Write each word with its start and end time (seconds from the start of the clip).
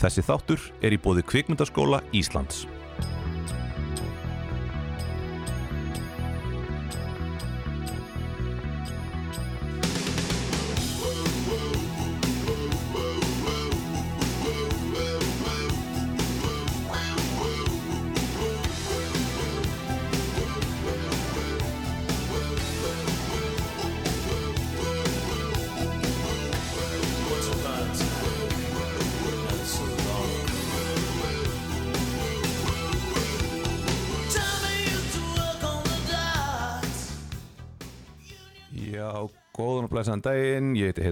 Þessi 0.00 0.22
þáttur 0.24 0.62
er 0.80 0.94
í 0.96 0.98
bóði 1.00 1.26
Kvikmyndaskóla 1.28 2.00
Íslands. 2.16 2.64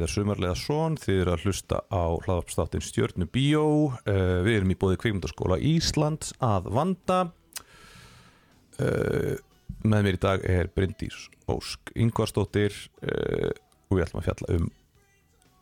Heiðar 0.09 0.25
Sumarlega 0.25 0.57
Són, 0.57 0.95
þið 0.97 1.19
eru 1.21 1.33
að 1.35 1.43
hlusta 1.45 1.79
á 1.93 2.05
hlaðarpstáttin 2.25 2.81
Stjörnu 2.81 3.27
Bíó, 3.29 3.65
uh, 3.93 4.39
við 4.47 4.55
erum 4.57 4.71
í 4.73 4.77
bóði 4.81 4.97
Kvikmyndaskóla 5.03 5.59
Íslands 5.61 6.31
að 6.41 6.71
vanda, 6.73 7.19
uh, 8.81 9.35
með 9.85 10.07
mér 10.07 10.17
í 10.17 10.21
dag 10.23 10.47
er 10.49 10.71
Bryndís 10.73 11.27
Ósk 11.53 11.93
Ingvarsdóttir 11.93 12.73
uh, 13.05 13.53
og 13.91 13.99
við 13.99 14.07
ætlum 14.07 14.23
að 14.23 14.31
fjalla 14.31 14.57
um 14.57 14.73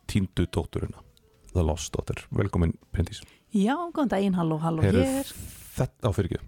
tíndu 0.07 0.47
dótturina, 0.47 1.03
The 1.51 1.67
Lost 1.67 1.91
Daughter, 1.97 2.23
velkomin 2.31 2.77
Bryndís. 2.95 3.19
Já, 3.51 3.75
góðan 3.91 4.15
daginn, 4.15 4.39
halló, 4.39 4.61
halló, 4.63 4.87
Heyrðu, 4.87 5.03
hér. 5.11 5.35
Þetta 5.75 6.07
á 6.07 6.11
fyrir 6.15 6.37
ekki, 6.37 6.43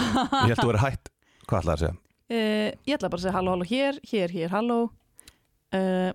ég 0.00 0.54
held 0.54 0.64
að 0.64 0.72
vera 0.72 0.84
hætt, 0.86 1.14
hvað 1.44 1.60
ætlaði 1.60 1.76
að 1.76 1.84
segja? 1.84 1.96
Ég 2.88 2.94
ætla 2.96 3.12
bara 3.12 3.18
að 3.18 3.24
segja 3.26 3.36
halló, 3.36 3.52
halló, 3.58 3.64
hér, 3.68 3.98
hér, 4.08 4.32
hér, 4.32 4.52
halló. 4.54 4.82
Uh, 5.76 6.12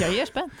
já, 0.00 0.06
ég 0.10 0.20
er 0.24 0.28
spennt. 0.30 0.52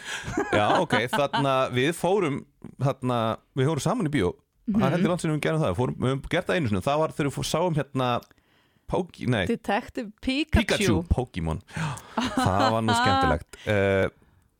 Já, 0.54 0.66
ok, 0.80 0.94
þarna 1.12 1.54
við 1.74 1.92
fórum 1.98 2.40
þarna, 2.80 3.18
við 3.58 3.70
fórum 3.72 3.84
saman 3.84 4.08
í 4.10 4.14
bíó. 4.14 4.32
Það 4.64 4.86
er 4.88 4.94
heldur 4.96 5.12
langt 5.12 5.20
sinni 5.24 5.36
við 5.36 5.44
gerum 5.44 5.60
það, 5.60 5.76
fórum, 5.76 5.96
við 6.00 6.12
höfum 6.14 6.24
gert 6.32 6.48
það 6.48 6.56
einu 6.60 6.70
sinni. 6.72 6.84
Það 6.86 7.00
var 7.02 7.14
þegar 7.18 7.30
við 7.34 7.48
sáum 7.50 7.78
hérna 7.78 8.08
Póki, 8.84 9.24
nei, 9.32 9.46
Detective 9.48 10.10
Pikachu. 10.20 10.60
Pikachu, 10.60 10.96
Pokémon. 11.08 11.60
Það 12.16 12.64
var 12.74 12.84
nú 12.84 12.92
skemmtilegt. 12.98 13.58
Uh, 13.64 14.12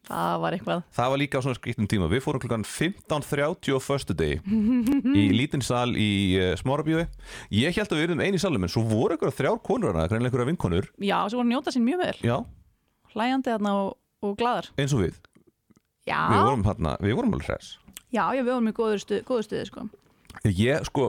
Það 0.05 0.35
var 0.43 0.53
eitthvað. 0.53 0.81
það 0.93 1.11
var 1.15 1.21
líka 1.23 1.41
á 1.41 1.45
svona 1.45 1.57
skrittum 1.57 1.87
tíma. 1.89 2.09
Við 2.13 2.21
fórum 2.27 2.41
klukkan 2.43 2.65
15.30 2.69 3.73
á 3.73 3.81
föstu 3.81 4.13
degi 4.17 4.37
í 5.17 5.23
lítinn 5.39 5.65
sal 5.65 5.95
í 5.97 6.09
uh, 6.37 6.51
Smárabíói. 6.61 7.07
Ég 7.57 7.73
held 7.79 7.89
að 7.89 8.01
við 8.03 8.07
erum 8.11 8.21
einu 8.21 8.37
í 8.37 8.43
salum 8.43 8.67
en 8.67 8.73
svo 8.73 8.83
voru 8.85 9.17
ykkur 9.17 9.33
þrjár 9.33 9.63
konur 9.65 9.95
hana, 9.97 10.05
greinlega 10.13 10.29
ykkur 10.35 10.51
vinkonur. 10.51 10.91
Já, 11.01 11.17
svo 11.33 11.41
voru 11.41 11.47
að 11.49 11.53
njóta 11.55 11.73
sín 11.73 11.87
mjög 11.89 12.03
vel. 12.05 12.17
já, 12.21 12.37
Hlæjandi 13.15 13.55
þarna 13.55 13.73
og, 13.81 13.95
og 14.25 14.37
gladar. 14.41 14.71
eins 14.79 14.97
og 14.97 15.05
við 15.05 15.21
Já, 16.05 16.21
við 16.29 16.43
vorum, 16.45 16.65
hana, 16.69 16.97
við 17.01 17.17
vorum 17.17 17.37
alveg 17.37 17.49
hress 17.49 17.79
já, 18.15 18.25
já, 18.35 18.43
við 18.43 18.53
vorum 18.53 18.71
í 18.71 18.75
góður, 18.77 19.03
stu, 19.03 19.21
góður 19.27 19.47
stuði, 19.49 19.67
sko. 19.71 19.87
Ég, 20.45 20.89
sko, 20.89 21.09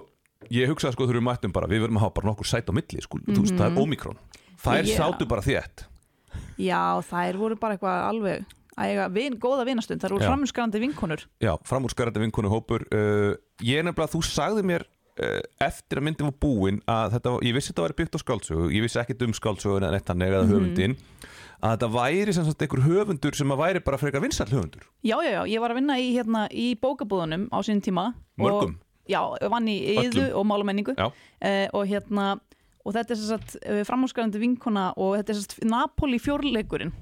ég 0.54 0.72
hugsaði 0.72 0.96
sko 0.96 1.08
þegar 1.08 1.20
við 1.20 1.28
mættum 1.28 1.56
bara, 1.56 1.70
við 1.70 1.86
verðum 1.86 2.00
að 2.00 2.06
hafa 2.08 2.18
bara 2.20 2.32
nokkur 2.32 2.50
sæt 2.50 2.72
á 2.72 2.74
milli, 2.76 3.04
sko, 3.06 3.22
þú 3.28 3.42
veist, 3.44 3.58
það 3.60 3.68
er 3.68 3.82
Omikron. 3.84 4.20
Það 4.66 4.80
er 4.80 4.92
sátu 4.98 5.28
bara 5.30 5.46
þétt. 5.46 5.86
Já, 6.60 6.82
þær 7.06 7.40
voru 7.40 7.58
bara 7.60 7.78
eitthvað 7.78 8.02
alveg 8.10 8.54
vin, 9.16 9.38
góða 9.40 9.66
vinastund. 9.68 10.02
Þær 10.04 10.16
voru 10.18 10.26
Já. 10.26 10.30
framskarandi 10.34 10.82
vinkonur. 10.84 11.24
Já, 11.44 11.54
framúrskarandi 11.68 12.24
vinkonu 12.26 12.52
hópur. 12.52 12.84
Uh, 12.92 13.36
ég 13.64 13.80
er 13.80 13.88
nefnilega, 13.88 14.12
þú 14.12 14.22
sagði 14.28 14.66
mér 14.68 14.84
uh, 14.84 15.40
eftir 15.64 16.02
að 16.02 16.08
myndin 16.10 16.28
var 16.28 16.36
búin 16.44 16.82
að 16.92 17.16
þetta, 17.16 17.36
var, 17.36 17.46
ég 17.48 17.56
vissi 17.56 17.72
þetta 17.72 17.86
væri 17.86 17.98
byggt 18.02 18.18
á 18.18 18.24
skáldsögu, 18.24 18.68
ég 18.76 18.84
vissi 18.84 19.00
ekkit 19.00 19.24
um 19.28 19.36
skáldsögun 19.38 19.88
en 19.88 19.96
eitt 19.96 20.12
hann 20.12 20.26
eða 20.26 20.44
höfundin, 20.50 20.98
að 21.62 21.76
þetta 21.76 21.92
væri 21.96 22.36
sem 22.36 22.48
sagt 22.48 22.66
einhver 22.66 22.84
höfundur 22.86 23.38
sem 23.38 23.54
að 23.54 23.62
væri 23.62 23.84
bara 23.86 24.00
frekar 24.02 24.24
vinsall 24.24 24.50
höfundur. 24.52 24.88
Já, 25.06 25.18
já, 25.24 25.32
já, 25.38 25.42
ég 25.54 25.64
var 25.64 25.74
að 25.74 25.82
vinna 25.82 26.00
í, 26.02 26.10
hérna, 26.16 26.46
í 26.52 26.68
bókabúðunum 26.82 27.48
á 27.54 27.58
sín 27.66 27.82
tíma. 27.86 28.10
Mörgum. 28.42 28.76
Og, 28.76 29.10
já, 29.12 29.22
vann 29.54 29.72
í 29.72 29.78
yðu 30.04 30.30
og 30.36 30.46
málamenningu. 30.50 30.98
Já. 30.98 31.10
uh, 31.10 31.68
og 31.74 31.88
hérna 31.90 32.36
og 32.86 32.94
þetta 32.94 33.16
er 33.16 33.20
sem 33.20 33.32
sagt 33.34 33.58
uh, 33.64 33.82
framhúsgarandi 33.88 34.42
vinkona 34.42 34.92
og 34.94 35.18
þetta 35.20 35.34
er 35.34 35.40
sem 35.40 35.48
sagt 35.48 35.70
Napoli 35.70 36.22
fjórleikurinn 36.22 36.94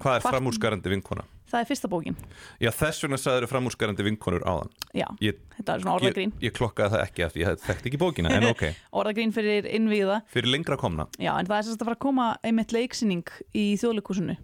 Hvað 0.00 0.16
er 0.18 0.24
framúrskarandi 0.24 0.92
vinkona? 0.94 1.24
það 1.50 1.60
er 1.64 1.66
fyrsta 1.66 1.88
bókin 1.90 2.14
Já, 2.62 2.70
þess 2.70 3.02
vegna 3.04 3.18
sagður 3.18 3.48
framúrskarandi 3.50 4.04
vinkonur 4.06 4.44
áðan. 4.46 4.68
já, 4.94 5.06
Ég, 5.24 5.40
þetta 5.56 5.74
er 5.74 5.82
svona 5.82 5.94
ég, 5.96 5.98
orðagrín 5.98 6.32
ég 6.44 6.54
klokkaði 6.54 6.92
það 6.94 7.02
ekki 7.08 7.24
eftir, 7.26 7.42
ég 7.42 7.64
þekkt 7.64 7.88
ekki 7.90 7.98
bókina, 8.00 8.30
en 8.36 8.46
ok, 8.52 8.62
orðagrín 9.00 9.34
fyrir 9.34 9.66
innvíða 9.66 10.20
fyrir 10.30 10.52
lengra 10.54 10.78
komna. 10.78 11.08
já, 11.18 11.32
en 11.34 11.50
það 11.50 11.56
er 11.58 11.66
sagt 11.66 11.82
að 11.82 11.90
fara 11.90 11.98
að 11.98 12.04
koma 12.06 12.28
einmitt 12.46 12.74
leiksýning 12.76 13.32
í 13.50 13.64
þjóðleikúsinu 13.82 14.36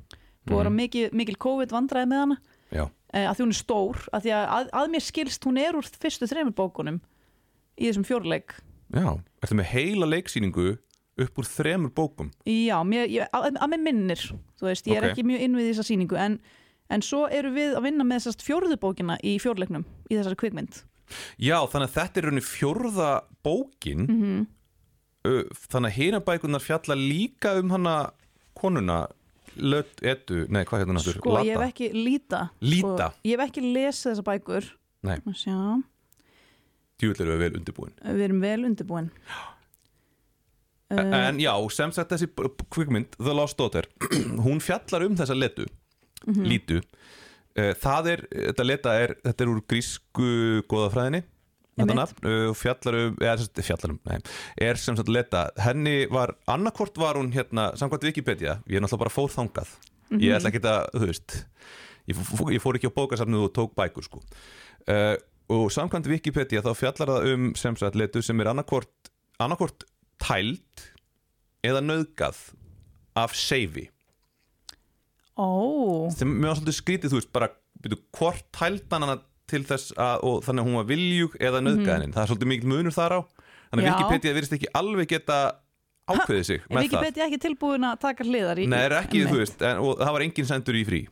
búið 0.46 0.56
að 0.56 0.62
vera 0.64 0.74
mikil, 0.80 1.06
mikil 1.14 1.36
COVID 1.46 1.74
vandræði 1.74 2.10
með 2.10 2.22
hana 2.24 2.38
Já. 2.74 2.84
uh, 2.90 3.24
að 3.30 3.34
því 3.38 3.44
hún 3.46 3.54
er 3.54 3.60
stór 3.62 4.02
að 4.10 4.26
því 4.26 4.34
að, 4.34 4.46
að, 4.58 4.70
að 4.82 4.90
mér 4.96 5.06
skilst 5.06 5.46
hún 5.46 5.62
er 5.62 5.78
úr 5.78 5.86
fyrstu 6.02 6.26
þreymur 6.30 6.56
bókunum 6.58 6.98
í 7.78 7.86
þessum 7.86 8.06
fjórleik 8.06 8.58
Já, 8.94 9.08
ertu 9.42 9.56
með 9.58 9.70
heila 9.72 10.06
leiksýningu 10.10 10.66
upp 11.25 11.38
úr 11.41 11.49
þremur 11.49 11.93
bókum. 11.97 12.31
Já, 12.44 12.77
mér, 12.84 13.09
ég, 13.09 13.28
að, 13.32 13.56
að 13.56 13.71
mér 13.72 13.82
minnir 13.87 14.22
þú 14.60 14.69
veist, 14.69 14.87
ég 14.91 14.99
er 15.00 15.06
Ok. 15.09 15.15
ekki 15.15 15.25
mjög 15.27 15.44
inn 15.47 15.56
við 15.56 15.71
þessa 15.71 15.87
sýningu 15.88 16.19
en, 16.21 16.38
en 16.93 17.03
svo 17.04 17.25
eru 17.32 17.53
við 17.54 17.77
að 17.78 17.87
vinna 17.88 18.04
með 18.04 18.21
þessast 18.21 18.44
fjórðu 18.47 18.77
bókina 18.82 19.16
í 19.25 19.37
fjórleiknum 19.43 19.87
í 20.10 20.19
þessari 20.19 20.38
kvikmynd. 20.43 20.82
Já, 21.38 21.56
þannig 21.71 21.88
að 21.88 21.97
þetta 21.97 22.21
er 22.21 22.27
rauninni 22.28 22.44
fjórða 22.44 23.10
bókin. 23.47 24.06
Mhm. 24.06 24.47
uh, 25.27 25.43
þannig 25.71 25.91
að 25.93 25.97
hina 26.00 26.21
bækunar 26.21 26.62
fjalla 26.62 26.94
líka 26.99 27.56
um 27.60 27.71
hana 27.71 27.97
konuna 28.54 29.06
Löt, 29.56 30.03
edu, 30.04 30.43
nei 30.53 30.66
hvað 30.69 30.83
hérna 30.83 30.98
náttúr 30.98 31.16
Sko, 31.16 31.38
ég 31.41 31.56
hef 31.56 31.62
ekki 31.71 31.87
líta. 31.97 32.50
Líta? 32.60 33.06
sko, 33.09 33.25
Ég 33.25 33.38
hef 33.38 33.48
ekki 33.48 33.62
lesið 33.65 34.10
þessa 34.10 34.25
bækur. 34.27 34.66
Nei. 35.09 35.16
Djúvill 37.00 37.22
eru 37.25 37.33
við 37.37 37.41
vel 37.41 37.56
undirbúin. 37.60 37.94
Við 38.04 38.25
erum 38.27 38.43
vel 38.44 38.66
undirbúin. 38.69 39.09
Uh, 39.25 39.55
En 40.91 41.38
já, 41.42 41.50
sem 41.74 41.91
sagt 41.92 42.12
þessi 42.14 42.28
kvikmynd 42.70 43.16
The 43.19 43.32
Lost 43.34 43.58
Daughter, 43.58 43.88
hún 44.47 44.60
fjallar 44.62 45.06
um 45.08 45.16
þessa 45.19 45.34
letu, 45.38 45.66
Mhm. 46.26 46.44
lítu. 46.48 46.80
Uh, 47.56 47.72
það 47.80 48.06
er, 48.12 48.20
þetta 48.32 48.64
leta 48.66 48.92
er 49.00 49.12
þetta 49.24 49.44
er 49.44 49.50
úr 49.52 49.60
grísku 49.70 50.26
góðafræðinni 50.69 51.22
þetta 51.76 51.94
nafn, 51.97 52.26
uh, 52.26 52.50
fjallar 52.56 52.97
um 53.00 53.14
eða 53.20 53.34
sem 53.38 53.47
sagt, 53.47 53.62
fjallar 53.69 53.92
um, 53.94 53.98
nei, 54.08 54.19
er 54.66 54.76
sem 54.80 54.97
sagt 54.98 55.08
leta. 55.12 55.42
Henni 55.60 56.06
var, 56.12 56.34
annarkvort 56.48 56.98
var 57.00 57.16
hún 57.20 57.30
hérna, 57.32 57.70
samkvæmt 57.78 58.04
Wikipedia, 58.08 58.58
ég 58.68 58.76
er 58.78 58.84
náttúrulega 58.84 59.04
bara 59.06 59.14
fór 59.14 59.32
þangað. 59.32 59.72
Ég 60.20 60.36
ætla 60.36 60.50
ekki 60.53 60.62
að, 60.68 60.91
þú 60.94 61.08
veist 61.10 61.36
ég, 62.06 62.20
ég 62.54 62.62
fór 62.62 62.78
ekki 62.78 62.91
á 62.92 62.97
bókasafnið 62.98 63.47
og 63.48 63.53
tók 63.56 63.72
bækur 63.78 64.04
sko. 64.06 64.20
Uh, 64.86 65.16
og 65.53 65.68
samkvæmt 65.74 66.06
Wikipedia 66.10 66.62
þá 66.62 66.72
fjallar 66.78 67.12
það 67.16 67.28
um 67.34 67.48
sem 67.58 67.76
sagt 67.78 67.97
letu 67.98 68.22
sem 68.22 68.41
er 68.42 68.50
annarkvort 68.53 69.10
annarkvort 69.42 69.84
tæld 70.22 70.87
eða 71.66 71.82
nöðgað 71.84 72.41
af 73.16 73.37
seifi 73.37 73.88
Ó, 75.37 76.09
sem 76.16 76.31
var 76.41 76.56
svolítið 76.56 76.77
skrítið, 76.78 77.12
þú 77.12 77.19
veist, 77.19 77.32
bara 77.34 77.50
byrju, 77.84 77.99
hvort 78.16 78.47
tældan 78.56 79.04
hana 79.04 79.19
til 79.50 79.62
þess 79.69 79.93
að 80.00 80.25
og 80.27 80.38
þannig 80.47 80.62
að 80.62 80.69
hún 80.71 80.78
var 80.81 80.87
viljug 80.88 81.37
eða 81.38 81.60
nöðgæðin 81.62 82.15
það 82.15 82.22
er 82.22 82.31
svolítið 82.31 82.50
mikil 82.53 82.71
munur 82.72 82.97
þar 82.97 83.15
á. 83.15 83.21
Þannig 83.66 83.88
að. 83.91 83.99
Wikipedia 83.99 84.37
virðist 84.37 84.56
ekki 84.56 84.71
alveg 84.81 85.10
geta 85.10 85.37
ákveðið 86.06 86.47
sig 86.48 86.62
er 86.62 86.71
með 86.71 86.78
það. 86.78 86.87
Wikipedia 86.87 87.27
ekki 87.27 87.41
tilbúin 87.43 87.87
að 87.87 88.00
taka 88.06 88.27
hliðar 88.27 88.62
í 88.62 88.66
Nei, 88.71 88.78
er 88.87 88.97
ekki, 89.00 89.22
þú 89.27 89.38
veist, 89.43 89.60
en, 89.60 89.83
og 89.83 90.00
það 90.00 90.16
var 90.16 90.25
engin 90.27 90.48
sendur 90.48 90.78
í 90.78 90.83
frí. 90.88 91.03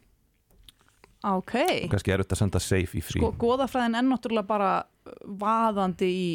Ok, 1.25 1.55
kannski 1.93 2.13
er 2.13 2.25
þetta 2.25 2.37
að 2.37 2.43
senda 2.43 2.61
safe 2.61 2.99
í 3.01 3.05
frí. 3.05 3.21
Sko, 3.21 3.31
goðafræðin 3.41 3.99
er 4.01 4.05
náttúrulega 4.09 4.49
bara 4.49 4.73
vaðandi 5.45 6.09
í 6.11 6.27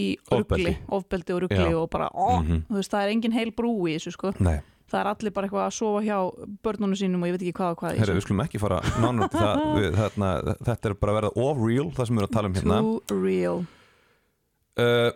í 0.00 0.08
rugli, 0.32 0.74
ofbeldi 0.88 1.34
og 1.36 1.42
rugli 1.46 1.64
Já. 1.70 1.76
og 1.82 1.88
bara, 1.90 2.08
ó, 2.14 2.40
Mhm. 2.42 2.62
þú 2.70 2.76
veist, 2.80 2.90
það 2.92 3.04
er 3.06 3.12
engin 3.14 3.32
heil 3.36 3.50
brú 3.52 3.72
í 3.88 3.94
þessu, 3.96 4.12
sko 4.16 4.32
Nei, 4.40 4.60
það 4.90 5.00
er 5.00 5.06
allir 5.14 5.32
bara 5.32 5.46
eitthvað 5.48 5.66
að 5.68 5.76
sofa 5.78 6.00
hjá 6.02 6.18
börnunum 6.64 6.96
sínum 6.98 7.22
og 7.22 7.28
ég 7.28 7.34
veit 7.38 7.42
ekki 7.46 7.56
hvað 7.60 7.70
og 7.70 7.78
hvað 7.78 7.96
þessu. 8.00 8.14
við 8.18 8.24
skulum 8.26 8.44
ekki 8.46 8.58
fara 8.60 8.80
þarna, 10.00 10.30
þetta 10.66 10.90
er 10.90 10.94
bara 10.94 11.12
að 11.12 11.18
verða 11.20 11.32
off-real, 11.36 11.90
það 11.94 12.06
sem 12.06 12.16
við 12.16 12.22
erum 12.22 12.30
að 12.30 12.36
tala 12.38 12.48
um 12.48 12.54
hérna 12.54 12.80
Too 12.80 13.22
real 13.22 13.66
uh, 14.80 15.10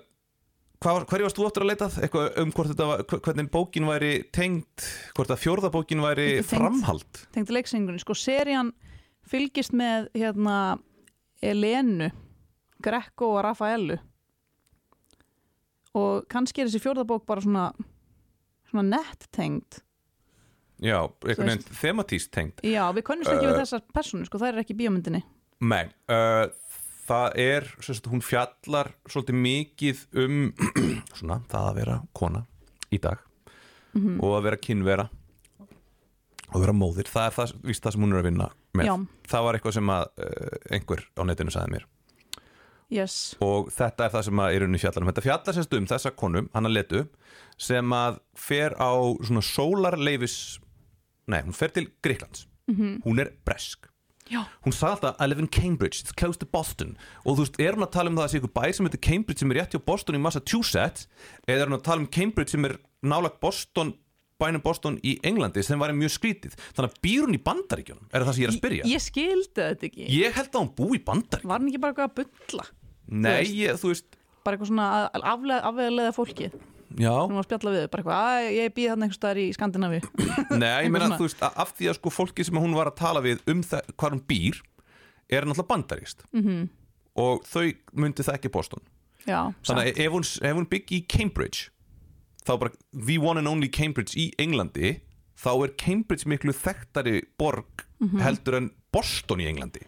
var- 0.85 1.07
Hverju 1.09 1.25
varst 1.25 1.39
þú 1.39 1.47
eftir 1.49 1.65
að 1.65 1.71
leitað? 1.73 1.95
Eitthvað 2.05 2.39
um 2.43 2.51
var, 2.91 2.99
hv- 3.09 3.21
hvernig 3.25 3.51
bókin 3.51 3.87
væri 3.89 4.11
tengd, 4.31 4.89
hvort 5.17 5.31
að 5.33 5.41
fjórða 5.41 5.71
bókin 5.73 6.03
væri 6.05 6.27
tengd. 6.43 6.51
framhald 6.61 7.23
tengd 7.33 7.49
leiksingunni, 7.51 7.99
sko, 8.03 8.13
serían 8.13 8.73
fylgist 9.27 9.73
með 9.73 10.11
hérna 10.15 10.79
Elenu 11.43 12.11
Greco 12.85 13.31
og 13.39 13.45
Rafaelu 13.47 13.97
og 15.95 16.25
kannski 16.31 16.63
er 16.63 16.71
þessi 16.71 16.83
fjórðabók 16.83 17.27
bara 17.29 17.45
svona 17.45 17.69
svona 18.75 18.99
nett 18.99 19.29
tengd. 19.35 19.81
Já, 20.83 20.99
einhvern 21.23 21.53
veginn 21.53 21.79
thematíst 21.79 22.33
tengd. 22.35 22.63
Já, 22.67 22.83
við 22.97 23.07
könnumst 23.07 23.31
ekki 23.31 23.47
við 23.47 23.55
Uh, 23.55 23.61
þessar 23.63 23.85
persónu, 23.95 24.27
sko, 24.27 24.41
það 24.43 24.51
er 24.51 24.63
ekki 24.65 24.75
í 24.75 24.79
bíómyndinni. 24.83 25.21
Nei, 25.65 25.85
uh, 26.11 26.49
það 27.07 27.39
er, 27.45 27.69
sagt, 27.85 28.09
hún 28.11 28.25
fjallar 28.25 28.91
svolítið 29.07 29.39
mikið 29.45 30.03
um 30.25 30.41
svona, 31.19 31.39
það 31.53 31.69
að 31.71 31.79
vera 31.79 32.01
kona 32.17 32.45
í 32.91 33.01
dag 33.03 33.23
og 33.95 34.33
að 34.35 34.47
vera 34.49 34.59
kynvera 34.59 35.05
og 36.51 36.57
vera 36.59 36.75
móðir, 36.75 37.07
það 37.07 37.29
er 37.29 37.35
það, 37.37 37.53
víst 37.63 37.85
það 37.85 37.95
sem 37.95 38.05
hún 38.05 38.15
er 38.15 38.19
að 38.19 38.27
vinna 38.27 38.49
með. 38.75 38.89
Já. 38.89 38.95
Það 39.31 39.45
var 39.47 39.57
eitthvað 39.59 39.77
sem 39.77 39.93
að 39.95 40.05
uh, 40.11 40.57
einhver 40.75 41.05
á 41.15 41.23
netinu 41.31 41.55
sagði 41.55 41.77
mér 41.77 41.87
yes, 42.93 43.37
og 43.45 43.71
þetta 43.75 44.07
er 44.07 44.15
það 44.17 44.27
sem 44.29 44.43
að 44.45 44.57
er 44.57 44.67
unni 44.67 44.81
fjallar 44.83 45.05
um. 45.05 45.13
Þetta 45.13 45.27
fjallar 45.29 45.57
semst 45.59 45.79
um 45.79 45.87
þessa 45.93 46.15
konum, 46.17 46.51
hann 46.55 46.69
að 46.69 46.77
letu 46.79 47.05
sem 47.61 47.97
að 47.97 48.19
fer 48.37 48.75
á 48.77 48.93
svona 49.23 49.45
sólarleifis 49.47 50.39
nei, 51.31 51.41
hún 51.41 51.57
fer 51.57 51.73
til 51.73 51.89
Greiklands 52.05 52.49
hún 52.69 53.21
er 53.21 53.33
bresk. 53.45 53.91
Já, 54.25 54.41
hún 54.65 54.73
sagði 54.73 54.95
alltaf 54.95 55.19
I 55.21 55.27
live 55.29 55.43
in 55.43 55.49
Cambridge, 55.53 56.01
it's 56.01 56.13
close 56.17 56.39
to 56.41 56.47
Boston. 56.49 56.97
Og 57.25 57.37
þú 57.37 57.45
veist, 57.45 57.59
er 57.61 57.77
hún 57.77 57.85
að 57.85 57.93
tala 57.93 58.09
um 58.09 58.17
það 58.17 58.25
að 58.25 58.31
sé 58.33 58.39
ykkur 58.41 58.55
bær 58.57 58.73
sem 58.73 58.87
heitir 58.89 59.03
Cambridge 59.05 59.43
sem 59.43 59.53
er 59.53 59.59
rétt 59.61 59.75
hjá 59.77 59.83
Boston 59.85 60.17
í 60.17 60.23
Massachusetts 60.25 61.09
eða 61.45 61.59
er 61.59 61.69
hún 61.69 61.77
að 61.77 61.85
tala 61.85 62.01
um 62.01 62.09
Cambridge 62.09 62.55
sem 62.55 62.65
er 62.65 62.79
nálagt 63.05 63.37
Boston, 63.45 63.93
bænum 64.41 64.63
Boston 64.65 64.99
í 65.07 65.15
Englandi 65.23 65.63
sem 65.63 65.79
væri 65.81 65.95
mjög 65.97 66.13
skrítið. 66.17 66.55
Þannig 66.75 66.91
að 66.91 67.01
býr 67.07 67.21
hún 67.27 67.37
í 67.37 67.43
bandaríkjunum, 67.45 68.09
er 68.13 68.25
það 68.27 68.33
sem 68.35 68.43
ég 68.43 68.49
er 68.49 68.53
að 68.55 68.59
spyrja? 68.59 68.85
Ég 68.91 69.05
skildi 69.05 69.61
þetta 69.61 69.87
ekki. 69.91 70.09
Ég 70.11 70.35
held 70.39 70.51
að 70.55 70.61
hún 70.65 70.73
búi 70.79 70.99
í 70.99 71.05
bandaríkjunum. 71.07 71.51
Var 71.53 71.59
hann 71.61 71.69
ekki 71.71 71.83
bara 71.85 71.95
eitthvað 71.95 72.11
að 72.11 72.17
bulla? 72.51 72.67
Nei, 73.05 73.33
veist. 73.45 73.55
ég, 73.55 73.81
þú 73.83 73.91
veist 73.93 74.17
bara 74.45 74.57
eitthvað 74.57 74.71
svona 74.71 74.87
aflega 75.33 76.13
fólki 76.13 76.51
já, 77.01 77.11
hún 77.11 77.35
var 77.35 77.43
að 77.43 77.49
spjalla 77.49 77.73
við, 77.75 77.85
bara 77.93 78.03
eitthvað 78.03 78.29
að 78.29 78.49
ég 78.55 78.75
býð 78.77 78.89
þarna 78.91 79.07
einhvers 79.07 79.19
staðar 79.21 79.41
í 79.41 79.47
Skandinavi 79.57 80.01
Nei, 80.63 80.85
ég 80.85 80.91
meina 80.93 81.09
þú 81.19 81.27
veist, 81.27 81.43
af 81.45 81.73
því 81.79 81.89
að 81.91 81.99
sko 81.99 82.13
fólki 82.13 82.45
sem 82.47 82.61
hún 82.61 82.77
var 82.77 82.91
að 82.93 82.99
tala 83.01 83.23
við 83.25 83.41
um 83.51 83.63
það, 83.65 83.89
hvað 83.97 84.17
hún 84.17 84.25
býr 84.31 84.61
er 85.33 85.47
náttúrulega 85.49 85.71
bandaríst 85.73 86.25
Mhm. 86.33 86.45
-hmm. 86.49 86.69
og 87.17 87.45
þau 87.49 87.65
myndi 87.93 88.23
það 88.25 88.35
ekki 88.39 88.53
Boston. 88.53 88.83
Já, 89.27 89.55
þannig 89.65 89.85
að 89.93 90.01
ef 90.05 90.13
hún, 90.13 90.25
ef 90.45 90.57
hún 90.57 90.69
byggi 90.69 90.97
í 91.01 91.07
Cambridge 91.09 91.71
þá 92.45 92.53
bara 92.61 92.73
the 92.93 93.19
one 93.19 93.39
and 93.41 93.49
only 93.49 93.69
Cambridge 93.69 94.15
í 94.21 94.31
Englandi 94.39 95.01
þá 95.41 95.51
er 95.67 95.73
Cambridge 95.81 96.29
miklu 96.31 96.53
þekktari 96.55 97.23
borg 97.41 97.87
Mhm. 98.05 98.21
heldur 98.21 98.57
en 98.59 98.71
Boston 98.93 99.39
í 99.41 99.47
Englandi 99.49 99.81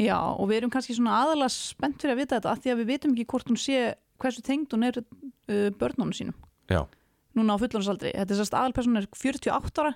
Já, 0.00 0.16
og 0.18 0.48
við 0.48 0.62
erum 0.62 0.70
kannski 0.72 0.96
svona 0.96 1.18
aðalega 1.22 1.52
spennt 1.52 2.00
fyrir 2.00 2.14
að 2.16 2.20
vita 2.22 2.36
þetta, 2.40 2.50
af 2.50 2.62
því 2.64 2.70
að 2.72 2.78
við 2.80 2.86
vitum 2.90 3.12
ekki 3.12 3.26
hvort 3.28 3.46
hún 3.52 3.58
sé 3.60 3.94
hversu 4.18 4.42
tengd 4.42 4.72
hún 4.72 4.86
er 4.88 4.96
uh, 4.98 5.70
börnunum 5.78 6.12
sínum, 6.16 6.34
Já, 6.72 6.86
núna 7.36 7.54
á 7.54 7.60
fullorðsaldri. 7.60 8.10
Þetta 8.16 8.32
er 8.34 8.38
sérst 8.40 8.56
aðalperson 8.56 8.96
er 8.98 9.06
48 9.12 9.82
ára, 9.84 9.92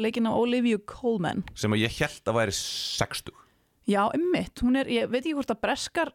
leikinn 0.00 0.26
af 0.26 0.34
Olivia 0.40 0.78
Colman. 0.88 1.44
sem 1.54 1.70
að 1.76 1.84
ég 1.84 1.98
held 2.00 2.24
að 2.32 2.38
væri 2.40 2.56
60 2.56 3.32
Já, 3.86 4.02
emmitt, 4.16 4.64
hún 4.64 4.80
er, 4.80 4.86
ég 4.90 5.06
veit 5.12 5.22
ekki 5.22 5.36
hvort 5.36 5.52
að 5.52 5.60
breskar, 5.62 6.10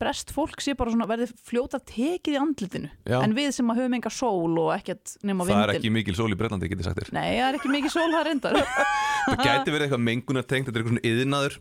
brest 0.00 0.32
fólk 0.34 0.62
sé 0.64 0.74
bara 0.78 0.92
svona 0.94 1.06
verði 1.10 1.28
fljóta 1.46 1.80
tekið 1.84 2.36
í 2.36 2.40
andlitinu, 2.40 2.90
Já. 3.08 3.18
en 3.20 3.34
við 3.36 3.50
sem 3.56 3.70
að 3.72 3.82
höfum 3.82 3.96
enga 3.98 4.12
sól 4.14 4.56
og 4.62 4.72
ekkert 4.74 5.14
nema 5.26 5.44
Það 5.44 5.52
er 5.54 5.60
vindil. 5.60 5.76
ekki 5.82 5.92
mikil 5.98 6.16
sól 6.18 6.30
í 6.32 6.38
Breitlandi, 6.40 6.70
getið 6.72 6.88
sagt 6.88 7.02
þér 7.02 7.12
Nei, 7.16 7.28
það 7.36 7.46
er 7.50 7.60
ekki 7.60 7.72
mikið 7.76 7.94
sól 7.94 8.08
það 8.16 8.26
reyndar. 8.30 8.58
Það 9.30 9.44
gæti 9.44 9.74
verið 9.74 9.86
eitthvað 9.86 10.04
mengunartengt, 10.08 10.68
þetta 10.70 10.80
er 10.80 10.84
eitthvað 10.84 10.96
svona 10.96 11.08
yðnaður 11.12 11.58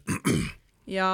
Já, 0.89 1.09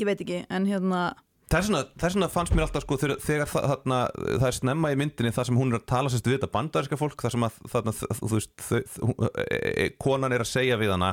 ég 0.00 0.08
veit 0.08 0.22
ekki, 0.22 0.42
en 0.48 0.68
hérna, 0.70 1.04
Það 1.46 1.60
er, 1.60 1.66
svona, 1.68 1.80
það 1.94 2.06
er 2.08 2.14
svona 2.16 2.28
fannst 2.34 2.54
mér 2.56 2.64
alltaf 2.64 2.82
sko 2.82 2.96
þegar, 2.98 3.20
þegar 3.22 3.50
það, 3.52 3.66
þarna, 3.70 3.98
það 4.40 4.46
er 4.48 4.56
snemma 4.56 4.88
í 4.90 4.96
myndinni 4.98 5.30
það 5.36 5.46
sem 5.46 5.58
hún 5.60 5.70
er 5.70 5.78
að 5.78 5.84
tala 5.92 6.10
sérst 6.10 6.26
við 6.26 6.34
þetta 6.40 6.48
bandaríska 6.56 6.98
fólk 6.98 7.22
það 7.22 7.34
sem 7.36 7.44
að 7.46 7.60
þarna, 7.70 7.92
þú 8.18 8.30
veist 8.32 8.64
þau, 8.66 8.80
þau, 8.96 9.12
e, 9.44 9.60
e, 9.70 9.84
konan 10.02 10.34
er 10.34 10.42
að 10.42 10.50
segja 10.50 10.78
við 10.80 10.90
hana 10.96 11.12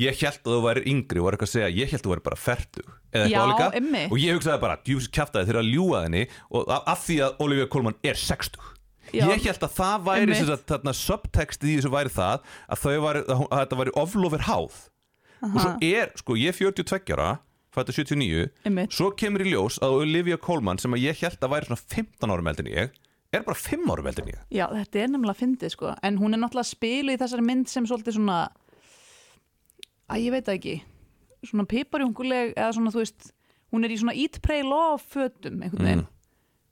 ég 0.00 0.16
held 0.22 0.38
að 0.40 0.52
þú 0.54 0.60
væri 0.64 0.82
yngri 0.88 1.20
og 1.20 1.24
var 1.26 1.34
eitthvað 1.36 1.48
að 1.50 1.54
segja 1.56 1.70
ég 1.76 1.90
held 1.92 2.00
að 2.00 2.06
þú 2.06 2.12
væri 2.14 2.24
bara 2.28 2.40
ferdu 2.40 2.82
eða 3.12 3.26
Já, 3.28 3.36
eitthvað 3.36 3.48
álíka 3.52 3.66
einmitt. 3.76 4.12
og 4.12 4.18
ég 4.22 4.36
hugsaði 4.38 4.60
bara 4.62 4.76
djúfis 4.86 5.08
kjaftaði 5.12 5.48
þegar 5.50 5.60
að 5.62 5.72
ljúga 5.74 6.02
henni 6.06 6.22
og 6.50 6.70
af, 6.72 6.82
af 6.94 7.02
því 7.06 7.16
að 7.26 7.42
Olivia 7.44 7.66
Colman 7.74 7.98
er 8.02 8.16
60 8.16 8.70
Já, 9.12 9.26
ég 9.28 9.42
held 9.44 9.66
að 9.66 9.74
það 9.76 10.04
væri 10.06 10.22
einmitt. 10.24 10.38
sem 10.40 10.46
sagt, 10.48 10.64
þarna, 10.70 10.92
subtextið 10.96 11.68
í 11.68 11.76
þessu 11.82 11.90
væri 11.92 12.12
það 12.14 12.38
að, 12.72 12.78
þau 12.80 12.94
væri, 13.04 13.22
að, 13.28 13.36
hún- 13.42 13.50
að 13.52 13.60
þetta 13.66 13.78
væri 13.82 13.92
oflofir 14.00 14.44
háð. 14.46 14.76
Og 15.42 15.58
svo 15.60 15.72
er, 15.84 16.12
sko 16.16 16.36
ég 16.38 16.48
er 16.48 16.56
42 16.56 17.12
ára 17.18 17.26
fættu 17.76 17.92
79 17.92 18.46
emmitt. 18.64 18.92
Svo 18.96 19.10
kemur 19.12 19.44
í 19.44 19.50
ljós 19.52 19.76
að 19.84 19.98
Olivia 20.00 20.38
Colman 20.40 20.78
sem 20.80 20.94
að 20.96 21.02
ég 21.04 21.20
held 21.26 21.36
að 21.44 21.52
væri 21.52 21.68
svona 21.68 21.82
15 21.92 22.32
árum 22.32 22.48
eldin 22.52 22.70
ég 22.72 22.96
er 23.32 23.44
bara 23.44 23.58
5 23.58 23.84
árum 23.92 24.08
eldin 24.08 24.32
ég. 24.32 24.40
Já, 24.54 24.66
þetta 24.70 25.02
er 25.02 25.12
nefnilega 25.12 25.40
fyndið 25.42 25.74
sko. 25.76 25.92
En 26.04 26.16
hún 26.22 26.32
er 26.36 26.40
náttúrulega 26.40 26.64
að 26.64 26.72
spila 26.72 27.12
í 27.12 27.20
þessari 27.20 27.44
mynd 27.50 27.68
sem 27.68 27.84
svolítið 27.90 28.16
svona 28.16 28.38
að 30.12 30.24
ég 30.26 30.34
veit 30.34 30.48
það 30.48 30.58
ekki. 30.58 30.74
Svona 31.48 31.68
piparjunguleg 31.70 32.56
eða 32.56 32.72
svona 32.76 32.92
þú 32.94 33.02
veist 33.02 33.30
hún 33.72 33.86
er 33.86 33.94
í 33.94 34.00
svona 34.00 34.16
eat, 34.18 34.40
pray, 34.44 34.64
love 34.66 35.00
fötum 35.02 35.62
einhvern 35.64 35.88
veginn. 35.88 36.04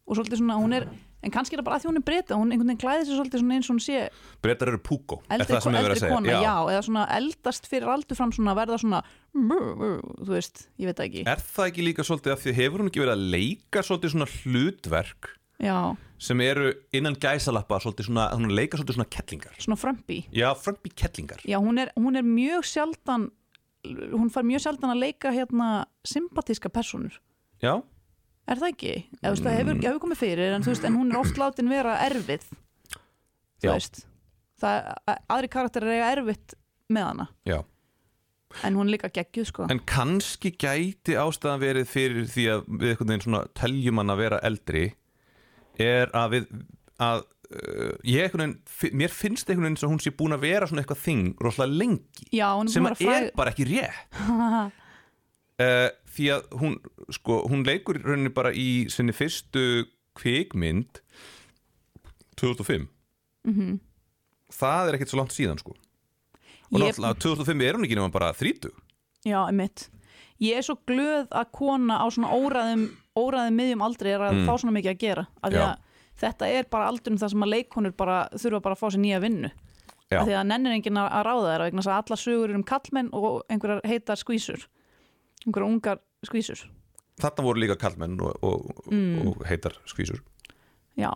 Og 0.07 0.19
svolítið 0.19 0.43
svona 0.43 0.59
hún 0.61 0.77
er 0.77 0.89
en 1.21 1.33
kannski 1.33 1.57
er 1.57 1.61
það 1.61 1.67
bara 1.69 1.79
að 1.79 1.83
því 1.85 1.91
hún 1.91 2.01
er 2.01 2.05
breyta 2.09 2.37
hún 2.39 2.53
einhvern 2.53 2.71
veginn 2.71 2.81
klæði 2.81 3.07
sér 3.09 3.19
svolítið 3.19 3.43
svona 3.43 3.57
eins 3.57 3.69
og 3.69 3.75
hún 3.75 3.83
sé 3.85 4.05
Brettar 4.45 4.71
eru 4.73 4.81
púkó, 4.81 5.19
er 5.29 5.45
það 5.45 5.65
sem 5.67 5.77
ég 5.77 5.85
verið 5.85 5.97
að 5.97 6.03
segja. 6.03 6.15
kona, 6.15 6.31
já. 6.33 6.55
eða 6.73 6.85
svona 6.87 7.03
eldast 7.17 7.69
fyrir 7.69 7.93
aldur 7.93 8.19
fram 8.19 8.33
svona 8.37 8.55
verða 8.57 8.79
svona 8.81 9.03
þú 9.37 10.31
veist, 10.31 10.65
ég 10.81 10.89
veit 10.89 10.97
það 10.97 11.09
ekki. 11.11 11.25
Er 11.35 11.43
það 11.51 11.73
ekki 11.73 11.87
líka 11.87 12.07
svolítið 12.09 12.35
af 12.35 12.45
því 12.45 12.55
hefur 12.57 12.83
hún 12.83 12.91
ekki 12.91 13.05
verið 13.05 13.17
að 13.17 13.27
leika 13.37 13.85
svolítið 13.85 14.15
svona 14.15 14.31
hlutverk? 14.39 15.31
Já, 15.61 15.79
sem 16.21 16.41
eru 16.45 16.71
innan 16.97 17.15
gæsalappa 17.17 17.79
svolítið 17.81 18.11
svona, 18.11 18.27
hún 18.37 18.53
leika 18.53 18.77
svolítið 18.77 18.99
svona 18.99 19.11
kettlingar. 19.17 19.55
Svona 19.65 19.79
frömbi 19.81 20.19
Já, 20.37 20.51
frömbi 20.61 20.93
kettlingar. 20.93 21.41
Já, 21.49 21.57
hún 21.63 21.81
er, 21.81 21.93
hún 21.97 22.19
er 22.21 22.27
mjög 22.27 22.67
sjaldan 22.69 23.31
hún 24.13 24.29
far 24.29 24.45
mjög 24.45 24.61
sjaldan 24.67 24.93
að 24.93 25.01
leika 25.07 25.31
hérna 25.33 25.87
sympatíska 26.05 26.69
personur. 26.69 27.15
Já, 27.65 27.79
er 28.51 28.61
það 28.61 28.73
ekki? 28.75 28.93
Eða, 29.23 29.31
veist, 29.33 29.45
það 29.47 29.57
hefur, 29.57 29.81
hefur 29.87 30.01
komið 30.05 30.21
fyrir 30.21 30.55
en, 30.57 30.65
þú 30.67 30.75
veist, 30.75 30.85
en 30.85 30.99
hún 31.01 31.11
er 31.15 31.21
oft 31.23 31.41
látin 31.41 31.71
vera 31.73 31.97
erfið 32.05 32.45
þú 32.51 33.69
Já. 33.69 33.73
veist. 33.73 34.03
Það, 34.61 34.91
að- 35.09 35.21
aðri 35.33 35.49
karakterir 35.57 35.95
eiga 35.97 36.11
erfitt 36.19 36.55
með 36.93 37.07
hana. 37.09 37.29
Já. 37.49 37.63
En 38.67 38.75
hún 38.77 38.91
líka 38.91 39.09
geggjuð 39.15 39.47
sko. 39.47 39.67
En 39.71 39.79
kannski 39.87 40.51
gæti 40.59 41.15
ástæðan 41.17 41.61
verið 41.63 41.87
fyrir 41.89 42.27
því 42.29 42.45
að 42.53 42.65
við 42.69 42.89
einhvern 42.93 43.13
veginn 43.15 43.25
svona 43.25 43.43
teljum 43.55 44.01
hann 44.03 44.11
að 44.13 44.21
vera 44.25 44.41
eldri 44.45 44.83
er 45.81 46.11
að 46.17 46.35
við 46.35 46.49
að 47.01 47.23
uh, 47.25 47.95
ég 48.05 48.27
einhvern 48.27 48.55
veginn, 48.57 48.99
mér 49.01 49.15
finnst 49.15 49.49
einhvern 49.51 49.67
veginn 49.71 49.81
sem 49.81 49.91
hún 49.93 50.03
sé 50.05 50.13
búin 50.17 50.37
að 50.37 50.45
vera 50.47 50.69
svona 50.71 50.83
eitthvað 50.85 51.03
þing 51.07 51.23
rosalega 51.41 51.79
lengi 51.83 52.29
Já, 52.37 52.49
sem 52.73 52.87
að 52.91 53.01
vera 53.05 53.19
er 53.25 53.31
bara 53.41 53.55
ekki 53.55 53.67
rétt. 53.71 54.17
Uh, 55.61 55.89
því 56.15 56.31
að 56.35 56.47
hún 56.61 56.77
sko, 57.15 57.41
hún 57.51 57.65
leikur 57.69 58.01
rauninni 58.05 58.33
bara 58.35 58.51
í 58.57 58.69
sinni 58.93 59.13
fyrstu 59.17 59.87
kvikmynd 60.19 61.01
2005 62.41 62.89
Mhm. 63.47 63.79
það 64.53 64.89
er 64.91 64.97
ekkert 64.99 65.09
svo 65.13 65.19
langt 65.21 65.33
síðan 65.33 65.59
sko. 65.61 65.73
Og 66.73 66.81
Ég- 66.81 66.93
náttúrulega 66.93 67.19
2005 67.25 67.63
er 67.65 67.75
hún 67.79 67.85
ekki 67.87 67.97
nema 67.97 68.11
bara 68.13 68.33
30 68.33 68.71
Já, 69.25 69.47
einmitt. 69.49 69.89
Ég 70.41 70.57
er 70.57 70.63
svo 70.63 70.77
glöð 70.87 71.29
að 71.29 71.51
kona 71.53 71.99
á 72.01 72.07
svona 72.11 72.31
óræðum 72.33 72.85
óræðum 73.21 73.57
miðjum 73.61 73.83
aldrei 73.87 74.11
er 74.15 74.21
að 74.27 74.33
Mm. 74.35 74.47
fá 74.47 74.53
svona 74.59 74.75
mikið 74.79 74.91
að 74.95 74.99
gera 74.99 75.27
af 75.43 75.53
því 75.53 75.61
að 75.65 75.77
þetta 76.21 76.49
er 76.59 76.65
bara 76.71 76.89
aldurinn 76.91 77.19
þar 77.21 77.31
sem 77.31 77.43
að 77.47 77.53
leikonur 77.55 77.93
bara 77.97 78.29
þurfa 78.35 78.61
bara 78.63 78.75
að 78.75 78.81
fá 78.81 78.89
sér 78.91 79.01
nýja 79.05 79.21
vinnu. 79.23 79.51
Af 80.11 80.27
því 80.27 80.35
að 80.35 80.47
nennir 80.51 80.73
enginn 80.75 80.99
að 80.99 81.25
ráða 81.25 81.47
þeirra 81.51 81.67
vegna 81.69 81.83
þess 81.83 81.91
að 81.93 82.03
alla 82.03 82.17
sögur 82.19 82.55
um 82.55 82.65
kallmenn 82.65 83.11
og 83.13 83.43
einhverjar 83.49 83.81
heitar 83.87 84.17
skvísur 84.19 84.67
einhverjar 85.47 85.69
ungar 85.71 85.99
skvísur. 86.27 86.65
Þarna 87.21 87.45
voru 87.45 87.61
líka 87.61 87.77
kallmenn 87.79 88.21
og, 88.21 88.37
og, 88.43 88.85
Mm. 88.91 89.29
og 89.29 89.45
heitar 89.47 89.73
skvísur. 89.87 90.21
Já, 90.99 91.11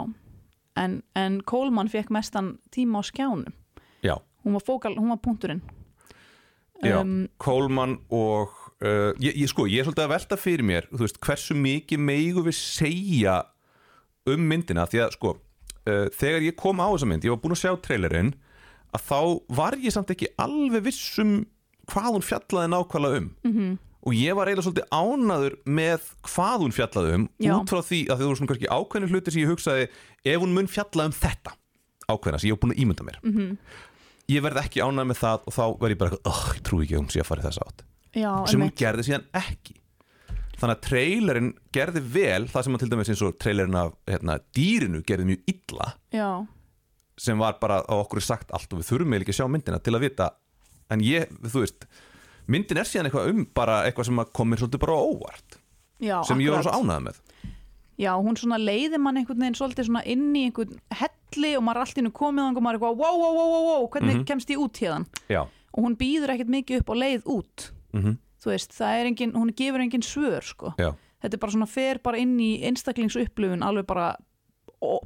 en, 0.77 1.03
en 1.17 1.41
Coleman 1.43 1.89
fekk 1.89 2.11
mestan 2.11 2.59
tíma 2.71 3.01
á 3.01 3.03
skjánum. 3.03 3.53
Já, 4.03 4.17
hún 4.45 4.53
var, 4.53 4.61
fókal, 4.63 4.95
hún 4.97 5.09
var 5.09 5.17
punkturinn. 5.19 5.61
Um, 6.85 7.29
Coleman 7.39 7.99
og 8.11 8.51
uh, 8.83 9.13
ég, 9.23 9.35
ég, 9.37 9.49
sko, 9.51 9.67
ég 9.71 9.83
er 9.83 9.89
svolítið 9.89 10.07
að 10.07 10.15
velta 10.15 10.39
fyrir 10.41 10.67
mér 10.67 10.89
veist, 10.91 11.21
hversu 11.23 11.57
mikið 11.59 12.01
meigu 12.01 12.45
við 12.47 12.59
segja 12.59 13.41
um 14.31 14.47
myndina 14.49 14.87
því 14.89 15.05
að 15.05 15.17
sko, 15.19 15.35
uh, 15.85 16.07
þegar 16.17 16.49
ég 16.49 16.59
kom 16.59 16.83
á 16.83 16.89
þessa 16.89 17.09
mynd 17.11 17.27
ég 17.27 17.35
var 17.35 17.43
búin 17.43 17.57
að 17.57 17.63
sjá 17.65 17.75
trailerinn 17.85 18.35
að 18.95 19.09
þá 19.09 19.19
var 19.59 19.79
ég 19.83 19.95
samt 19.95 20.13
ekki 20.15 20.31
alveg 20.41 20.87
viss 20.87 21.19
um 21.23 21.43
hvað 21.91 22.15
hún 22.17 22.25
fjallaði 22.25 22.71
nákvæmlega 22.73 23.21
um 23.21 23.29
-hmm. 23.45 23.73
og 24.07 24.13
ég 24.15 24.37
var 24.37 24.49
eiginlega 24.49 24.67
svolítið 24.67 24.89
ánaður 24.91 25.57
með 25.67 26.01
hvað 26.23 26.59
hún 26.65 26.77
fjallaði 26.77 27.15
um 27.15 27.29
Já. 27.39 27.55
út 27.59 27.71
frá 27.71 27.81
því 27.83 28.01
að 28.09 28.19
þau 28.19 28.27
voru 28.27 28.37
svona 28.39 28.51
kannski 28.53 28.75
ákveðni 28.77 29.11
hluti 29.11 29.31
sem 29.31 29.43
ég 29.43 29.53
hugsaði 29.53 29.89
ef 30.25 30.41
hún 30.41 30.55
mun 30.55 30.69
fjalla 30.69 31.07
um 31.07 31.13
þetta 31.13 31.53
ákveðna 32.09 32.39
sem 32.39 32.49
ég 32.49 32.55
var 32.55 32.63
búin 32.63 32.75
að 32.75 32.83
ímynda 32.83 33.05
mér 33.05 33.19
-hmm. 33.23 33.57
ég 34.29 34.43
verð 34.43 34.63
ekki 34.65 34.81
ánað 34.81 35.09
með 35.11 35.19
það 35.25 35.39
og 35.47 35.53
þá 35.53 35.65
verð 35.81 35.93
ég 35.93 35.99
bara 35.99 36.17
oh, 36.25 36.45
ég 36.55 36.63
trúi 36.63 36.85
ekki 36.85 36.95
að 36.95 37.03
hún 37.03 37.13
sé 37.13 37.21
að 37.21 37.29
fara 37.29 37.43
í 37.43 37.45
þessa 37.45 37.67
átt 37.67 37.85
Já, 38.15 38.31
sem 38.51 38.61
hún 38.63 38.73
gerði 38.79 39.05
síðan 39.09 39.25
ekki. 39.35 39.75
Þannig 40.55 40.77
að 40.77 40.83
trailerinn 40.87 41.49
gerði 41.75 42.01
vel 42.15 42.45
það 42.49 42.63
sem 42.69 42.77
að 42.77 42.83
til 42.85 42.91
dæmis 42.93 43.09
eins 43.11 43.23
og 43.27 43.39
trailerinn 43.43 43.75
af 43.81 43.95
hérna, 44.07 44.37
dýrinu 44.55 45.01
gerði 45.05 45.25
mjög 45.33 45.49
illa 45.51 45.89
Já, 46.15 46.29
sem 47.19 47.39
var 47.43 47.57
bara 47.61 47.81
á 47.83 47.95
okkur 47.99 48.23
sagt 48.23 48.51
allt 48.55 48.73
og 48.73 48.81
við 48.81 48.89
þurfum 48.93 49.13
eiginlega 49.13 49.27
ekki 49.27 49.35
að 49.35 49.41
sjá 49.41 49.51
myndina 49.51 49.81
til 49.83 49.95
að 49.99 50.05
vita. 50.07 50.29
En 50.95 51.03
ég, 51.03 51.27
þú 51.43 51.65
veist 51.65 51.87
myndin 52.47 52.79
er 52.81 52.87
síðan 52.87 53.09
eitthvað 53.11 53.31
um 53.35 53.45
bara 53.57 53.81
eitthvað 53.89 54.09
sem 54.11 54.23
komir 54.37 54.63
svolítið 54.63 54.83
bara 54.87 54.97
óvart 55.01 55.59
Já, 56.03 56.23
sem 56.29 56.39
ég 56.45 56.51
var 56.55 56.63
akkurat. 56.63 56.75
svo 56.75 56.87
ánægð 56.87 57.05
með. 57.09 57.21
Já, 57.99 58.11
hún 58.19 58.35
svona 58.39 58.59
leiði 58.59 58.99
mann 58.99 59.17
einhvern 59.21 59.39
veginn 59.45 59.55
svolítið 59.59 59.87
svona 59.91 60.03
inn 60.11 60.31
í 60.35 60.47
einhvern 60.49 60.79
helli 60.99 61.53
og 61.59 61.63
maður 61.67 61.79
er 61.79 61.85
allt 61.85 61.95
í 61.99 62.03
hennu 62.03 62.15
komið 62.15 62.47
og 62.49 62.63
maður 62.63 62.75
er 62.75 62.81
eitthvað 62.81 62.99
wow, 63.03 63.19
wow, 63.23 63.35
wow, 63.39 63.51
wow, 63.53 63.65
wow, 63.69 63.85
hvernig 63.95 64.17
Mhm. 64.19 64.25
kemst 64.31 64.51
ég 64.51 64.59
út 64.63 64.81
hérðan 64.83 65.07
Já, 65.31 65.43
og 65.47 65.79
hún 65.85 65.95
býður 65.99 66.35
ekkert 66.35 66.51
mikið 66.51 66.81
upp 66.83 66.91
á 66.91 66.95
leið 67.03 67.23
út 67.31 67.71
mhm, 67.95 68.21
þú 68.45 68.53
veist, 68.53 68.77
það 68.77 69.01
er 69.01 69.11
engin, 69.11 69.35
hún 69.39 69.55
gefur 69.57 69.85
engin 69.85 70.05
svör 70.05 70.45
sko. 70.45 70.75
já, 70.79 70.93
þetta 71.25 71.39
er 71.39 71.43
bara 71.47 71.57
svona 71.57 71.71
fer 71.71 72.01
bara 72.05 72.21
inn 72.21 72.39
í 72.43 72.53
einstaklingsupplifun 72.69 73.65
alveg 73.65 73.87
bara 73.89 74.15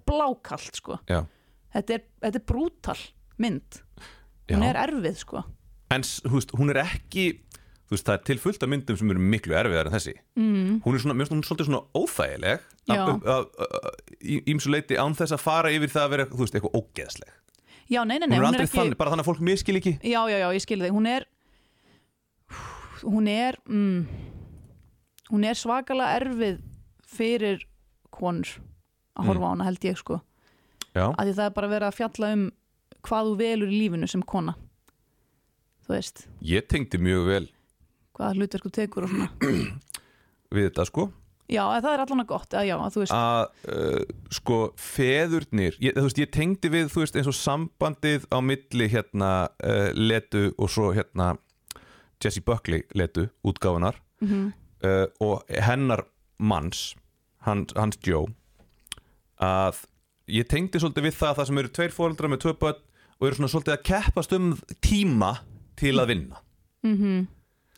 blákalt 0.07 0.75
sko. 0.81 0.99
já 1.09 1.23
þetta 1.75 1.99
er, 1.99 2.07
er 2.31 2.41
brútal 2.47 2.99
mynd 3.41 3.83
hún 4.49 4.65
Já. 4.65 4.71
er 4.71 4.81
erfið 4.87 5.21
sko. 5.21 5.45
En 5.93 6.05
veist, 6.05 6.53
hún 6.57 6.73
er 6.73 6.83
ekki 6.83 7.27
þú 7.89 7.95
veist, 7.95 8.07
það 8.07 8.15
er 8.15 8.23
til 8.29 8.39
fullt 8.43 8.65
af 8.65 8.71
myndum 8.73 8.99
sem 9.01 9.13
eru 9.13 9.23
miklu 9.33 9.57
erfiðar 9.57 9.89
en 9.89 9.95
þessi 9.97 10.15
mm. 10.37 10.73
hún 10.85 10.97
er 10.97 11.05
svona, 11.05 11.27
hún 11.33 11.45
svolítið 11.47 11.71
svona 11.71 11.85
óþægileg 11.97 12.59
ímsu 14.53 14.73
leiti 14.73 14.99
án 15.01 15.17
þess 15.17 15.37
að 15.37 15.45
fara 15.45 15.73
yfir 15.73 15.93
það 15.95 16.05
að 16.05 16.13
vera, 16.15 16.27
þú 16.33 16.43
veist, 16.43 16.59
eitthvað 16.59 16.77
ógeðsleg 16.83 17.33
já, 17.89 18.01
nei, 18.05 18.19
nei, 18.21 18.27
hún 18.27 18.35
nei, 18.35 18.37
er 18.37 18.45
hún 18.45 18.59
er 18.59 18.67
ekki 18.67 18.77
þannig, 18.77 18.99
bara 19.01 19.15
þannig 19.15 19.25
að 19.25 19.31
fólk 19.31 19.45
miskil 19.49 19.79
ekki 19.81 19.95
já, 20.03 20.21
já, 20.21 20.37
já, 20.37 20.49
ég 20.53 20.65
skil 20.67 20.81
þig, 20.85 20.93
hún 20.99 21.09
er 21.09 21.29
hún 23.05 23.29
er 23.31 23.59
mm, 23.69 24.07
hún 25.33 25.45
er 25.45 25.59
svakalega 25.59 26.17
erfið 26.21 26.63
fyrir 27.09 27.67
konur 28.15 28.57
að 29.19 29.31
horfa 29.31 29.51
á 29.51 29.53
hana 29.53 29.69
held 29.69 29.85
ég 29.87 29.99
sko. 29.99 30.21
Já, 30.95 31.11
að 31.13 31.29
því 31.29 31.37
það 31.37 31.45
er 31.45 31.55
bara 31.59 31.71
verið 31.75 31.89
að 31.89 31.99
fjalla 31.99 32.33
um 32.35 32.49
hvað 33.07 33.29
þú 33.29 33.37
velur 33.39 33.71
í 33.71 33.79
lífinu 33.83 34.09
sem 34.11 34.25
kona 34.27 34.57
þú 35.87 35.95
veist, 35.95 36.27
ég 36.45 36.67
tengdi 36.69 37.01
mjög 37.01 37.29
vel 37.29 37.47
hvaða 38.19 38.35
hlutverk 38.35 38.67
þú 38.67 38.75
tekur 38.75 39.07
og 39.07 39.13
svona. 39.15 39.31
við 40.55 40.71
þetta 40.71 40.87
sko. 40.89 41.09
Já, 41.49 41.63
það 41.81 41.93
er 41.95 42.01
allan 42.03 42.23
að 42.23 42.29
gott, 42.29 42.55
að 42.59 42.67
já, 42.69 42.75
að 42.77 42.95
þú 42.95 43.03
veist. 43.03 43.15
Að 43.17 43.69
uh, 43.73 44.17
sko 44.37 44.57
feðurnir 44.77 45.79
ég, 45.81 45.97
veist, 45.97 46.21
ég 46.21 46.33
tengdi 46.35 46.71
við 46.73 46.91
þú 46.93 47.05
veist 47.05 47.17
eins 47.17 47.31
og 47.31 47.37
sambandið 47.39 48.27
á 48.29 48.39
milli 48.45 48.89
hérna 48.93 49.31
uh, 49.65 49.89
letu 49.97 50.51
og 50.59 50.73
svo 50.73 50.91
hérna 50.97 51.31
Jessie 52.23 52.45
Buckley 52.45 52.85
letu 52.95 53.29
útgáfunar 53.47 54.01
mm 54.21 54.51
uh, 54.85 55.07
og 55.21 55.43
hennar 55.51 56.05
manns 56.39 56.95
hans, 57.47 57.73
hans 57.77 57.99
Joe 58.07 58.29
að 59.43 59.81
ég 60.29 60.47
tengdi 60.51 60.81
svolítið 60.81 61.09
við 61.09 61.17
það 61.19 61.39
það 61.39 61.49
sem 61.49 61.59
eru 61.63 61.73
tveir 61.79 61.95
fóreldrar 61.95 62.33
með 62.33 62.47
börn 62.61 62.85
og 63.19 63.27
eru 63.27 63.39
svona 63.39 63.51
svolítið 63.51 63.75
að 63.75 63.85
keppast 63.89 64.35
um 64.37 64.53
tíma 64.85 65.33
til 65.79 65.97
að 65.99 66.13
vinna. 66.13 66.41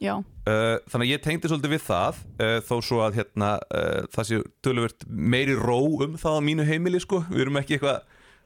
Já, 0.00 0.20
Uh, 0.48 0.78
þannig 0.88 1.04
að 1.04 1.12
ég 1.12 1.20
tengdi 1.24 1.48
svolítið 1.50 1.72
við 1.74 1.82
það 1.84 2.20
uh, 2.40 2.54
þó 2.64 2.76
svo 2.80 3.00
að 3.04 3.18
hérna 3.20 3.50
uh, 3.60 4.06
það 4.10 4.26
sé 4.26 4.38
töluvert 4.64 5.04
meiri 5.06 5.56
ró 5.58 5.76
um 6.06 6.14
það 6.18 6.38
á 6.40 6.46
mínu 6.46 6.64
heimili 6.64 7.00
sko, 7.04 7.20
við 7.28 7.44
erum 7.44 7.58
ekki 7.60 7.76
eitthvað 7.76 8.00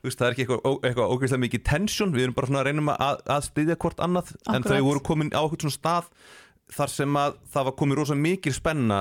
veist, 0.04 0.20
það 0.20 0.26
er 0.26 0.34
ekki 0.34 0.44
eitthvað, 0.44 0.78
eitthvað 0.88 1.12
ógeðslega 1.14 1.44
mikið 1.44 1.64
tension, 1.68 2.14
við 2.14 2.26
erum 2.26 2.37
bara 2.37 2.50
svona 2.50 2.62
að 2.62 2.68
reynum 2.70 2.90
að, 2.94 3.23
að 3.34 3.44
styðja 3.49 3.78
hvort 3.84 4.02
annað, 4.04 4.32
en 4.44 4.58
Akkurat. 4.58 4.70
þau 4.70 4.88
voru 4.88 5.04
komin 5.11 5.32
á 5.32 5.40
eitthvað 5.42 5.64
svona 5.64 5.78
stað 5.78 6.11
þar 6.75 6.92
sem 6.94 7.20
að 7.20 7.38
það 7.54 7.68
var 7.68 7.76
komin 7.80 7.99
rosa 7.99 8.18
mikil 8.18 8.54
spenna 8.56 9.00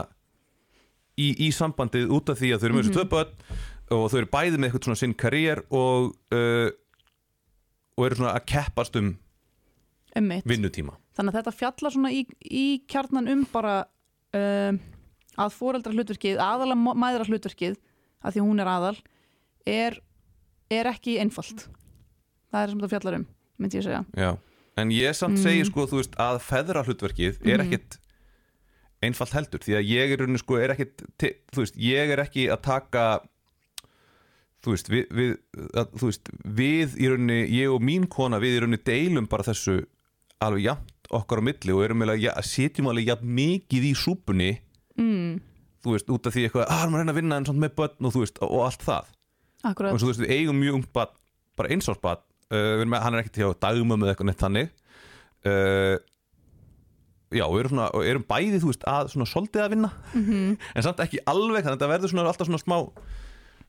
í, 1.19 1.29
í 1.47 1.49
sambandið 1.55 2.13
út 2.13 2.31
af 2.33 2.39
því 2.39 2.53
að 2.53 2.63
þau 2.63 2.67
eru 2.69 2.77
með 2.77 2.87
þessu 2.87 2.97
tvö 2.97 3.05
börn 3.13 3.35
og 3.93 4.05
þau 4.09 4.17
eru 4.21 4.31
bæði 4.33 4.57
með 4.57 4.69
eitthvað 4.69 4.87
svona 4.87 5.01
sinn 5.03 5.17
karriér 5.19 5.63
og 5.69 6.13
uh, 6.33 6.69
og 7.93 8.07
eru 8.07 8.17
svona 8.17 8.33
að 8.37 8.47
keppast 8.49 8.97
um 8.99 9.13
ummitt 10.17 10.47
vinnutíma. 10.49 10.95
Þannig 11.17 11.33
að 11.33 11.39
þetta 11.39 11.55
fjallar 11.57 11.93
svona 11.93 12.11
í, 12.13 12.23
í 12.41 12.65
kjarnan 12.89 13.29
um 13.33 13.43
bara 13.53 13.75
um, 14.37 14.79
að 15.41 15.55
fóreldra 15.55 15.93
hlutverkið, 15.93 16.41
aðalega 16.41 16.97
mæðra 16.97 17.27
hlutverkið 17.29 17.77
að 18.23 18.35
því 18.35 18.45
hún 18.45 18.63
er 18.63 18.69
aðal 18.69 18.95
er, 19.69 19.97
er 20.79 20.89
ekki 20.93 21.19
einfalt. 21.21 21.67
Það 22.53 22.61
er 22.61 22.71
sem 22.71 22.81
þetta 22.81 22.93
fjallar 22.95 23.19
um 23.19 23.27
myndi 23.61 23.79
ég 23.79 23.85
segja. 23.85 24.03
Já, 24.17 24.31
en 24.81 24.93
ég 24.93 25.17
samt 25.17 25.41
segi 25.41 25.67
sko 25.67 25.85
þú 25.89 25.99
veist 26.01 26.15
að 26.21 26.39
feðra 26.45 26.85
hlutverkið 26.87 27.43
er 27.53 27.63
ekkit 27.65 27.99
einfalt 29.03 29.35
heldur 29.35 29.63
því 29.63 29.77
að 29.77 29.91
ég 29.91 30.15
er, 30.15 30.25
sko, 30.39 30.57
er 30.61 30.73
ekkit 30.75 31.05
te- 31.19 31.35
þú 31.53 31.63
veist, 31.65 31.79
ég 31.79 32.13
er 32.13 32.23
ekki 32.23 32.47
að 32.53 32.61
taka 32.65 33.05
þú 34.63 34.75
veist, 34.75 34.91
við, 34.91 35.07
við, 35.11 35.31
að, 35.75 35.95
þú 35.99 36.09
veist, 36.09 36.33
við 36.59 36.97
í 36.97 37.09
rauninni, 37.11 37.39
ég 37.51 37.73
og 37.73 37.83
mín 37.83 38.07
kona 38.11 38.39
við 38.41 38.57
í 38.57 38.61
rauninni 38.63 38.83
deilum 38.87 39.27
bara 39.31 39.47
þessu 39.49 39.81
alveg 40.43 40.69
jafnt 40.69 41.09
okkar 41.13 41.43
á 41.43 41.47
milli 41.49 41.75
og 41.75 41.83
erum 41.85 42.03
eiginlega, 42.03 42.29
ja, 42.31 42.45
setjum 42.47 42.89
alveg 42.89 43.11
jafn 43.11 43.33
mikið 43.37 43.89
í 43.89 43.93
súpunni 43.99 44.53
mm. 44.99 45.33
þú 45.83 45.97
veist, 45.97 46.13
út 46.15 46.29
af 46.29 46.35
því 46.35 46.47
eitthvað, 46.47 46.69
að 46.69 46.79
hann 46.79 46.95
reyna 46.97 47.13
að 47.13 47.19
vinna 47.19 47.41
en 47.41 47.49
samt 47.49 47.61
með 47.61 47.75
börn 47.81 48.07
og 48.07 48.15
þú 48.15 48.23
veist, 48.23 48.41
og 48.47 48.63
allt 48.69 48.87
það 48.87 49.11
og 49.63 49.71
akkurat, 49.71 49.93
eins 49.93 50.03
og 50.03 50.07
þú 50.07 50.11
veist, 50.11 50.23
við 50.23 50.33
eigum 50.37 50.59
mjög 50.59 50.79
ungt 50.79 50.93
bad 50.95 51.13
bara 51.57 51.73
eins 51.73 51.89
árs 51.89 52.01
bad 52.03 52.23
uh, 52.53 52.79
við 52.81 52.95
hann 52.95 53.13
er 53.15 53.23
ekkert 53.23 53.41
hjá 53.41 53.51
dagmömmu 53.67 54.05
eða 54.05 54.13
eitthvað 54.13 54.29
neitt 54.29 54.43
þannig. 54.43 54.71
Uh, 55.43 55.97
já, 57.33 57.43
og 57.47 57.57
erum, 57.59 57.73
svona, 57.73 57.89
og 57.95 58.07
erum 58.07 58.25
bæði 58.29 58.61
þú 58.61 58.71
veist, 58.71 58.87
að 58.89 59.11
svona 59.13 59.29
soldið 59.29 59.65
að 59.65 59.75
vinna. 59.75 59.91
-hmm. 60.13 60.55
en 60.75 60.85
samt 60.85 61.03
ekki 61.03 61.21
alveg, 61.25 61.63
þannig 61.63 61.75
að 61.75 61.77
þetta 61.77 61.93
verður 61.93 62.13
svona 62.13 62.27
alltaf 62.29 62.47
svona 62.47 62.63
smá 62.63 62.77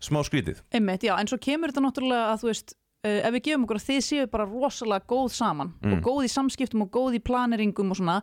smá 0.04 0.22
skrítið. 0.26 0.62
Einmitt, 0.74 1.04
já, 1.06 1.14
en 1.16 1.28
svo 1.30 1.38
kemur 1.38 1.70
þetta 1.70 1.84
náttúrulega 1.84 2.32
að 2.32 2.40
þú 2.42 2.50
veist 2.50 2.74
uh, 3.06 3.20
ef 3.28 3.32
við 3.32 3.44
gefum 3.46 3.64
okkur 3.64 3.78
að 3.78 3.86
þið 3.88 4.00
séu 4.04 4.26
bara 4.26 4.48
rosalega 4.48 5.06
góð 5.06 5.30
saman 5.32 5.70
og 5.84 6.02
góð 6.04 6.26
í 6.26 6.32
samskiptum 6.32 6.82
og 6.84 6.90
góð 6.90 7.18
í 7.18 7.22
planeringum 7.24 7.90
og 7.94 7.96
svona 8.00 8.18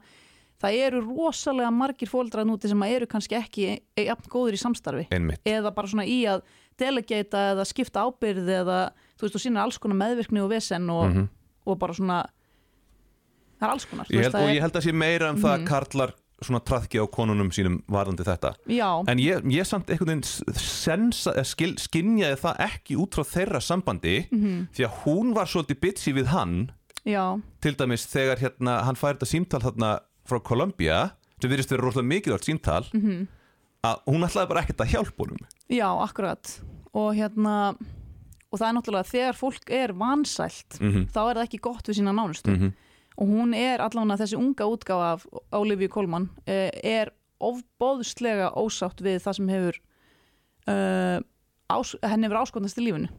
það 0.62 0.78
eru 0.86 1.02
rosalega 1.02 1.72
margir 1.74 2.10
fóldrar 2.10 2.46
núti 2.46 2.70
sem 2.70 2.84
eru 2.84 3.08
kannski 3.10 3.38
ekki 3.40 3.80
jafn 3.98 4.30
góðir 4.30 4.58
í 4.58 4.62
samstarfi. 4.62 5.08
Einmitt, 5.10 5.42
eða 5.48 5.74
bara 5.74 5.88
svona 5.88 6.06
í 6.06 6.22
að 6.30 6.44
delegata 6.80 7.52
eða 7.56 7.66
skipta 7.66 8.06
ábyrð 8.08 8.48
eða 8.62 8.80
þú 9.18 9.26
veist, 9.28 9.36
þú 9.36 9.42
sýnir 9.44 9.62
alls 9.64 9.78
konar 9.78 9.98
meðvirkni 9.98 10.42
og 10.44 10.50
vesen 10.50 10.90
og, 10.90 11.28
og 11.66 11.78
bara 11.80 11.94
svona 11.94 12.22
það 13.60 13.68
er 13.68 13.74
alls 13.76 13.86
konar 13.86 14.06
ég 14.10 14.18
veist, 14.18 14.32
held, 14.32 14.36
það 14.36 14.48
og 14.50 14.56
ég 14.56 14.62
held 14.66 14.76
að 14.80 14.86
sé 14.88 14.94
meira 14.98 15.30
um 15.32 15.42
það 15.42 15.56
að 15.60 15.66
karlar 15.70 16.14
svona 16.42 16.64
trafki 16.66 16.98
á 16.98 17.06
konunum 17.06 17.52
sínum 17.54 17.76
varðandi 17.86 18.26
þetta. 18.26 18.56
Já, 18.66 18.88
en 19.12 19.20
ég, 19.22 19.44
ég 19.54 19.68
samt 19.70 19.92
einhvern 19.94 20.24
veginn 20.24 21.46
skil, 21.46 21.76
skinjaði 21.78 22.40
það 22.42 22.64
ekki 22.66 22.98
út 22.98 23.14
frá 23.14 23.28
þeirra 23.30 23.62
sambandi 23.62 24.16
Mhm. 24.32 24.68
því 24.74 24.86
að 24.88 24.96
hún 25.04 25.34
var 25.36 25.46
svolítið 25.46 25.80
bitchy 25.84 26.14
við 26.18 26.32
hann. 26.34 26.72
Já, 27.06 27.38
til 27.62 27.76
dæmis 27.78 28.08
þegar 28.10 28.38
hérna, 28.42 28.84
hann 28.86 28.96
fær 28.98 29.14
þetta 29.14 29.30
símtal 29.30 29.62
þarna 29.62 30.00
frá 30.26 30.40
Columbia 30.44 31.12
sem 31.42 31.50
virðist 31.50 31.70
vera 31.70 31.82
rosalega 31.86 32.10
mikilvægt 32.10 32.50
símtal. 32.50 32.90
Mhm. 32.94 33.28
-hmm. 33.82 33.90
að 33.92 34.14
hún 34.14 34.24
ætlaði 34.28 34.48
bara 34.50 34.62
ekkert 34.62 34.82
að 34.82 34.92
hjálpa 34.94 35.24
honum 35.24 35.38
já, 35.70 35.90
akkurat 36.04 36.62
og 36.94 37.16
hérna 37.16 37.76
og 38.52 38.60
það 38.60 38.68
er 38.68 38.74
náttúrulega 38.76 39.12
þegar 39.12 39.36
fólk 39.40 39.70
er 39.72 39.94
vansælt 39.94 40.80
Mhm. 40.82 41.08
þá 41.14 41.20
er 41.30 41.36
það 41.36 41.44
ekki 41.48 41.60
gott 41.62 41.88
við 41.88 41.98
sína 41.98 42.12
nánustu 42.14 42.52
-hmm. 42.52 42.72
og 43.18 43.28
hún 43.28 43.54
er 43.56 43.80
allavega 43.80 44.18
þessi 44.24 44.38
unga 44.38 44.66
útgáfa 44.66 45.14
af 45.14 45.26
Olivia 45.52 45.88
Colman 45.88 46.30
eh, 46.46 46.70
er 46.84 47.12
ofbóðslega 47.42 48.52
ósátt 48.56 49.02
við 49.02 49.20
það 49.24 49.34
sem 49.36 49.48
hefur 49.50 49.76
uh, 50.68 51.20
ás, 51.70 51.96
henni 52.04 52.28
hefur 52.28 52.42
áskotnast 52.42 52.78
í 52.78 52.86
lífinu 52.86 53.10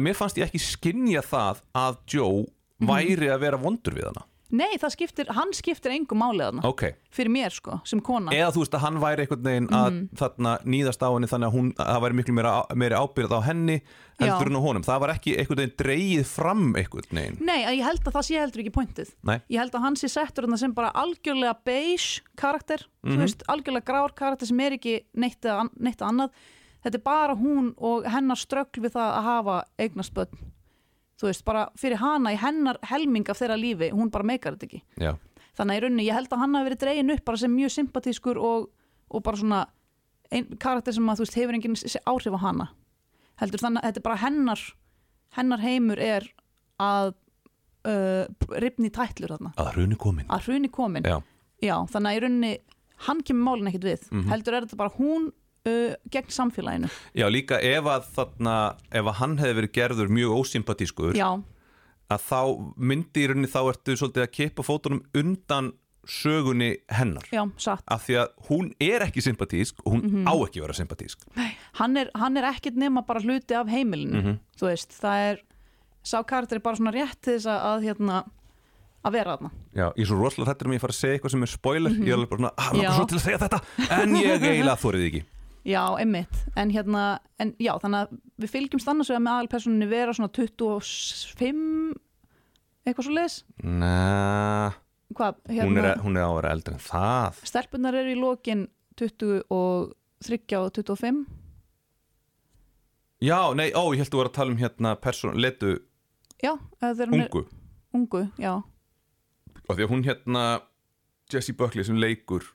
mér 0.00 0.14
fannst 0.16 0.38
ég 0.38 0.46
ekki 0.48 0.58
skinja 0.60 1.20
það 1.22 1.60
að 1.74 1.96
Joe 2.14 2.46
Mhm. 2.80 2.86
væri 2.88 3.26
að 3.28 3.40
vera 3.40 3.56
vondur 3.58 3.92
við 3.94 4.04
hana 4.06 4.22
Nei, 4.50 4.78
það 4.80 4.92
skiptir, 4.94 5.28
hann 5.36 5.50
skiptir 5.52 5.92
engum 5.92 6.18
máli 6.22 6.40
þarna. 6.40 6.62
Ok, 6.64 6.82
fyrir 7.12 7.28
mér 7.28 7.52
sko, 7.52 7.80
sem 7.84 8.00
kona. 8.00 8.30
Eða 8.32 8.52
þú 8.54 8.62
veist 8.62 8.76
að 8.78 8.80
hann 8.86 8.96
væri 9.02 9.24
einhvern 9.26 9.42
veginn 9.44 9.68
að 9.68 9.88
Mhm. 9.92 10.08
þarna 10.16 10.52
nýðast 10.64 11.02
á 11.04 11.08
henni 11.12 11.28
þannig 11.28 11.48
að 11.50 11.52
hún, 11.58 11.68
að 11.76 11.86
það 11.92 12.02
væri 12.06 12.16
miklu 12.16 12.34
meira, 12.38 12.52
meiri 12.74 12.96
ábyrð 12.96 13.34
á 13.36 13.40
henni 13.44 13.76
heldur 14.18 14.46
en 14.48 14.56
á 14.56 14.60
honum, 14.64 14.82
það 14.82 15.00
var 15.00 15.08
ekki 15.14 15.36
einhvern 15.36 15.56
veginn 15.60 15.76
dreigið 15.76 16.24
fram 16.26 16.74
einhvern 16.74 17.12
veginn. 17.12 17.38
Nei, 17.44 17.60
ég 17.76 17.84
held 17.84 18.00
að 18.08 18.12
það 18.16 18.24
sé 18.24 18.34
heldur 18.40 18.62
ekki 18.64 18.72
pointið. 18.78 19.14
Nei. 19.22 19.38
Ég 19.50 19.58
held 19.58 19.72
að 19.72 19.80
hann 19.84 19.96
sé 19.96 20.08
settur 20.08 20.44
þarna 20.46 20.58
sem 20.58 20.72
bara 20.72 20.92
algjörlega 20.94 21.54
beige 21.64 22.20
karakter 22.36 22.86
Mhm. 23.04 23.12
þú 23.14 23.18
veist, 23.18 23.42
algjörlega 23.48 23.84
grár 23.84 24.14
karakter 24.14 24.46
sem 24.46 24.60
er 24.60 24.72
ekki 24.78 25.02
neitt 25.14 25.42
að 25.42 25.68
annað. 26.08 26.30
Þetta 26.84 26.94
er 26.94 26.98
bara 27.04 27.34
hún 27.36 27.74
og 27.76 28.04
hennar 28.04 28.36
ströggl 28.36 28.80
við 28.80 28.92
það 28.92 29.12
að 29.18 29.22
hafa 29.24 29.64
eignast 29.78 30.14
börn 30.14 30.28
Þú 31.18 31.26
veist, 31.30 31.44
bara 31.44 31.64
fyrir 31.78 31.98
hana 31.98 32.30
í 32.32 32.38
hennar 32.38 32.78
helming 32.86 33.26
af 33.30 33.40
þeirra 33.40 33.56
lífi, 33.58 33.88
hún 33.90 34.10
bara 34.14 34.24
meikar 34.28 34.54
þetta 34.56 34.68
ekki. 34.68 34.82
Já, 35.02 35.14
Þannig 35.58 35.74
að 35.74 35.78
í 35.78 35.82
rauninni, 35.82 36.04
ég 36.06 36.14
held 36.14 36.28
að 36.30 36.38
hann 36.44 36.54
hafi 36.54 36.68
verið 36.68 36.80
dregin 36.84 37.10
upp 37.16 37.24
bara 37.26 37.36
sem 37.40 37.50
mjög 37.50 37.72
sympatískur 37.74 38.38
og, 38.38 38.68
og 39.10 39.22
bara 39.26 39.36
svona 39.40 39.62
ein, 40.30 40.44
karakter 40.62 40.94
sem 40.94 41.08
að 41.10 41.18
þú 41.18 41.24
veist 41.26 41.38
hefur 41.40 41.56
engin 41.58 41.74
s- 41.74 41.96
áhrif 42.06 42.36
á 42.38 42.40
hana. 42.44 42.68
Heldur 43.42 43.64
þannig 43.64 43.82
að 43.82 43.88
þetta 43.90 43.98
er 43.98 44.06
bara 44.06 44.20
hennar 44.22 44.62
hennar 45.38 45.58
heimur 45.64 45.98
er 45.98 46.28
að 46.78 47.10
uh, 47.88 48.24
ripni 48.62 48.90
tætlur 48.94 49.34
þarna. 49.34 49.50
Að 49.58 49.72
hruni 49.74 49.98
komin. 49.98 50.28
Að 50.30 50.46
hruni 50.46 50.70
komin. 50.72 51.02
Já, 51.62 51.74
þannig 51.90 52.08
að 52.12 52.16
í 52.16 52.22
rauninni 52.22 52.52
hann 53.08 53.20
kemur 53.26 53.46
málin 53.50 53.70
ekkit 53.72 53.88
við. 53.90 54.06
Heldur 54.30 54.54
er 54.60 54.66
þetta 54.68 54.78
bara 54.78 54.94
hún 54.98 55.32
uh, 55.68 55.96
gegn 56.14 56.32
samfélaginu. 56.34 56.90
Já, 57.14 57.26
líka 57.32 57.60
ef 57.62 57.84
að 57.94 58.08
þarna, 58.16 58.54
ef 58.90 59.10
að 59.12 59.18
hann 59.20 59.36
hefði 59.42 59.58
verið 59.60 59.74
gerður 59.78 60.12
mjög 60.18 60.36
ósympatískur 60.42 61.18
já, 61.18 61.28
að 62.08 62.24
þá 62.28 62.40
myndi 62.80 63.24
í 63.24 63.28
rauninni 63.28 63.50
þá 63.52 63.60
ertu 63.72 63.96
svolítið 64.00 64.24
að 64.24 64.32
kippa 64.38 64.64
fótunum 64.66 65.02
undan 65.20 65.72
sögunni 66.08 66.70
hennar. 66.88 67.26
Já, 67.34 67.42
satt. 67.60 67.82
Af 67.92 68.06
því 68.06 68.14
að 68.22 68.30
hún 68.48 68.70
er 68.80 69.02
ekki 69.04 69.20
sympatísk 69.20 69.82
og 69.84 69.92
hún 69.98 70.24
á 70.24 70.32
ekki 70.40 70.62
að 70.62 70.64
vera 70.64 70.76
sympatísk. 70.78 71.26
Hann 71.76 71.98
er, 72.00 72.08
hann 72.16 72.38
er 72.40 72.46
ekkit 72.48 72.78
nema 72.80 73.02
bara 73.04 73.20
hluti 73.20 73.52
af 73.58 73.68
heimilinu 73.68 74.22
Mhm. 74.22 74.38
þú 74.56 74.70
veist, 74.70 74.96
það 75.02 75.26
er 75.32 75.42
sá 76.02 76.22
karakter 76.24 76.56
er 76.56 76.64
bara 76.64 76.76
svona 76.80 76.94
rétt 76.96 77.20
til 77.20 77.34
þess 77.36 77.46
að, 77.52 77.60
að 77.68 77.84
hérna, 77.90 78.22
að 79.04 79.12
vera 79.12 79.36
þarna. 79.36 79.50
Já, 79.76 79.86
ég 79.92 80.00
er 80.00 80.08
svo 80.08 80.16
rosalega 80.22 80.48
hrættur 80.48 80.66
um 80.66 80.72
að 80.72 80.76
ég 80.78 80.80
fara 80.86 80.94
að 80.96 81.00
segja 81.02 81.18
eitthvað 81.18 81.30
sem 81.36 81.42
er 81.42 81.52
spoiler. 81.52 81.90
Ég 81.92 82.08
er 82.08 82.16
alveg 82.16 82.30
bara 82.32 82.40
svona, 82.40 82.54
ah, 82.56 82.70
Já. 82.72 82.78
langar 82.78 82.96
svo 82.96 83.06
til 83.12 83.18
að 83.18 83.26
segja 83.26 83.38
þetta. 83.44 83.60
En 84.00 84.16
ég 84.16 84.40
eiginlega 84.48 84.80
þórið 84.80 85.04
ekki 85.10 85.22
já, 85.66 85.82
einmitt, 85.98 86.36
en 86.56 86.70
hérna 86.74 87.04
en 87.42 87.54
já, 87.62 87.72
þannig 87.82 88.04
að 88.04 88.18
við 88.42 88.52
fylgjumst 88.54 88.90
annars 88.90 89.10
vegar 89.10 89.24
með 89.24 89.34
aðalpersoninni 89.34 89.88
vera 89.90 90.14
svona 90.16 90.30
25 90.34 91.96
eitthvað 92.86 93.08
svo 93.08 93.16
leis 93.16 93.38
Næ, 93.62 93.92
hvað, 95.18 95.40
hún, 95.48 95.56
hérna, 95.58 95.84
er, 95.92 96.02
hún 96.04 96.16
er 96.20 96.24
á 96.24 96.30
að 96.30 96.38
vera 96.38 96.54
eldri 96.56 96.76
en 96.76 96.84
það. 96.86 97.42
Stelpunar 97.50 97.98
eru 97.98 98.14
í 98.14 98.18
lokin 98.18 98.66
20 99.00 99.42
og 99.54 99.92
30 100.26 100.58
og 100.62 100.72
25 100.78 101.26
Já, 103.18 103.38
nei, 103.58 103.72
ó, 103.74 103.82
ég 103.90 103.98
held 103.98 104.06
að 104.06 104.14
þú 104.14 104.20
var 104.20 104.28
að 104.30 104.36
tala 104.36 104.54
um 104.54 104.60
hérna 104.60 104.94
person, 105.02 105.34
letu 105.42 105.78
já, 106.38 106.52
ungu 106.54 107.02
er 107.02 107.48
ungu. 107.98 108.20
já, 108.38 108.52
og 109.66 109.72
því 109.74 109.82
að 109.82 109.90
hún 109.90 110.04
hérna 110.06 110.44
Jessie 111.32 111.56
Buckley 111.56 111.84
sem 111.84 111.98
leikur 111.98 112.46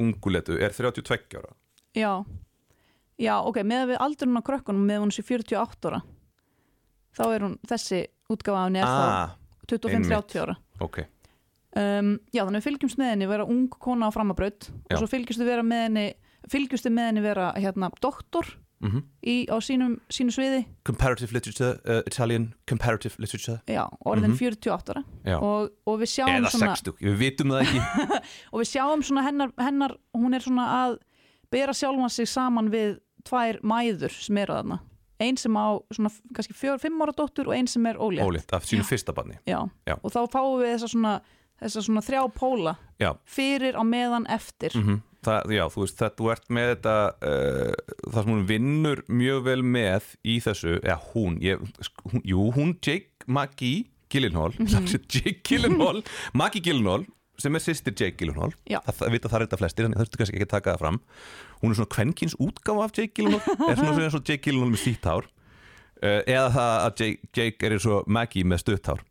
ungu 0.00 0.32
letu 0.32 0.58
er 0.60 0.74
32 0.76 1.40
ára 1.40 1.54
já. 1.96 2.24
Já, 3.20 3.34
ok, 3.44 3.58
með 3.68 3.90
við 3.92 3.98
aldurinn 4.00 4.40
á 4.40 4.42
krökkunum 4.46 4.86
með 4.88 5.02
hún 5.02 5.10
sé 5.12 5.22
48 5.26 5.90
ára 5.90 6.00
þá 7.16 7.22
er 7.34 7.42
hún, 7.44 7.56
þessi 7.68 7.98
útgáfa 8.32 8.60
af 8.62 8.68
henni 8.70 8.80
er 8.80 8.86
Ah, 8.88 9.34
þá 9.68 9.74
25-30 9.76 10.40
ára. 10.44 10.54
Ok. 10.80 11.02
Um, 11.76 12.16
já, 12.34 12.42
þannig 12.46 12.64
fylgjumst 12.64 12.98
með 12.98 13.12
henni 13.12 13.28
vera 13.30 13.44
ung 13.46 13.68
kona 13.70 14.08
á 14.08 14.14
framabraut 14.14 14.70
og 14.90 14.96
svo 14.98 15.06
fylgjumst 15.10 15.38
við 15.42 15.50
vera 15.52 15.62
með 15.62 15.84
henni 15.84 16.06
fylgjumst 16.50 16.88
við 16.88 16.94
með 16.96 17.06
henni 17.10 17.22
vera 17.28 17.52
hérna 17.60 17.90
doktor 18.02 18.48
mm 18.80 19.02
í, 19.20 19.44
á 19.52 19.60
sínum, 19.60 19.98
sínu 20.08 20.32
sviði. 20.32 20.62
Comparative 20.88 21.34
literature, 21.36 21.74
uh, 21.84 22.00
Italian 22.08 22.54
comparative 22.66 23.20
literature. 23.20 23.60
Já, 23.68 23.84
orðin 24.08 24.32
Mhm. 24.32 24.38
48 24.40 24.94
ára. 24.94 25.04
Og, 25.36 25.68
og 25.86 25.98
við 26.00 26.08
sjáum 26.14 26.32
eða 26.38 26.50
svona 26.54 26.72
60, 26.74 26.96
við 27.04 27.18
vitum 27.20 27.52
það 27.52 27.66
ekki. 27.66 27.82
Og 28.54 28.62
við 28.62 28.70
sjáum 28.72 29.02
svona 29.04 29.22
hennar, 29.28 29.52
hennar 29.60 29.94
hún 30.16 30.34
er 30.34 30.40
svona 30.40 30.64
að 30.80 30.96
bera 31.50 31.72
sjálfan 31.76 32.10
sig 32.10 32.28
saman 32.30 32.70
við 32.72 32.98
tvær 33.26 33.58
mæður 33.66 34.14
sem 34.14 34.38
eru 34.40 34.54
þarna. 34.60 34.80
Ein 35.20 35.36
sem 35.36 35.52
á 35.52 35.76
svona 35.92 36.08
kannski 36.32 36.54
fjör, 36.56 36.78
fimm 36.80 37.02
ára 37.04 37.12
dóttur 37.12 37.50
og 37.50 37.54
ein 37.58 37.66
sem 37.68 37.84
er 37.90 37.98
ólétt. 38.00 38.24
Ólétt 38.24 38.54
af 38.56 38.64
sínu 38.64 38.86
fyrsta 38.88 39.12
barni. 39.12 39.36
Já. 39.46 39.60
Já. 39.86 39.98
og 40.02 40.08
þá 40.14 40.20
fáum 40.32 40.62
við 40.62 40.70
þessa 40.72 40.88
svona, 40.94 41.14
þessa 41.60 41.82
svona 41.84 42.00
þrjá 42.06 42.22
póla 42.32 42.76
Já, 43.02 43.10
fyrir 43.28 43.76
á 43.76 43.82
meðan 43.84 44.26
eftir. 44.32 44.72
Mm 44.78 45.02
það, 45.20 45.50
já, 45.52 45.66
þú 45.68 45.82
veist, 45.84 45.96
það, 46.00 46.12
þú 46.16 46.28
ert 46.32 46.46
með 46.56 46.68
þetta 46.70 46.92
uh, 47.28 47.72
það 48.08 48.22
sem 48.22 48.30
hún 48.32 48.44
vinnur 48.48 49.02
mjög 49.12 49.42
vel 49.44 49.62
með 49.68 50.06
í 50.24 50.38
þessu, 50.40 50.78
eða 50.80 50.94
hún, 51.10 51.34
ég, 51.44 51.60
hún 52.08 52.22
jú, 52.24 52.46
hún 52.56 52.70
Jake 52.80 53.26
Maggie 53.28 53.82
Gyllenhaal, 54.08 54.54
mm 54.56 54.70
Mhm. 54.70 54.86
Jake 55.12 55.42
Gyllenhaal 55.44 56.00
Maggie 56.32 56.62
Gyllenhaal, 56.64 57.04
sem 57.42 57.58
er 57.58 57.64
sýstir 57.64 57.96
Jake 57.96 58.18
Gyllenhaal. 58.20 58.54
Það, 58.68 59.04
vita 59.14 59.30
það 59.32 59.44
reynda 59.44 59.60
flestir, 59.60 59.86
en 59.86 59.96
það 59.96 60.04
þurftu 60.04 60.22
kannski 60.22 60.38
ekki 60.38 60.48
að 60.48 60.54
taka 60.54 60.74
það 60.74 60.82
fram. 60.84 60.98
Hún 61.60 61.72
er 61.72 61.78
svona 61.80 61.94
kvenkins 61.96 62.36
útgáfa 62.40 62.86
af 62.86 62.96
Jake 62.96 63.14
Gyllenhaal. 63.18 63.56
Er 63.70 63.78
svona 63.80 63.94
svona 63.96 64.10
svo 64.14 64.22
Jake 64.24 64.44
Gyllenhaal 64.46 64.74
með 64.74 64.82
sítt 64.84 65.08
hár. 65.10 65.30
Uh, 66.00 66.20
eða 66.24 66.48
það 66.54 66.74
að 66.80 67.04
Jake, 67.04 67.30
Jake 67.36 67.66
er 67.66 67.76
eins 67.76 67.86
og 67.90 68.06
Maggie 68.08 68.48
með 68.48 68.62
stutt 68.62 68.92
hár. 68.92 69.02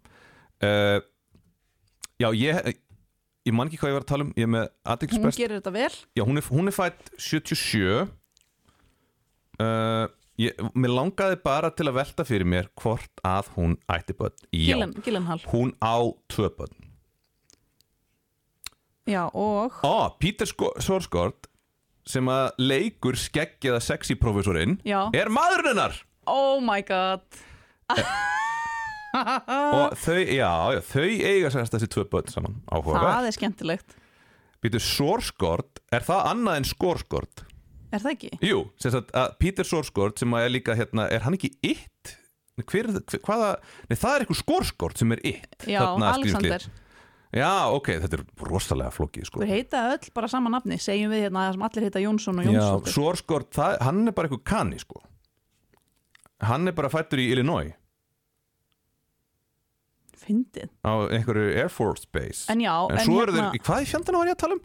Uh, 0.59 0.99
já, 2.19 2.29
ég 2.35 2.77
ég 3.47 3.55
man 3.55 3.69
ekki 3.69 3.79
hvað 3.81 3.93
ég 3.93 3.97
var 3.97 4.05
að 4.05 4.11
tala 4.11 4.25
um, 4.27 4.31
ég 4.37 4.47
er 4.47 4.51
með 4.51 4.65
hún 4.67 4.93
aðeinsprest 4.93 5.41
gerir 5.41 5.59
þetta 5.59 5.73
vel. 5.75 5.91
Já, 6.17 6.23
hún 6.27 6.41
er, 6.41 6.47
hún 6.53 6.71
er 6.71 6.75
fætt 6.75 7.11
77 7.15 7.85
uh, 9.63 10.05
ég, 10.41 10.65
Mér 10.73 10.95
langaði 10.95 11.39
bara 11.43 11.71
til 11.75 11.87
að 11.89 11.99
velta 11.99 12.25
fyrir 12.27 12.49
mér 12.49 12.69
hvort 12.79 13.23
að 13.27 13.51
hún 13.55 13.77
ætti 13.91 14.15
börn. 14.19 14.35
Já, 14.51 14.73
Gillen, 14.73 14.93
Gillenhall 15.05 15.41
hún 15.53 15.73
á 15.81 15.97
tvö 16.31 16.51
börn 16.59 16.78
Já, 19.09 19.23
og 19.33 19.79
Ó, 19.83 20.09
Peter 20.21 20.45
Sko- 20.49 20.75
Sarsgaard 20.83 21.47
sem 22.09 22.25
að 22.31 22.51
leikur 22.61 23.17
skeggjaða 23.19 23.81
sexy 23.83 24.15
professorinn 24.19 24.77
Já. 24.87 25.07
er 25.13 25.29
maðurinn 25.33 25.73
hennar 25.73 25.97
Oh 26.29 26.59
my 26.61 26.81
god 26.85 27.25
og 29.09 29.95
þau, 29.97 30.19
já, 30.21 30.49
já, 30.75 30.81
þau 30.85 31.05
eiga 31.09 31.49
sérst 31.53 31.73
þessi 31.73 31.89
tvö 31.89 32.03
börn 32.11 32.29
saman 32.29 32.59
áhugaverð 32.69 33.09
Það 33.09 33.29
er 33.31 33.37
skemmtilegt 33.37 33.95
Peter 34.59 34.83
Sarsgaard, 34.83 35.79
er 35.95 36.03
það 36.03 36.25
annað 36.33 36.57
en 36.59 36.65
Skorsgaard? 36.67 37.43
Er 37.95 38.01
það 38.03 38.11
ekki? 38.11 38.29
Jú, 38.43 38.57
sagt 38.83 39.13
að 39.15 39.37
Peter 39.39 39.65
Sarsgaard 39.65 40.19
sem 40.19 40.33
að 40.35 40.45
er 40.45 40.51
líka 40.51 40.75
hérna, 40.75 41.05
er 41.09 41.23
hann 41.23 41.37
ekki 41.37 41.53
it? 41.65 42.11
Hver, 42.59 42.89
er 42.91 42.99
hver, 43.07 43.21
hvaða, 43.23 43.53
nei 43.87 43.95
það 43.95 44.11
er 44.17 44.25
eitthvað 44.25 44.41
Skorsgaard 44.41 44.99
sem 44.99 45.15
er 45.15 45.21
it 45.31 45.63
Já. 45.71 45.79
Alexander 45.95 46.65
Já, 47.29 47.69
ok, 47.69 47.91
þetta 48.01 48.17
er 48.17 48.23
rosalega 48.47 48.89
flókið 48.93 49.27
sko. 49.29 49.41
Við 49.43 49.51
heita 49.53 49.83
öll 49.91 50.13
bara 50.15 50.29
sama 50.31 50.49
nafni 50.49 50.79
Segjum 50.81 51.11
við 51.13 51.27
hérna 51.27 51.43
sem 51.53 51.65
allir 51.67 51.85
heita 51.85 52.01
Jónsson 52.01 52.41
og 52.41 52.47
Já, 52.47 52.55
Jónsson 52.55 52.93
Sarsgaard, 52.95 53.51
það, 53.53 53.75
hann 53.85 53.99
er 54.09 54.15
bara 54.17 54.29
eitthvað 54.29 54.45
kanni 54.49 54.79
sko. 54.81 55.03
Hann 56.49 56.71
er 56.71 56.73
bara 56.77 56.89
fættur 56.89 57.21
í 57.21 57.27
Illinois 57.29 57.75
Fyndið 60.19 60.71
á 60.85 60.93
einhverju 61.09 61.51
Air 61.57 61.69
Force 61.73 62.07
Base 62.13 62.49
En 62.51 62.61
já, 62.63 62.73
En 62.89 62.97
en 62.97 63.05
svo 63.05 63.19
eru 63.23 63.35
hérna, 63.35 63.51
þeir, 63.53 63.65
hvað 63.67 63.83
í 63.83 63.89
fjandana 63.91 64.21
var 64.21 64.31
ég 64.31 64.37
að 64.37 64.43
tala 64.45 64.57
um? 64.57 64.63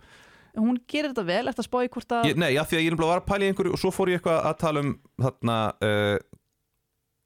hún 0.55 0.79
gerir 0.87 1.11
þetta 1.11 1.25
vel 1.27 1.51
eftir 1.51 1.65
að 1.65 1.67
spá 1.67 1.77
í 1.83 1.91
hvort 1.91 2.15
að 2.15 2.29
Ég, 2.31 2.39
nei, 2.39 2.51
já, 2.55 2.63
því 2.71 2.79
að 2.79 2.85
ég 2.85 2.93
er 2.95 2.99
var 3.01 3.21
að 3.21 3.27
pæla 3.27 3.45
í 3.45 3.51
einhverju 3.51 3.75
og 3.75 3.81
svo 3.83 3.91
fór 3.95 4.13
ég 4.13 4.21
eitthvað 4.21 4.49
að 4.51 4.57
tala 4.61 4.85
um 4.85 4.93
þarna 5.25 5.57
uh, 5.89 6.19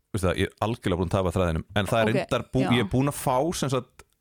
veistu 0.08 0.24
það, 0.24 0.40
ég 0.40 0.48
er 0.48 0.54
algjörlega 0.64 1.00
búin 1.02 1.10
að 1.10 1.16
tapa 1.16 1.34
þræðinum 1.36 1.66
en 1.68 1.90
það 1.90 2.00
er 2.00 2.08
Ok, 2.08 2.16
reyndar, 2.16 2.46
bú, 2.54 2.62
já. 2.64 2.70
ég 2.72 2.84
er 2.86 2.90
búin 2.94 3.12
að 3.12 3.18
fá 3.20 3.36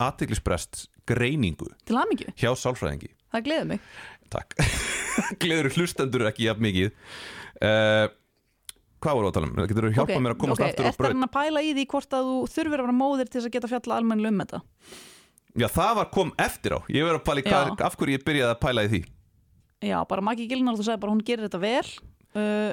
aðtiklisbrest 0.08 0.84
greiningu 1.10 1.72
til 1.88 1.98
hamingju, 2.00 2.36
hjá 2.38 2.52
sálfræðingi. 2.60 3.12
Það 3.34 3.43
gleður 3.50 3.67
mig. 3.74 3.89
Takk. 4.34 4.56
Gleður 5.41 5.70
hlustendur 5.76 6.28
ekki 6.30 6.48
jafn 6.50 6.65
mikið. 6.67 6.96
Uh, 7.63 8.08
Hvað 8.98 9.13
voru 9.20 9.28
að 9.30 9.36
tala 9.36 9.48
um? 9.48 9.58
Getur 9.70 9.86
þú 9.86 9.89
hjálpað 9.93 10.24
mér 10.26 10.34
að 10.34 10.39
komast 10.41 10.62
ok, 10.62 10.70
aftur 10.72 10.88
á 10.88 10.89
Ertu 10.89 10.98
braut? 11.04 11.12
hann 11.13 11.26
að 11.28 11.34
pæla 11.36 11.62
í 11.62 11.74
því 11.78 11.84
hvort 11.91 12.15
að 12.17 12.30
þú 12.30 12.38
þurfir 12.50 12.82
að 12.82 12.88
vera 12.88 12.96
móðir 12.98 13.28
til 13.30 13.38
þess 13.38 13.50
að 13.50 13.54
geta 13.54 13.70
fjalla 13.70 13.98
almennilega 14.02 14.34
um 14.34 14.41
þetta? 14.41 14.60
Já, 15.62 15.67
það 15.76 15.91
var 16.00 16.10
kom 16.15 16.32
eftir 16.41 16.74
á. 16.74 16.80
Ég 16.89 17.06
verið 17.06 17.20
að 17.20 17.28
pæla 17.28 17.43
í 17.43 17.46
hvað, 17.46 17.70
Já. 17.70 17.86
af 17.86 17.98
hverju 18.00 18.15
ég 18.17 18.26
byrjaði 18.26 18.56
að 18.56 18.60
pæla 18.65 18.86
í 18.88 18.91
því. 18.93 19.02
Já, 19.86 19.98
bara 20.10 20.26
Maggie 20.26 20.50
Gyllenhaal, 20.50 20.80
þú 20.82 20.88
sagði 20.88 21.02
bara 21.06 21.13
hún 21.13 21.24
gerir 21.30 21.46
þetta 21.46 21.62
vel 21.62 21.91
uh, 22.41 22.72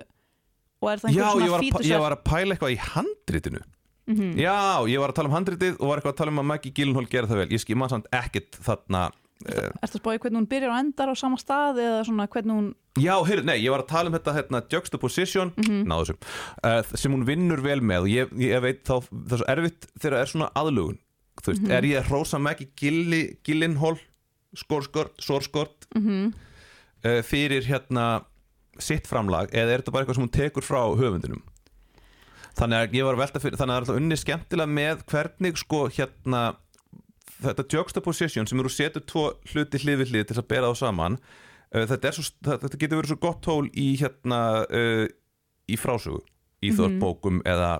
og 0.80 0.88
er 0.94 1.02
það 1.04 1.12
Já, 1.12 1.26
einhver 1.28 1.28
ég 1.28 1.28
var, 1.28 1.36
svona 1.36 1.58
að, 1.58 1.64
fítusar 1.66 1.90
ég 1.92 2.04
var 2.06 2.16
að 2.16 2.22
pæla 2.30 2.56
eitthvað 2.56 2.72
í 2.72 2.78
handritinu 2.88 3.62
Mhm. 4.06 4.34
Já, 4.36 4.84
ég 4.90 4.98
var 5.00 5.08
að 5.10 5.14
tala 5.16 5.28
um 5.30 5.34
handritið 5.38 5.76
og 5.80 5.88
var 5.88 5.98
eitthvað 6.00 6.12
að 6.12 6.16
tala 6.20 6.30
um 6.34 6.40
að 6.42 6.48
Maggie 6.50 6.72
Gyllenhaal 6.76 7.06
gera 7.08 7.26
það 7.30 7.38
vel 7.40 7.48
Ég 7.54 7.60
skil 7.62 7.76
maður 7.80 7.94
samt 7.94 8.08
ekkit 8.12 8.58
þarna 8.60 9.00
uh, 9.08 9.70
Ertu 9.80 9.96
að 9.96 10.00
spá 10.02 10.10
í 10.12 10.18
hvernig 10.20 10.38
hún 10.42 10.48
byrjar 10.50 10.72
og 10.74 10.80
endar 10.82 11.08
á 11.08 11.14
sama 11.16 11.38
stað 11.40 11.80
eða 11.80 12.02
svona 12.04 12.26
hvernig 12.28 12.52
hún 12.58 12.74
Já, 13.00 13.14
heyrðu, 13.26 13.44
nei, 13.48 13.56
ég 13.64 13.70
var 13.72 13.80
að 13.82 13.88
tala 13.90 14.10
um 14.12 14.14
þetta 14.18 14.34
hérna, 14.36 14.60
juxtaposition, 14.70 15.52
Mhm. 15.56 15.80
náðu 15.88 16.04
þessu 16.04 16.16
uh, 16.68 16.96
sem 17.00 17.12
hún 17.16 17.24
vinnur 17.26 17.62
vel 17.64 17.80
með 17.80 18.04
og 18.04 18.08
ég, 18.12 18.28
ég 18.38 18.60
veit 18.62 18.84
þá, 18.84 19.00
það 19.08 19.32
er 19.32 19.40
svo 19.40 19.48
erfitt 19.56 19.88
þegar 19.98 20.14
það 20.14 20.20
er 20.20 20.30
svona 20.34 20.50
aðlugun 20.54 20.98
þú 21.42 21.48
veist, 21.50 21.62
Mhm. 21.64 21.70
er 21.72 21.82
ég 21.82 21.98
að 22.04 22.10
rósa 22.12 22.38
Maggie 22.40 22.68
Gilli, 22.76 23.22
Gyllenhaal 23.42 23.98
skórskort, 24.54 25.16
sórskort 25.18 25.88
Mhm. 25.96 26.34
uh, 27.04 27.22
fyrir 27.22 27.64
hérna 27.66 28.24
sitt 28.78 29.06
framlag 29.08 29.50
eða 29.50 29.72
er 29.74 29.80
þetta 29.82 29.92
bara 29.92 30.04
eitthvað 30.04 30.14
sem 30.20 30.28
hún 30.28 30.30
tekur 30.30 30.62
frá 30.62 30.84
höfundinum 30.94 31.42
þannig 32.58 32.78
að 32.84 32.94
ég 32.98 33.06
var 33.08 33.16
að 33.18 33.22
velta 33.24 33.42
fyrir 33.42 33.58
þannig 33.60 33.72
að 33.74 33.74
það 33.74 33.80
er 33.80 33.86
alltaf 33.86 34.00
unni 34.02 34.18
skemmtilega 34.20 34.74
með 34.78 35.02
hvernig 35.10 35.58
sko 35.62 35.80
hérna 35.96 36.42
þetta 37.44 37.64
juxtaposition 37.74 38.46
sem 38.48 38.60
eru 38.62 38.70
að 38.70 38.76
setja 38.78 39.02
tvo 39.10 39.24
hluti 39.52 39.80
hlið 39.82 39.98
við 40.04 40.12
hlið 40.14 40.28
til 40.30 40.38
að 40.40 40.46
bera 40.52 40.70
þá 40.70 40.78
saman 40.84 41.16
uh, 41.18 41.84
þetta, 41.90 42.12
svo, 42.14 42.26
þetta 42.46 42.78
getur 42.78 43.00
verið 43.00 43.12
svo 43.14 43.18
gott 43.24 43.42
tól 43.44 43.66
í 43.74 43.88
hérna 44.00 44.38
uh, 44.68 45.06
í 45.68 45.76
frásögu, 45.80 46.22
í 46.62 46.70
Mhm. 46.70 46.78
þorrbókum 46.78 47.42
eða 47.48 47.72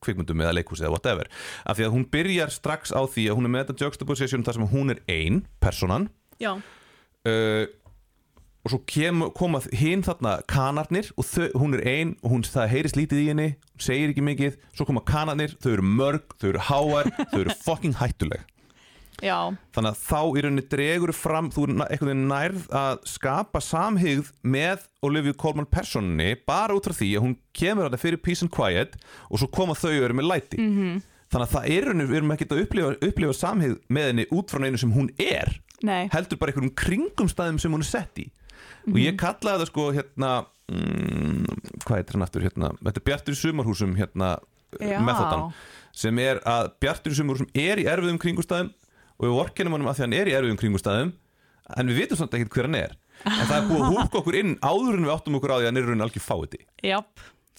kvikmyndum 0.00 0.40
eða 0.40 0.54
leikhúsi 0.56 0.80
eða 0.86 0.94
whatever. 0.94 1.28
Af 1.68 1.76
því 1.76 1.84
að 1.84 1.92
hún 1.92 2.04
byrjar 2.08 2.52
strax 2.54 2.88
á 2.96 3.04
því 3.04 3.26
að 3.28 3.36
hún 3.36 3.44
er 3.44 3.52
með 3.52 3.66
þetta 3.68 3.84
juxtaposition 3.84 4.44
þar 4.46 4.56
sem 4.56 4.68
hún 4.72 4.90
er 4.94 5.00
ein, 5.12 5.42
personan 5.60 6.06
Já, 6.40 6.54
uh, 6.56 7.64
og 8.60 8.72
svo 8.74 8.80
kem, 8.88 9.24
koma 9.36 9.62
hinn 9.72 10.04
þarna 10.04 10.38
kanarnir 10.50 11.10
og 11.16 11.24
þau, 11.24 11.48
hún 11.62 11.76
er 11.78 11.84
ein 11.88 12.14
og 12.20 12.34
hún, 12.34 12.44
það 12.44 12.72
heyrist 12.74 12.98
lítið 12.98 13.22
í 13.22 13.28
henni 13.30 13.48
segir 13.80 14.12
ekki 14.12 14.24
mikið, 14.24 14.56
svo 14.76 14.86
koma 14.88 15.02
kanarnir 15.06 15.54
þau 15.62 15.74
eru 15.78 15.86
mörg, 15.86 16.34
þau 16.40 16.48
eru 16.52 16.64
háar 16.68 17.12
þau 17.32 17.38
eru 17.40 17.56
fucking 17.64 17.96
hættuleg. 18.00 18.44
Já, 19.20 19.52
þannig 19.76 19.90
að 19.90 20.00
þá 20.00 20.20
í 20.24 20.42
rauninni 20.44 20.62
dregur 20.72 21.12
fram 21.12 21.50
þú 21.52 21.66
er 21.84 22.00
veginn 22.00 22.22
nærð 22.30 22.62
að 22.72 23.02
skapa 23.10 23.60
samhigð 23.60 24.30
með 24.40 24.86
Olivia 25.04 25.36
Colman 25.36 25.68
personinni 25.68 26.32
bara 26.48 26.76
út 26.76 26.88
frá 26.88 26.96
því 26.96 27.10
að 27.18 27.26
hún 27.26 27.34
kemur 27.56 27.88
að 27.88 27.96
það 27.96 28.04
fyrir 28.06 28.22
Peace 28.24 28.46
and 28.46 28.52
Quiet 28.54 28.96
og 29.28 29.42
svo 29.42 29.50
koma 29.52 29.76
þau 29.76 29.92
og 29.92 30.06
eru 30.08 30.16
með 30.16 30.30
læti. 30.30 30.56
-hmm. 30.56 31.02
þannig 31.32 31.46
að 31.46 31.54
það 31.56 31.68
er 31.76 31.84
rauninni, 31.84 32.08
við 32.08 32.16
erum 32.16 32.32
ekkert 32.32 32.52
að 32.52 32.62
upplifa, 32.64 32.94
upplifa 33.08 33.36
samhigð 33.36 33.76
með 33.88 34.08
henni 34.08 34.26
út 34.32 34.50
frá 34.50 34.64
einu 34.64 34.80
sem 34.80 34.92
hún 34.92 35.12
er 35.18 35.60
Nei, 35.82 36.08
heldur 36.12 36.38
bara 36.38 36.52
einhverjum 36.52 36.76
kringumstæðum 36.76 37.58
sem 37.60 37.72
hún 37.72 37.84
er 37.84 37.88
sett 37.88 38.24
í 38.24 38.30
og 38.86 38.94
Mhm. 38.94 39.02
ég 39.04 39.16
kallaði 39.20 39.60
það 39.64 39.70
sko 39.70 39.86
hérna 39.92 40.30
mm, 40.70 41.44
hvað 41.84 41.96
heitir 42.00 42.16
hann 42.16 42.26
aftur 42.26 42.42
hérna 42.46 42.70
þetta 42.80 43.00
er 43.00 43.06
Bjartur 43.10 43.34
sumarhúsum 43.38 43.96
hérna 43.98 44.30
methodan 44.80 45.52
sem 45.92 46.18
er 46.22 46.40
að 46.46 46.70
Bjartur 46.80 47.14
sumarhúsum 47.16 47.50
er 47.54 47.76
í 47.82 47.86
erfiðum 47.90 48.20
kringumstæðum 48.22 48.70
og 49.20 49.26
við 49.26 49.34
vorkenum 49.36 49.72
hann 49.76 49.88
að 49.90 49.98
því 49.98 50.04
hann 50.06 50.16
er 50.20 50.30
í 50.30 50.36
erfiðum 50.38 50.60
kringumstæðum 50.62 51.12
en 51.76 51.86
við 51.90 52.00
vitum 52.04 52.16
samt 52.18 52.32
ekkert 52.34 52.54
hver 52.56 52.66
hann 52.66 52.74
er. 52.80 52.94
En 53.20 53.46
það 53.46 53.56
er 53.58 53.66
búið 53.68 53.82
að 53.84 53.90
húka 53.94 54.18
okkur 54.22 54.36
inn 54.40 54.54
áður 54.64 54.96
en 54.96 55.04
við 55.04 55.12
áttum 55.12 55.34
okkur 55.36 55.52
á 55.52 55.56
því 55.60 55.64
að 55.66 55.68
hann 55.68 55.76
er 55.80 55.84
rauninni 55.90 56.04
algjör 56.06 56.24
fáiði 56.24 56.60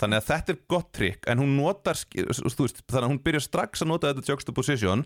þannig 0.02 0.18
að 0.18 0.26
þetta 0.32 0.50
er 0.56 0.60
gott 0.74 0.88
trikk 0.98 1.28
en 1.30 1.38
hún 1.44 1.52
notar, 1.60 2.00
veist, 2.16 2.82
þannig 2.90 3.06
að 3.06 3.12
hún 3.12 3.20
byrjar 3.22 3.44
strax 3.46 3.84
að 3.86 3.92
nota 3.92 4.10
þetta 4.16 4.32
juxtaposition 4.34 5.04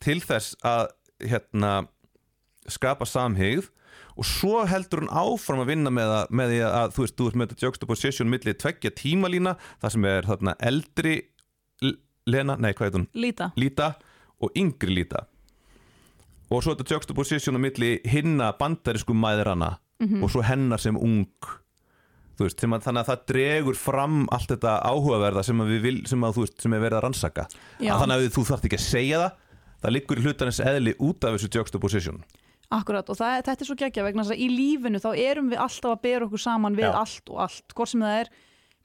til 0.00 0.18
þess 0.24 0.56
að 0.64 0.86
hérna, 1.28 1.72
skapa 2.70 3.08
samhigð 3.08 3.70
og 4.12 4.28
svo 4.28 4.62
heldur 4.68 5.02
hún 5.02 5.12
áfram 5.12 5.62
að 5.62 5.72
vinna 5.72 5.92
með, 5.94 6.14
að, 6.18 6.32
með 6.36 6.52
því 6.52 6.60
að 6.68 6.94
þú 6.94 7.04
veist, 7.04 7.16
þú 7.16 7.26
veist 7.26 7.38
með 7.40 7.52
þetta 7.52 7.66
juxtaposition 7.66 8.32
milli 8.32 8.54
tveggja 8.60 8.92
tímalína 8.98 9.54
það 9.82 9.94
sem 9.94 10.08
er 10.12 10.28
þarna 10.28 10.56
eldri 10.70 11.14
Lena, 12.30 12.54
nei 12.54 12.70
hvað 12.70 12.86
heit 12.86 12.96
hún, 13.00 13.08
líta. 13.18 13.48
Líta 13.58 13.88
og 14.42 14.52
yngri 14.58 14.94
Líta. 14.94 15.24
Og 16.52 16.60
svo 16.62 16.76
þetta 16.76 16.94
juxtaposition 16.94 17.58
á 17.58 17.60
milli 17.64 17.96
hinna 18.06 18.52
bandarisku 18.58 19.16
mæðrana 19.16 19.72
og 20.22 20.30
svo 20.30 20.42
hennar 20.46 20.78
sem 20.82 20.94
ung. 20.98 21.26
Þú 22.38 22.46
veist, 22.46 22.62
að, 22.62 22.84
þannig 22.84 23.00
að 23.02 23.08
það 23.08 23.24
dregur 23.32 23.78
fram 23.78 24.20
allt 24.34 24.54
þetta 24.54 24.76
áhugaverða 24.86 25.44
sem 25.46 25.64
vil, 25.82 25.96
sem 26.10 26.22
að 26.26 26.38
veist, 26.42 26.56
sem 26.62 26.74
er 26.74 26.82
verið 26.82 26.98
að 27.00 27.04
rannsaka. 27.06 27.48
Að 27.82 28.04
þannig 28.04 28.16
að 28.16 28.30
þú 28.36 28.44
þarft 28.52 28.68
ekki 28.68 28.78
að 28.78 28.86
segja 28.86 29.20
það. 29.24 29.50
Það 29.82 29.94
liggur 29.96 30.20
í 30.20 30.24
hlutarins 30.26 30.62
eðli 30.62 30.94
út 31.02 31.26
af 31.26 31.36
þessu 31.36 31.50
juxtaposition 31.58 32.22
Akkurat 32.72 33.10
og 33.12 33.18
það, 33.18 33.42
þetta 33.46 33.60
er 33.64 33.68
svo 33.68 33.76
geggja 33.82 34.04
vegna 34.06 34.22
þess 34.24 34.32
að 34.36 34.42
í 34.44 34.48
lífinu 34.52 35.00
þá 35.02 35.10
erum 35.20 35.50
við 35.52 35.60
alltaf 35.60 35.90
að 35.92 36.02
bera 36.06 36.26
okkur 36.28 36.40
saman 36.40 36.76
við 36.78 36.86
Já. 36.88 36.92
allt 37.02 37.32
og 37.34 37.40
allt, 37.44 37.74
hvort 37.76 37.92
sem 37.92 38.00
það 38.04 38.18
er 38.22 38.30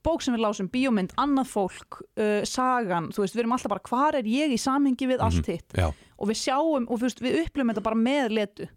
bók 0.07 0.21
sem 0.23 0.35
við 0.35 0.43
lásum, 0.43 0.67
bíómynd, 0.71 1.13
annað 1.19 1.47
fólk 1.51 1.97
uh, 2.19 2.43
sagan, 2.47 3.09
þú 3.11 3.23
veist, 3.23 3.35
við 3.35 3.41
erum 3.43 3.55
alltaf 3.57 3.71
bara 3.73 3.87
hvar 3.89 4.15
er 4.19 4.27
ég 4.29 4.53
í 4.55 4.59
samhengi 4.61 5.07
við 5.09 5.23
allt 5.25 5.47
hitt? 5.51 5.73
Já, 5.75 5.87
og 5.91 6.29
við 6.29 6.37
sjáum 6.39 6.85
og 6.87 7.01
veist, 7.01 7.19
við 7.23 7.39
upplifum 7.41 7.71
þetta 7.73 7.83
bara 7.89 7.99
með 7.99 8.35
letu. 8.37 8.67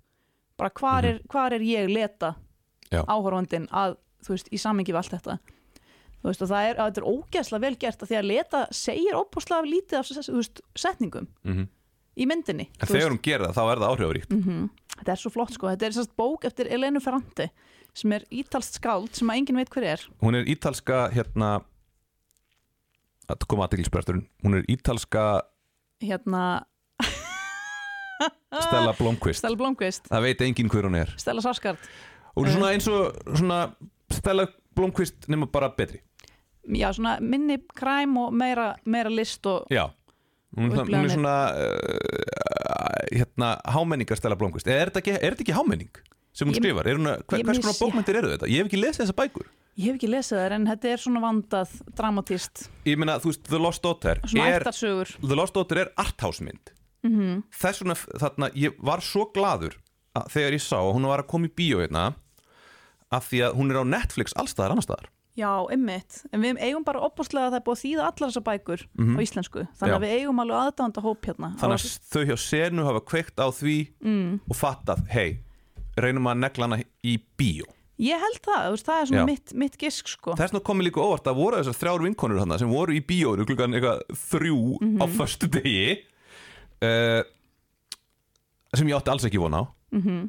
Bara 0.59 0.73
hvar, 0.81 1.07
er, 1.07 1.21
hvar 1.31 1.55
er 1.55 1.63
ég 1.65 1.87
leta 1.93 2.33
Já. 2.91 3.05
áhorfandinn 3.07 3.69
að, 3.71 3.95
þú 4.27 4.35
veist, 4.35 4.51
í 4.51 4.59
samhengi 4.59 4.91
við 4.95 5.01
allt 5.05 5.15
þetta? 5.19 5.37
Þú 6.21 6.29
veist, 6.33 6.43
og 6.45 6.51
það 6.51 6.67
er, 6.71 6.81
að 6.83 6.91
þetta 6.91 7.01
er 7.05 7.11
ógæslega 7.15 7.65
vel 7.65 7.77
gert 7.87 8.03
að 8.05 8.11
því 8.11 8.19
að 8.19 8.29
leta 8.33 8.65
segir 8.77 9.17
óbúslega 9.21 9.71
lítið 9.71 10.01
af 10.01 10.11
þú 10.11 10.37
veist, 10.41 10.61
setningum 10.83 11.29
Mhm. 11.47 11.69
í 12.21 12.27
myndinni 12.27 12.67
en 12.81 12.91
þegar 12.91 13.15
hún 13.15 13.23
gerir 13.23 13.47
það 13.47 13.57
þá 13.57 13.63
er 13.71 13.79
það 13.85 13.93
áhrifaríkt 13.95 14.35
Þetta 14.99 15.13
er 15.15 15.21
svo 15.21 15.33
flott 15.33 15.55
sko, 15.55 15.71
þetta 15.71 15.87
er 15.87 15.97
sérst 15.97 16.17
bók 16.19 16.45
eftir 16.49 16.69
Elenu 16.73 17.01
Ferrante 17.01 17.51
sem 17.97 18.13
er 18.15 18.25
ítalst 18.31 18.77
skáld 18.79 19.15
sem 19.17 19.31
að 19.33 19.41
enginn 19.41 19.61
veit 19.61 19.71
hver 19.73 19.87
er. 19.97 20.03
Hún 20.23 20.39
er 20.39 20.49
ítalska 20.51 21.09
hérna 21.15 21.61
að 23.31 23.47
koma 23.51 23.67
aðdeglisbresturinn 23.67 24.27
hún 24.45 24.59
er 24.59 24.69
ítalska 24.71 25.25
hérna. 26.03 26.45
Stella 28.61 28.93
Blomqvist. 28.99 29.41
Stella 29.41 29.57
Blomqvist, 29.57 30.09
það 30.11 30.25
veit 30.27 30.43
enginn 30.45 30.71
hver 30.73 30.89
hún 30.89 30.99
er. 30.99 31.13
Stella 31.21 31.43
Sarsgaard. 31.45 31.81
Hún 32.37 32.49
er 32.49 32.57
svona 32.57 32.73
eins 32.75 32.89
og 32.91 33.17
svona 33.39 33.61
Stella 34.13 34.47
Blomqvist 34.77 35.29
nema 35.31 35.49
bara 35.51 35.71
betri. 35.77 36.03
Já 36.77 36.91
svona 36.93 37.17
minni 37.25 37.57
kræm 37.77 38.19
og 38.21 38.35
meira, 38.37 38.75
meira 38.85 39.11
list 39.13 39.47
og 39.47 39.71
já. 39.73 39.89
Hún 40.57 40.73
Og 40.75 40.89
hún 40.89 41.05
er 41.05 41.15
svona 41.15 41.37
uh, 41.55 42.50
hérna 43.13 43.55
hámenningar 43.65 44.19
Stella 44.21 44.37
Blomqvist. 44.37 44.67
Er 44.71 44.91
þetta 44.91 45.03
ekki, 45.03 45.17
ekki 45.47 45.57
hámenning 45.57 46.03
sem 46.33 46.49
hún 46.49 46.55
Ég- 46.55 46.63
skrifar? 46.63 46.91
Hún, 46.91 47.09
hver, 47.27 47.45
hvers 47.45 47.63
konar 47.63 47.79
bókmyndir 47.81 48.21
eru 48.23 48.35
þetta? 48.35 48.51
Ég 48.51 48.63
hef 48.63 48.71
ekki 48.71 48.83
lesið 48.83 49.05
þessa 49.05 49.19
bækur. 49.19 49.47
Ég 49.79 49.87
hef 49.87 50.01
ekki 50.01 50.11
lesið 50.11 50.43
þær 50.43 50.57
en 50.57 50.67
þetta 50.67 50.91
er 50.91 50.99
svona 50.99 51.21
vandað 51.25 51.77
dramatist, 51.97 52.67
ég 52.85 52.99
meina 52.99 53.19
þú 53.23 53.33
veist 53.33 53.47
The 53.49 53.59
Lost 53.59 53.83
Daughter 53.83 54.21
er, 54.35 54.67
The 54.67 55.37
Lost 55.39 55.55
Daughter 55.55 55.79
er 55.79 55.93
arthouse-mynd. 55.97 56.75
-hmm. 57.05 57.43
þess 57.55 57.83
vegna 57.83 57.97
þarna 57.97 58.51
ég 58.59 58.77
var 58.85 59.03
svo 59.05 59.27
gladur 59.35 59.77
að, 60.17 60.27
þegar 60.35 60.57
ég 60.57 60.65
sá 60.65 60.77
að 60.81 60.93
hún 60.97 61.09
var 61.11 61.23
að 61.23 61.31
koma 61.33 61.49
í 61.49 61.55
bíó 61.57 61.81
hérna 61.83 62.11
af 63.11 63.31
því 63.31 63.43
að 63.47 63.57
hún 63.59 63.73
er 63.73 63.81
á 63.83 63.85
Netflix 63.85 64.37
allstaðar 64.39 64.77
annarstaðar 64.77 65.09
já, 65.41 65.51
ymmit, 65.75 66.23
en 66.31 66.45
við 66.45 66.63
eigum 66.63 66.87
bara 66.87 67.03
opbúslega 67.09 67.49
að 67.49 67.55
það 67.55 67.61
er 67.61 67.67
búið 67.67 67.79
að 67.79 67.85
þýða 67.85 68.07
allar 68.07 68.31
þessar 68.31 68.47
bækur 68.47 68.87
á 69.01 69.19
íslensku, 69.25 69.67
þannig 69.81 69.97
að 69.97 70.01
Já. 70.01 70.05
við 70.05 70.15
eigum 70.19 70.43
alveg 70.45 70.61
aðdánda 70.61 71.05
hóp 71.05 71.29
hérna. 71.31 71.53
Þannig 71.61 71.81
að 71.81 71.95
þau 72.13 72.25
hjá 72.31 72.37
senu 72.45 72.87
hafa 72.87 73.05
kveikt 73.13 73.41
á 73.41 73.49
því 73.49 73.77
mm. 74.05 74.33
og 74.47 74.61
fattað, 74.61 75.05
hei 75.11 75.31
reynum 76.01 76.31
að 76.31 76.43
negla 76.45 76.69
hana 76.69 76.81
í 77.07 77.17
bíó. 77.39 77.69
Ég 78.01 78.17
held 78.17 78.39
það, 78.41 78.77
það 78.81 78.99
er 78.99 79.09
svona 79.11 79.27
mitt, 79.29 79.53
mitt 79.61 79.75
gisk 79.81 80.09
sko. 80.09 80.33
Þess 80.39 80.55
vegna 80.55 80.63
komið 80.65 80.87
líka 80.89 81.03
óvart 81.05 81.27
að 81.29 81.41
voru 81.43 81.59
þessar 81.61 81.77
þrjár 81.83 82.05
vinkonur 82.07 82.41
þarna 82.41 82.57
sem 82.63 82.71
voru 82.73 82.95
í 82.97 83.03
bíóinu 83.05 83.45
klukkan 83.49 83.77
þrjú 84.23 84.61
á 84.97 85.05
föstu 85.19 85.51
degi 85.53 85.99
uh, 86.87 87.21
sem 88.73 88.89
ég 88.89 88.97
átti 88.97 89.13
alls 89.13 89.27
ekki 89.29 89.43
vona 89.43 89.61
á. 89.61 89.65
-hmm. 89.93 90.23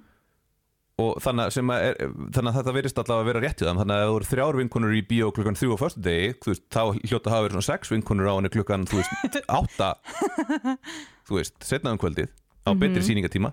Og 1.01 1.17
þannig 1.23 1.57
er, 1.87 1.95
þannig 2.35 2.49
að 2.51 2.57
þetta 2.59 2.73
verist 2.77 3.01
allavega 3.01 3.23
að 3.23 3.29
vera 3.31 3.41
rétt 3.45 3.61
í 3.61 3.65
þeim. 3.67 3.79
Þannig 3.81 3.95
að 3.97 4.03
það 4.05 4.13
voru 4.15 4.29
þrjár 4.31 4.59
vinkonur 4.61 4.95
í 4.97 5.01
bíó 5.09 5.31
klukkan 5.35 5.57
þrjú 5.59 5.75
á 5.75 5.81
föstu 5.81 6.03
degi 6.05 6.29
veist, 6.45 6.63
þá 6.73 6.81
hljóta 7.09 7.33
hafa 7.33 7.45
verið 7.47 7.55
svona 7.57 7.67
sex 7.71 7.91
vinkonur 7.93 8.29
á 8.29 8.33
henni 8.37 8.51
klukkan 8.53 8.85
þú 8.91 8.99
veist, 9.01 9.39
átta 9.59 9.89
þú 11.27 11.37
veist, 11.39 11.57
setna 11.65 11.93
um 11.95 11.99
kvöldið 12.01 12.31
á 12.67 12.69
betri 12.77 13.01
sýningatíma. 13.05 13.51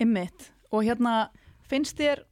Ymmit, 0.00 0.50
og 0.72 0.84
hérna 0.86 1.14
finnst 1.68 1.98
þér 2.00 2.22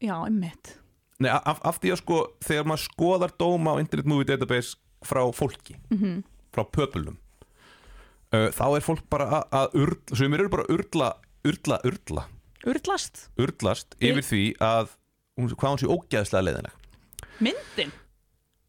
já, 0.00 0.16
ymmit 0.30 0.76
Nei, 1.20 1.30
af, 1.32 1.58
af 1.64 1.78
því 1.80 1.94
að 1.94 2.00
sko, 2.02 2.16
þegar 2.44 2.66
maður 2.68 2.82
skoðar 2.90 3.32
dóma 3.40 3.72
á 3.72 3.80
Internet 3.80 4.08
Movie 4.10 4.28
Database 4.28 4.76
frá 5.06 5.22
fólki, 5.32 5.76
Mhm. 5.92 6.18
frá 6.52 6.64
pöpulum 6.72 7.16
uh, 8.34 8.48
þá 8.52 8.64
er 8.76 8.84
fólk 8.84 9.04
bara 9.12 9.28
að- 9.38 9.46
að 9.60 9.76
urla, 9.82 10.16
sem 10.20 10.34
eru 10.36 10.48
bara 10.52 10.66
urla, 10.72 11.08
urla, 11.46 11.78
urla, 11.88 12.24
urlast 12.66 13.94
Ég- 14.00 14.10
yfir 14.16 14.26
því 14.30 14.42
að 14.58 14.88
hún, 15.38 15.48
hvað 15.54 15.70
hún 15.72 15.80
sé 15.82 15.86
ógæðslega 15.92 16.44
leiðileg 16.48 16.74
myndin 17.40 17.92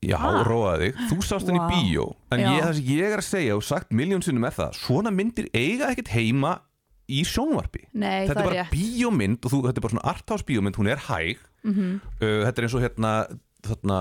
Já, 0.07 0.17
Ha? 0.21 0.43
róaði 0.45 0.91
þú 1.09 1.15
sást 1.25 1.47
henni 1.49 1.57
Vá. 1.59 1.67
í 1.73 1.89
bíó 1.89 2.03
en 2.31 2.39
Já. 2.39 2.49
ég, 2.53 2.61
það 2.67 2.73
sem 2.77 2.85
ég 2.93 3.11
er 3.15 3.17
að 3.23 3.25
segja 3.27 3.55
og 3.57 3.63
sagt 3.65 3.89
miljón 3.91 4.21
sinnum 4.23 4.45
er 4.45 4.53
það, 4.53 4.75
svona 4.77 5.09
myndir 5.11 5.47
eiga 5.57 5.89
ekkert 5.89 6.11
heima 6.13 6.51
í 7.09 7.23
sjónvarpi 7.25 7.87
nei, 7.97 8.27
þetta 8.27 8.43
er 8.43 8.49
bara 8.51 8.67
bíómynd 8.69 9.41
og 9.47 9.51
þú, 9.51 9.61
þetta 9.65 9.77
er 9.81 9.85
bara 9.87 9.93
svona 9.95 10.09
arthouse 10.13 10.45
bíómynd, 10.45 10.75
hún 10.77 10.91
er 10.91 11.01
hæg 11.09 11.37
Mhm. 11.63 12.01
uh, 12.21 12.45
þetta 12.45 12.57
er 12.61 12.63
eins 12.67 12.75
og 12.77 12.83
hérna 12.85 13.11
þarna, 13.65 13.97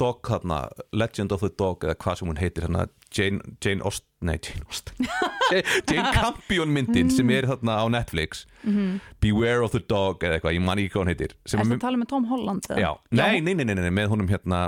dog 0.00 0.20
þarna 0.28 0.60
Legend 0.92 1.32
of 1.36 1.40
the 1.44 1.50
Dog 1.58 1.84
eða 1.86 1.96
hvað 2.02 2.20
sem 2.20 2.28
hún 2.30 2.40
heitir 2.40 2.66
hérna, 2.66 2.86
Jane, 3.16 3.40
Jane 3.64 3.84
Austen 3.86 4.06
nei, 4.26 4.38
Jane 4.42 4.64
Austen. 4.66 5.10
Jane 5.90 6.12
Campion 6.16 6.72
myndin 6.74 7.10
sem 7.12 7.30
er 7.36 7.46
þarna 7.50 7.76
á 7.80 7.84
Netflix. 7.92 8.46
Beware 9.22 9.62
of 9.66 9.72
the 9.76 9.82
Dog 9.82 10.24
eða 10.24 10.38
eitthvað, 10.40 10.56
ég 10.58 10.64
man 10.66 10.80
ekki 10.82 10.94
hvað 10.96 11.04
hún 11.04 11.12
heitir 11.14 11.36
sem 11.46 11.60
Ertu 11.62 11.76
að- 11.78 11.84
tala 11.86 12.00
með 12.02 12.10
Tom 12.14 12.26
Holland? 12.32 12.66
já, 12.76 12.90
nei, 13.10 13.38
nei, 13.40 13.54
nei, 13.54 13.64
nei, 13.68 13.76
nei, 13.84 13.92
með 14.02 14.10
honum 14.14 14.28
hérna 14.32 14.64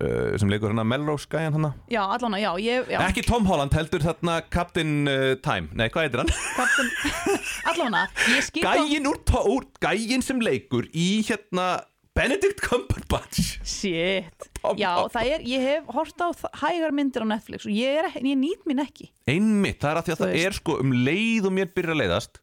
uh, 0.00 0.36
sem 0.38 0.50
leikur 0.52 0.70
hérna 0.70 0.84
Melrose 0.86 1.28
Gæjan 1.30 1.56
hana 1.58 1.72
Já, 1.90 2.02
allan 2.06 2.36
að, 2.38 2.44
já, 2.44 2.50
ég, 2.64 2.88
já, 2.94 3.00
ekki 3.08 3.24
Tom 3.26 3.46
Holland 3.48 3.74
heldur 3.76 4.04
þarna 4.04 4.38
Captain 4.52 4.94
uh, 5.10 5.34
Time, 5.44 5.70
nei, 5.76 5.88
hvað 5.92 6.06
heitir 6.08 6.22
hann? 6.22 6.32
Captain, 6.56 6.90
allan 7.72 7.98
að, 8.04 8.24
Gæjin 8.60 9.10
úr, 9.10 9.20
úr 9.56 9.68
gæjin 9.82 10.24
sem 10.24 10.40
leikur 10.44 10.88
í 10.92 11.08
hérna 11.28 11.72
Benedict 12.16 12.58
Cumberbatch 12.66 13.60
shit, 13.64 14.48
já, 14.76 14.90
það 15.14 15.28
er, 15.30 15.44
ég 15.46 15.62
hef 15.62 15.90
hort 15.94 16.18
á 16.20 16.28
hægar 16.64 16.90
myndir 16.96 17.22
á 17.22 17.28
Netflix 17.30 17.64
og 17.68 17.72
ég, 17.72 18.00
er, 18.02 18.08
ég 18.18 18.36
nýt 18.40 18.64
mín 18.66 18.82
ekki. 18.82 19.10
einmitt, 19.30 19.78
það 19.80 19.90
er 19.92 20.00
að 20.00 20.08
því 20.08 20.12
að 20.16 20.22
það 20.24 20.32
veist. 20.34 20.46
er 20.50 20.56
sko 20.58 20.76
um 20.82 20.92
leið 21.06 21.46
og 21.46 21.54
mér 21.54 21.70
byrja 21.76 21.94
að 21.94 22.00
leiðast 22.02 22.40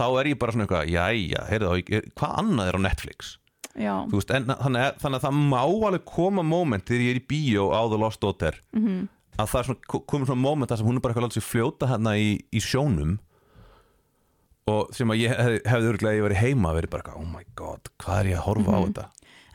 þá 0.00 0.04
er 0.20 0.30
ég 0.30 0.38
bara 0.40 0.54
svona 0.54 0.66
eitthvað, 0.68 0.92
jæja, 0.94 1.42
heyrðu 1.50 1.70
þá 1.70 2.10
hvað 2.20 2.36
annað 2.44 2.70
er 2.70 2.78
á 2.78 2.86
Netflix 2.86 3.32
veist, 4.14 4.30
en, 4.38 4.46
þannig, 4.50 4.84
að, 4.86 5.00
þannig 5.02 5.18
að 5.18 5.24
það 5.26 5.40
má 5.50 5.60
alveg 5.66 6.04
koma 6.14 6.42
moment 6.46 6.86
þegar 6.86 7.04
ég 7.08 7.16
er 7.16 7.20
í 7.20 7.26
bíó 7.34 7.66
á 7.74 7.80
The 7.90 7.98
Lost 8.00 8.22
Daughter 8.22 8.60
-hmm. 8.76 9.02
að 9.36 9.50
það 9.50 9.60
er 9.60 9.68
svona, 9.68 9.84
ko- 9.90 10.04
komið 10.06 10.30
svona 10.30 10.46
moment 10.46 10.70
þar 10.70 10.78
sem 10.78 10.86
hún 10.86 10.96
er 10.96 11.04
bara 11.04 11.14
eitthvað 11.14 11.26
látið 11.28 11.42
sér 11.42 11.50
fljóta 11.50 11.90
hérna 11.90 12.14
í, 12.16 12.30
í 12.54 12.60
sjónum 12.62 13.18
og 14.70 14.92
sem 14.96 15.10
að 15.12 15.20
ég 15.24 15.34
hef, 15.36 15.56
hefði 15.72 15.90
örglega 15.92 16.18
ég 16.20 16.26
verið 16.28 16.40
heima 16.44 16.72
verið 16.76 16.92
bara, 16.94 17.14
oh 17.18 17.26
my 17.26 17.42
god, 17.58 17.90
hvað 18.02 18.20
er 18.22 18.30
ég 18.32 18.38
að 18.40 18.46
horfa 18.48 18.76
á 18.76 18.80
þetta 18.86 19.06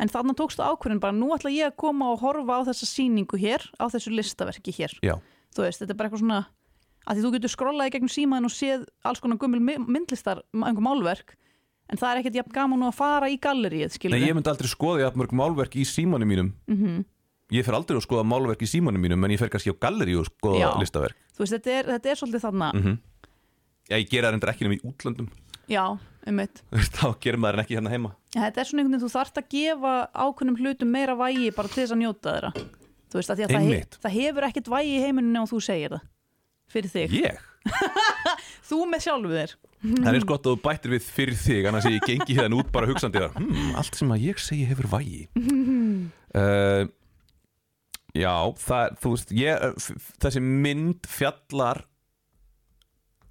en 0.04 0.12
þannig 0.12 0.36
tókstu 0.42 0.64
ákvörðin 0.66 1.00
bara, 1.00 1.16
nú 1.16 1.30
ætla 1.36 1.52
ég 1.56 1.70
að 1.72 1.78
koma 1.80 2.10
og 2.12 2.20
horfa 2.26 2.58
á 2.60 2.68
þessa 2.68 2.88
sýningu 2.90 3.38
hér, 3.40 3.64
á 3.80 3.86
þessu 3.88 4.12
listaverki 4.12 4.74
hér. 4.76 4.92
Já, 5.06 5.16
Þú 5.56 5.64
veist, 5.64 5.80
þetta 5.80 5.94
er 5.94 5.96
bara 6.02 6.10
eitthvað 6.10 6.24
svona, 6.26 6.40
að 7.08 7.16
því 7.16 7.24
þú 7.24 7.30
getur 7.38 7.52
skrollaði 7.54 7.94
gegnum 7.96 8.12
símaðin 8.12 8.48
og 8.50 8.52
séð 8.52 8.82
alls 9.08 9.22
konar 9.24 9.38
gummul 9.40 9.62
my- 9.64 9.78
myndlistar, 9.88 10.42
einhver 10.52 10.84
málverk, 10.84 11.38
en 11.88 11.98
það 12.02 12.12
er 12.12 12.20
ekkert 12.24 12.40
jafn 12.42 12.52
gaman 12.58 12.84
að 12.90 12.96
fara 12.98 13.30
í 13.32 13.40
galleríið, 13.40 13.88
Nei, 13.88 13.96
skilur 13.96 14.20
ég 14.26 14.36
myndi 14.36 14.52
aldrei 14.52 14.68
skoða 14.68 15.06
jafn 15.06 15.22
mörg 15.24 15.32
málverk 15.40 15.78
í 15.80 15.86
símanum 15.88 16.28
mínum 16.28 16.52
Mhm. 16.68 17.06
Ég 17.54 17.64
fer 17.64 17.76
aldrei 17.78 17.96
að 18.00 18.04
skoða 18.08 18.26
málverk 18.26 18.64
í 18.66 18.68
símanum 18.68 19.00
mínum 19.00 19.24
en 19.24 19.32
ég 19.32 19.38
fer 19.40 19.48
kannski 19.54 19.70
á 19.72 19.78
gallerí 19.80 20.18
og 20.20 20.26
skoða 20.26 20.60
Já. 20.60 20.80
listaverk 20.82 21.16
Þú 21.38 21.44
veist, 21.46 21.54
þetta 21.54 21.72
er, 21.72 21.84
þetta 21.94 22.10
er 22.12 22.16
svolítið 22.20 22.42
þarna, 22.42 22.74
Mhm. 22.74 22.98
Já, 23.90 23.96
ég 24.00 24.10
gera 24.10 24.30
það 24.30 24.36
reyndar 24.36 24.52
ekki 24.54 24.66
nema 24.68 24.78
í 24.78 24.84
útlöndum. 24.90 25.28
Já, 25.70 25.84
um 26.26 26.36
mitt 26.40 26.62
Þá 26.98 27.06
gerir 27.22 27.42
maður 27.42 27.60
en 27.60 27.64
ekki 27.66 27.78
hérna 27.78 27.94
heima. 27.94 28.14
Þetta 28.36 28.62
er 28.62 28.70
svona 28.70 28.84
einhvern 28.84 28.96
veginn, 28.98 29.06
þú 29.06 29.12
þarft 29.14 29.40
að 29.42 29.48
gefa 29.56 29.94
ákveðnum 30.14 30.60
hlutum 30.62 30.92
meira 30.94 31.16
vægi 31.20 31.52
bara 31.56 31.72
til 31.72 31.84
þess 31.84 31.96
að 31.96 32.02
njóta 32.02 32.34
þeirra. 32.36 32.52
Þú 33.06 33.20
veist, 33.20 33.32
að 33.32 33.44
að 33.46 33.54
það, 33.54 33.56
he 33.56 33.62
Einmitt. 33.62 33.98
það 34.04 34.16
hefur 34.20 34.48
ekkert 34.50 34.72
vægi 34.74 34.96
í 34.96 35.04
heiminum 35.06 35.36
nema 35.38 35.50
þú 35.50 35.62
segir 35.64 35.96
það 35.96 36.08
fyrir 36.76 36.92
þig, 36.92 37.16
Ég? 37.22 37.46
þú 38.70 38.82
með 38.90 39.06
sjálfu 39.06 39.32
þér. 39.32 39.56
Það 39.86 40.10
er 40.10 40.18
eins 40.18 40.28
gott 40.28 40.48
að 40.48 40.56
þú 40.56 40.62
bættir 40.66 40.94
við 40.96 41.08
fyrir 41.14 41.38
þig 41.38 41.68
annars 41.70 41.88
ég 41.90 42.06
gengi 42.10 42.38
hérna 42.40 42.58
út 42.58 42.72
bara 42.74 42.90
hugsandi 42.90 43.22
hmm, 43.22 43.76
allt 43.78 43.98
sem 44.00 44.14
að 44.14 44.24
ég 44.26 44.42
segi 44.42 44.66
hefur 44.66 44.90
vægi. 44.96 45.28
Uh, 46.34 46.90
Já, 48.16 48.32
það, 48.64 48.94
þú 49.04 49.12
veist 49.12 49.32
ég, 49.36 49.66
þessi 50.24 50.42
mynd 50.44 51.08
fjallar 51.12 51.84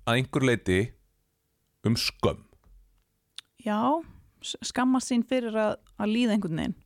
að 0.05 0.19
einhver 0.19 0.47
leiti 0.49 0.81
um 1.85 1.97
skömm. 2.01 2.43
Já, 3.65 3.81
skammast 4.45 5.09
sín 5.13 5.25
fyrir 5.29 5.57
að, 5.57 5.79
að 6.01 6.13
líða 6.13 6.37
einhvern 6.37 6.61
veginn. 6.61 6.77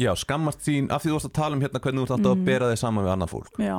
Já, 0.00 0.10
skammast 0.18 0.64
þín, 0.66 0.90
af 0.92 1.04
því 1.04 1.12
þú 1.12 1.16
varst 1.16 1.30
að 1.30 1.36
tala 1.38 1.56
um 1.56 1.62
hérna 1.62 1.80
hvernig 1.80 2.02
þú 2.02 2.06
ert 2.08 2.16
alltaf 2.16 2.34
að 2.34 2.44
bera 2.48 2.70
þig 2.72 2.80
saman 2.82 3.06
við 3.06 3.12
annað 3.14 3.32
fólk. 3.32 3.60
Já, 3.62 3.76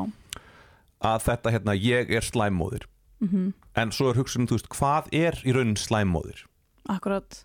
að 1.06 1.26
þetta 1.28 1.54
hérna, 1.58 1.76
ég 1.76 2.14
er 2.16 2.26
slæmmóðir. 2.26 2.88
Mm 3.24 3.54
en 3.76 3.92
svo 3.92 4.12
er 4.12 4.20
hugsunum, 4.20 4.48
þú 4.50 4.58
veist, 4.60 4.72
hvað 4.72 5.12
er 5.16 5.38
í 5.44 5.54
raunin 5.56 5.80
slæmmóðir? 5.80 6.46
akkurat 6.92 7.44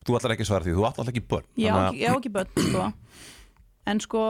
Þú 0.00 0.14
ætlar 0.16 0.32
ekki 0.32 0.46
svara 0.48 0.64
því, 0.64 0.72
þú 0.78 0.84
ætlar 0.88 1.08
ekki 1.12 1.22
börn. 1.28 1.48
Ég 1.60 1.68
á 1.70 1.76
þannig 1.76 1.98
ekki, 2.00 2.06
ekki 2.16 2.30
börn 2.32 2.62
sko. 2.64 2.84
en 3.92 4.00
sko, 4.00 4.22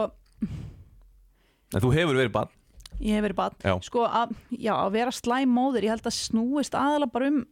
En 1.71 1.79
þú 1.79 1.91
hefur 1.95 2.17
verið 2.19 2.33
barn 2.35 2.51
ég 2.99 3.17
hef 3.17 3.25
verið 3.25 3.39
barn. 3.39 3.57
Já. 3.63 3.75
sko, 3.87 4.05
að, 4.05 4.33
já, 4.53 4.73
að 4.75 4.95
vera 4.97 5.13
slæm 5.15 5.53
móðir 5.55 5.87
ég 5.87 5.95
held 5.95 6.09
að 6.09 6.17
snúist 6.17 6.77
aðalega 6.77 7.15
bara 7.15 7.29
um 7.31 7.43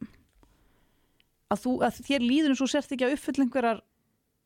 að, 1.50 1.62
þú, 1.64 1.76
að 1.88 2.02
þér 2.08 2.26
líður 2.26 2.54
eins 2.54 2.64
og 2.66 2.72
sért 2.72 2.96
ekki 2.96 3.08
að 3.08 3.16
uppfylla 3.18 3.46
einhverjar 3.46 3.84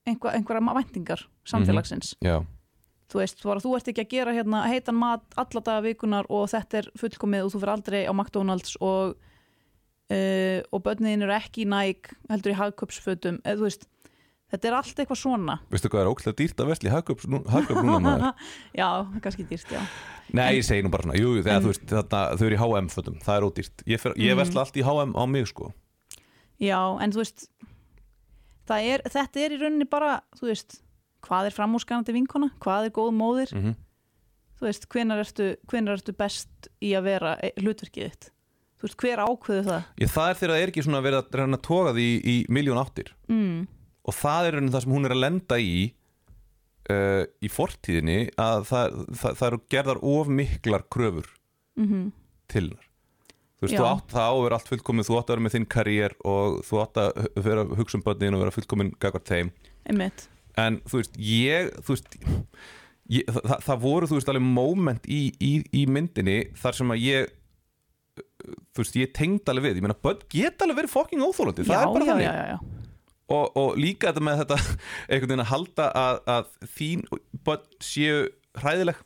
einhver, 0.08 0.36
einhverjar 0.38 0.77
væntingar 0.79 1.25
samfélagsins. 1.47 2.13
Já, 2.23 2.41
þú 3.12 3.21
veist, 3.21 3.41
þú, 3.41 3.58
þú 3.63 3.75
ert 3.77 3.91
ekki 3.91 4.06
að 4.06 4.13
gera 4.15 4.36
hérna 4.36 4.63
heitan 4.69 4.99
mat 4.99 5.38
alla 5.39 5.63
daga 5.63 5.86
vikunar 5.86 6.29
og 6.34 6.49
þetta 6.51 6.82
er 6.82 6.89
fullkomið 6.99 7.45
og 7.45 7.53
þú 7.53 7.63
fyrir 7.63 7.75
aldrei 7.75 8.01
á 8.08 8.13
McDonalds 8.13 8.77
og 8.82 9.15
uh, 10.12 10.60
og 10.71 10.84
börnin 10.86 11.25
eru 11.25 11.36
ekki 11.36 11.65
í 11.65 11.69
næg 11.69 12.13
heldur 12.32 12.53
í 12.53 12.60
hagköpsfötum 12.60 13.41
eða 13.43 13.60
þú 13.62 13.67
veist, 13.69 13.88
þetta 14.53 14.69
er 14.69 14.75
allt 14.77 14.99
eitthvað 15.01 15.19
svona. 15.19 15.55
Veistu 15.73 15.89
hvað 15.89 16.03
er 16.05 16.09
óklæða 16.13 16.35
dýrt 16.39 16.61
að 16.63 16.69
vesli 16.71 16.91
hagköp 16.93 17.23
núna 17.27 17.99
maður? 18.03 18.49
já, 18.81 18.87
kannski 19.25 19.45
dýrt, 19.49 19.71
já. 19.73 19.81
Nei, 20.33 20.59
ég 20.59 20.65
segi 20.67 20.85
nú 20.85 20.91
bara 20.93 21.07
svona, 21.07 21.17
jú, 21.19 21.33
þegar 21.41 21.57
En- 21.57 21.65
þú 21.65 21.71
veist 21.73 21.85
þarna, 21.89 22.21
þau 22.37 22.45
eru 22.47 22.55
í 22.55 22.61
H&M 22.61 22.89
fötum, 22.93 23.17
það 23.25 23.39
er 23.39 23.47
ódýrt. 23.49 23.85
Ég, 23.89 24.01
fer, 24.03 24.13
ég 24.15 24.33
Mhm. 24.35 24.41
vesla 24.43 24.61
allt 24.63 24.77
í 24.77 24.85
H&M 24.85 25.13
á 25.17 25.23
mig 25.29 25.47
sko. 25.49 25.71
Já, 26.61 26.79
en 27.01 27.11
þú 27.11 27.23
veist 27.23 27.47
er, 28.69 29.01
þetta 29.09 29.41
er 29.43 29.55
í 29.55 29.59
rauninni 29.59 29.89
bara 29.89 30.21
þú 30.37 30.47
veist, 30.51 30.77
hvað 31.25 31.49
er 31.49 31.55
framúrskanandi 31.57 32.13
vinkona? 32.15 32.51
Hvað 32.63 32.87
er 32.87 32.95
góð 32.95 33.11
móðir, 33.17 33.53
mm 33.53 33.63
-hmm. 33.63 33.75
þú 34.59 34.67
veist, 34.69 34.87
hvenar 34.89 35.19
ertu, 35.19 35.55
hvenar 35.67 35.97
ertu 35.97 36.13
best 36.13 36.69
í 36.81 36.93
að 36.95 37.03
vera 37.03 37.37
eh, 37.41 37.51
hlutverkið 37.57 38.09
þitt? 38.09 38.29
Þú 38.79 38.87
veist, 38.87 38.97
hver 38.97 39.19
ákveður 39.23 39.65
það? 39.65 39.83
Ég, 39.97 40.09
það 40.09 40.29
er 40.29 40.35
þegar 40.35 40.53
það 40.53 40.61
er 40.61 40.67
ekki 40.67 40.83
svona 40.83 40.97
að 41.01 41.35
reyna 41.35 41.57
að 41.57 41.61
toga 41.61 41.93
því 41.93 42.03
í, 42.03 42.15
í 42.25 42.45
miljón 42.49 42.77
áttir. 42.85 43.13
Mm. 43.29 43.67
Og 44.03 44.17
það 44.17 44.49
er 44.49 44.57
það 44.67 44.81
sem 44.85 44.95
hún 44.95 45.07
er 45.07 45.15
að 45.15 45.23
lenda 45.23 45.59
í 45.59 45.75
uh, 46.91 47.23
í 47.43 47.51
fortíðinni 47.51 48.17
að 48.41 48.65
það, 48.69 48.97
það, 49.21 49.37
það 49.39 49.47
eru 49.49 49.61
gerðar 49.75 50.03
of 50.15 50.33
miklar 50.41 50.89
kröfur 50.93 51.31
Mm 51.79 52.11
til 52.53 52.67
hennar. 52.67 52.89
Þú 53.57 53.65
veist, 53.65 53.73
Já. 53.73 53.79
þú 53.79 53.85
átt 53.87 54.11
það 54.13 54.27
að 54.27 54.41
vera 54.43 54.57
allt 54.59 54.69
fullkomið 54.69 55.07
þú 55.07 55.15
átt 55.17 55.23
að 55.23 55.33
vera 55.33 55.43
með 55.45 55.53
þinn 55.55 55.65
karriér 55.73 56.13
og 56.27 56.57
þú 56.67 56.79
átt 56.83 56.99
að 56.99 57.19
vera 57.45 57.63
hugsa 57.79 57.97
um 57.97 58.03
börnin 58.05 58.35
og 58.35 58.41
vera 58.43 58.53
fullkomin 58.53 58.91
gagvart 59.01 59.31
þeim. 59.31 59.51
Einmitt. 59.89 60.25
En 60.59 60.81
þú 60.83 60.99
veist, 60.99 61.15
ég 61.17 61.71
þú 61.79 61.95
veist 61.95 62.17
ég, 63.15 63.31
það, 63.31 63.55
það, 63.63 63.79
voru, 63.85 64.09
þú 64.11 64.19
veist, 64.19 64.33
alveg 64.33 64.45
moment 64.59 65.07
í, 65.07 65.21
í, 65.39 65.53
í 65.79 65.85
myndinni 65.89 66.37
þar 66.59 66.77
sem 66.81 66.93
að 66.93 67.01
ég 67.07 67.33
þú 68.75 68.83
veist, 68.83 68.99
ég 68.99 69.15
tengd 69.17 69.49
alveg 69.53 69.69
við, 69.69 69.79
ég 69.79 69.87
meina, 69.87 69.97
börn 70.05 70.27
geta 70.29 70.67
alveg 70.67 70.83
verið 70.83 70.93
fucking 70.93 71.23
óþólandi, 71.23 71.65
það 71.69 71.79
er 71.79 71.93
bara 71.95 72.09
þannig. 72.11 72.27
já, 72.27 72.33
já, 72.35 72.53
já. 72.53 72.72
Og, 73.31 73.53
og 73.55 73.77
líka 73.79 74.12
þetta 74.12 74.21
með 74.27 74.41
þetta 74.43 74.57
einhvern 75.09 75.29
veginn 75.31 75.43
að 75.45 75.51
halda 75.53 75.86
að, 75.95 76.17
að 76.27 76.49
þín 76.75 77.03
börn 77.47 77.63
séu 77.79 78.17
hræðileg 78.59 78.97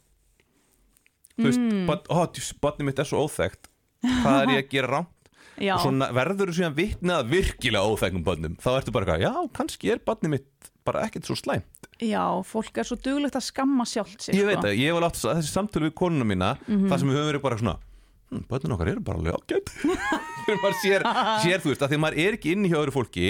þú 1.38 1.46
veist, 1.46 1.60
Mm. 1.62 1.86
börn, 1.86 2.02
ó, 2.10 2.26
börnum 2.64 2.88
mitt 2.90 3.00
er 3.00 3.06
svo 3.06 3.20
óþekkt 3.28 3.70
hvað 4.02 4.40
er 4.42 4.52
ég 4.56 4.64
að 4.66 4.72
gera 4.74 4.90
rám 4.96 5.06
já. 5.68 5.76
og 5.78 5.84
svo 5.86 5.92
verður 6.18 6.50
þú 6.50 6.56
síðan 6.58 6.76
vitnað 6.78 7.20
að 7.22 7.30
virkilega 7.36 7.92
óþekkum 7.94 8.24
börnum, 8.26 8.56
þá 8.62 8.70
ertu 8.80 8.94
bara 8.96 9.06
eitthvað, 9.06 9.26
já, 9.28 9.50
kannski 9.60 9.92
er 9.94 10.02
börnum 10.06 10.34
mitt 10.34 10.72
bara 10.88 11.04
ekkert 11.06 11.28
svo 11.30 11.38
slæm 11.38 11.62
já, 12.02 12.24
fólk 12.48 12.78
er 12.82 12.88
svo 12.90 12.98
duglegt 12.98 13.38
að 13.38 13.46
skamma 13.52 13.86
sjálft 13.90 14.22
sig 14.26 14.34
ég 14.38 14.48
veit 14.50 14.58
sko. 14.58 14.66
það, 14.66 14.78
ég 14.82 14.90
hef 14.90 14.98
alveg 14.98 15.12
átt 15.12 15.22
þessi 15.28 15.54
samtölu 15.54 15.90
við 15.92 15.96
konuna 16.02 16.26
mína 16.30 16.52
Mhm. 16.66 16.88
þar 16.90 17.00
sem 17.04 17.10
við 17.14 17.18
höfum 17.22 17.32
verið 17.34 17.46
bara 17.46 17.58
svona 17.62 17.78
hm, 18.32 18.44
börnun 18.50 18.76
okkar 18.78 18.92
eru 18.96 19.06
bara 19.06 19.22
alveg 19.22 19.38
ágætt 19.38 19.74
þegar 20.48 20.62
maður 20.64 20.80
sér, 20.82 21.08
sér 21.46 21.62
þú 21.62 21.70
veist 21.74 21.86
að 21.86 21.92
því 21.94 22.00
að 22.00 22.04
maður 22.08 22.22
er 22.26 22.38
ekki 22.40 22.54
inni 22.58 22.72
hjá 22.74 22.80
öðru 22.82 22.96
fólki 22.98 23.28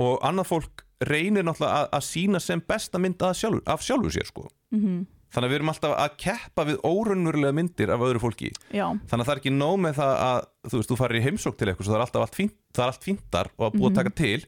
og 0.00 0.22
annað 0.26 0.50
fólk 0.50 0.84
reynir 1.04 1.44
náttúrulega 1.46 1.82
að, 1.84 1.88
að 1.98 2.06
sína 2.06 2.40
sem 2.42 2.62
besta 2.64 3.00
mynd 3.02 3.22
að 3.22 3.36
sjálfur, 3.40 3.62
af 3.70 3.84
sjálfur 3.84 4.14
sér 4.14 4.30
sko. 4.30 4.48
Mhm. 4.74 5.04
þannig 5.34 5.48
að 5.48 5.50
við 5.50 5.58
erum 5.58 5.70
alltaf 5.72 5.92
að 5.98 6.12
keppa 6.22 6.64
við 6.68 6.76
óraunverulega 6.86 7.54
myndir 7.58 7.90
af 7.90 8.02
öðru 8.06 8.20
fólki. 8.22 8.52
Já, 8.70 8.84
þannig 9.10 9.24
að 9.24 9.26
það 9.26 9.32
er 9.32 9.40
ekki 9.40 9.52
nóg 9.54 9.80
með 9.82 9.96
það 9.98 10.12
að 10.22 10.36
þú 10.70 10.78
veist, 10.78 10.90
þú 10.92 10.98
farir 11.00 11.18
í 11.18 11.24
heimsók 11.24 11.56
til 11.58 11.66
eitthvað 11.68 11.88
það 11.88 11.96
er 11.96 12.04
alltaf 12.04 12.22
allt 12.22 12.38
fínt, 12.38 12.54
er 12.78 12.84
allt 12.84 13.02
fíntar 13.08 13.50
og 13.56 13.64
að 13.66 13.74
búa 13.80 13.90
að 13.90 13.96
taka 13.98 14.12
til. 14.14 14.44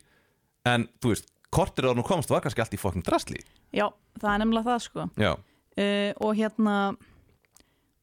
En 0.70 0.86
þú 1.02 1.10
veist, 1.10 1.26
kortir 1.50 1.90
á 1.90 1.92
nú 1.98 2.04
komst 2.06 2.30
var 2.30 2.44
kannski 2.44 2.62
allt 2.62 2.78
í 2.78 2.78
fokkin 2.78 3.02
drasli. 3.02 3.42
Já, 3.74 3.88
það 4.20 4.30
er 4.30 4.40
nefnilega 4.44 4.70
það 4.70 4.86
sko. 4.86 5.08
Uh, 5.18 6.12
og 6.22 6.38
hérna 6.38 6.76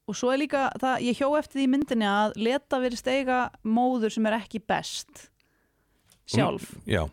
og 0.03 0.17
svo 0.19 0.33
er 0.33 0.41
líka 0.43 0.67
það, 0.81 1.05
ég 1.07 1.19
hjó 1.21 1.29
eftir 1.39 1.61
því 1.61 1.67
myndinni 1.71 2.07
að 2.09 2.35
leta 2.35 2.79
verið 2.83 2.99
steiga 2.99 3.39
móður 3.63 4.13
sem 4.13 4.27
er 4.27 4.37
ekki 4.41 4.59
best 4.59 5.29
sjálf. 6.27 6.73
já, 6.83 7.05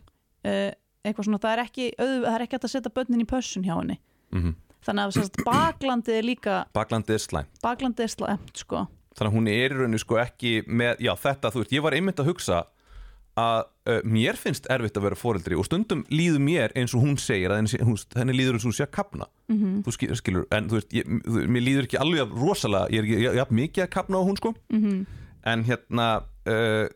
uh, 0.46 0.70
eitthvað 1.05 1.29
svona, 1.29 1.42
það 1.42 1.53
er 1.53 1.62
ekki 1.64 1.92
auð, 1.98 2.18
það 2.24 2.35
er 2.35 2.44
ekki 2.46 2.59
hægt 2.59 2.68
að 2.68 2.74
setja 2.74 2.96
börnin 2.96 3.24
í 3.24 3.29
pössun 3.29 3.64
hjá 3.66 3.76
henni. 3.76 4.00
Mm 4.35 4.59
þannig 4.87 5.07
að 5.07 5.16
sérst, 5.18 5.38
baklandið 5.46 6.18
er 6.18 6.26
líka 6.26 6.57
baklandið 6.76 7.16
er 7.16 7.24
slæm 7.24 7.48
baklandið 7.64 8.07
er 8.07 8.12
slæmt 8.14 8.61
sko. 8.62 8.85
Þannig 9.18 9.31
að 9.31 9.37
hún 9.37 9.48
er 9.50 9.72
í 9.72 9.72
rauninu 9.74 10.00
sko 10.00 10.20
ekki 10.22 10.53
með, 10.66 11.00
já 11.05 11.11
þetta 11.18 11.50
þú 11.53 11.64
veist, 11.64 11.72
ég 11.74 11.85
var 11.85 11.96
einmitt 11.96 12.22
að 12.22 12.31
hugsa 12.31 12.61
að 13.40 13.61
uh, 13.90 13.98
mér 14.07 14.38
finnst 14.38 14.66
erfitt 14.72 14.96
að 14.98 15.07
vera 15.07 15.18
foreldri 15.18 15.59
og 15.59 15.66
stundum 15.66 16.03
líður 16.12 16.42
mér 16.44 16.74
eins 16.79 16.94
og 16.96 17.05
hún 17.05 17.18
segir 17.20 17.53
að 17.53 17.61
henni, 17.61 17.83
hún, 17.87 17.98
henni 18.16 18.37
líður 18.37 18.59
eins 18.59 18.66
og 18.66 18.70
hún 18.70 18.79
sé 18.79 18.87
að 18.87 18.94
kapna 18.96 19.29
mm 19.50 19.83
þú 19.87 19.94
skilur, 19.96 20.20
skilur 20.20 20.48
en 20.57 20.70
þú 20.70 20.79
veist, 20.79 20.96
ég, 20.96 21.12
þú, 21.26 21.44
mér 21.57 21.66
líður 21.66 21.88
ekki 21.88 22.00
alveg 22.00 22.35
rosalega, 22.40 22.90
ég 22.94 23.03
er 23.03 23.09
ekki 23.09 23.20
ég, 23.20 23.38
ég, 23.38 23.55
mikið 23.61 23.87
að 23.87 23.92
kapna 23.98 24.22
á 24.22 24.22
hún 24.26 24.40
sko. 24.40 24.55
-hmm. 24.72 24.98
en 25.53 25.64
hérna 25.64 26.09
uh, 26.46 26.87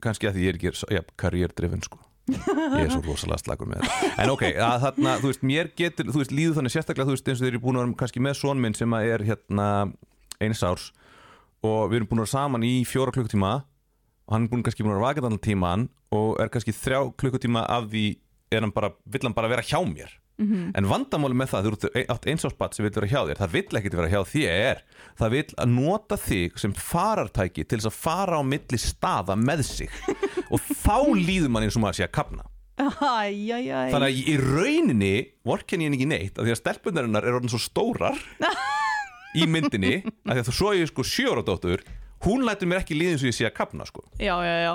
kannski 0.00 0.28
að 0.28 0.34
því 0.34 0.42
ég 0.42 0.48
er 0.48 0.58
ekki 0.58 1.04
karriérdrifin 1.16 1.82
sko 1.82 2.00
ég 2.34 2.84
er 2.84 2.92
svo 2.92 3.02
rosalega 3.06 3.40
slagur 3.42 3.70
með 3.70 3.84
þetta. 3.84 4.10
En 4.24 4.32
ok, 4.34 4.44
þarna, 4.84 5.16
þú 5.22 5.32
veist, 5.32 5.44
mér 5.50 5.72
getur 5.78 6.10
þú 6.12 6.22
veist, 6.22 6.34
líður 6.34 6.58
þannig 6.58 6.74
sérstaklega, 6.74 7.08
þú 7.08 7.16
veist, 7.16 7.30
eins 7.30 7.40
og 7.40 7.46
þeir 7.46 7.54
eru 7.54 7.62
búin 7.64 7.78
að 7.80 7.86
vera 7.86 7.98
kannski 8.02 8.22
með 8.24 8.38
son 8.40 8.62
minn 8.62 8.76
sem 8.78 8.96
er 9.00 9.24
hérna 9.28 9.68
eins 10.44 10.62
árs 10.66 10.90
og 11.66 11.90
við 11.90 12.00
erum 12.00 12.10
búin 12.12 12.22
að 12.22 12.28
vera 12.28 12.34
saman 12.36 12.66
í 12.66 12.72
fjóra 12.86 13.14
klukkutíma 13.14 13.52
og 14.28 14.34
hann 14.34 14.46
er 14.46 14.52
búin 14.52 14.64
kannski 14.66 14.84
búin 14.84 14.94
að 14.94 15.00
vera 15.00 15.08
vakað 15.08 15.28
annan 15.28 15.44
tíman 15.48 15.88
og 16.14 16.38
er 16.42 16.52
kannski 16.52 16.74
þrjá 16.76 17.00
klukkutíma 17.18 17.64
af 17.66 17.88
því 17.90 18.06
er 18.54 18.64
hann 18.64 18.74
bara, 18.74 18.92
vill 19.04 19.24
hann 19.26 19.36
bara 19.36 19.50
vera 19.50 19.64
hjá 19.66 19.80
mér 19.84 20.12
Mhm. 20.38 20.70
en 20.78 20.86
vandamáli 20.86 21.34
með 21.34 21.48
það, 21.50 21.64
þú 21.66 21.72
ert 21.98 22.10
átt 22.14 22.26
einsáspatt 22.30 22.74
sem 22.76 22.84
vill 22.86 22.94
vera 22.94 23.08
hjá 23.10 23.20
þér, 23.26 23.40
það 23.42 23.54
vill 23.56 23.78
ekkert 23.80 23.96
vera 23.98 24.12
hjá 24.12 24.20
þér. 24.32 24.82
Það 25.18 25.30
vill 25.34 25.54
að 25.58 25.72
nota 25.74 26.16
þig 26.16 26.58
sem 26.62 26.72
farartæki 26.78 27.64
til 27.66 27.78
þess 27.80 27.90
að 27.90 27.96
fara 27.98 28.38
á 28.38 28.42
milli 28.46 28.78
staða 28.78 29.34
með 29.34 29.64
sig. 29.66 29.90
Og 30.54 30.60
þá 30.62 31.10
líður 31.18 31.50
mann 31.50 31.66
eins 31.66 31.76
og 31.76 31.82
maður 31.82 31.98
sé 31.98 32.06
að 32.06 32.14
kapna 32.20 32.46
Æjæjæj. 32.78 33.90
Þannig 33.90 34.06
að 34.06 34.18
í 34.30 34.34
rauninni 34.38 35.14
vorkenni 35.46 35.88
ég 35.88 35.96
ekki 35.96 36.06
neitt 36.08 36.38
af 36.38 36.46
því 36.46 36.52
að 36.54 36.60
stelpunarinnar 36.60 37.26
er 37.26 37.38
orðin 37.38 37.50
svo 37.50 37.58
stórar 37.62 38.18
í 39.40 39.46
myndinni 39.50 39.96
af 40.06 40.36
því 40.36 40.38
að 40.44 40.46
þú 40.48 40.54
svo 40.60 40.74
ég 40.78 40.90
sko 40.92 41.06
sjóra 41.06 41.42
dóttur 41.46 41.82
hún 42.26 42.46
lætur 42.46 42.70
mér 42.70 42.84
ekki 42.84 42.96
líða 42.98 43.16
eins 43.16 43.24
og 43.26 43.30
ég 43.32 43.36
sé 43.38 43.48
að 43.48 43.56
kapna 43.58 43.86
sko. 43.88 44.04
Já, 44.22 44.36
já, 44.46 44.54
já. 44.62 44.72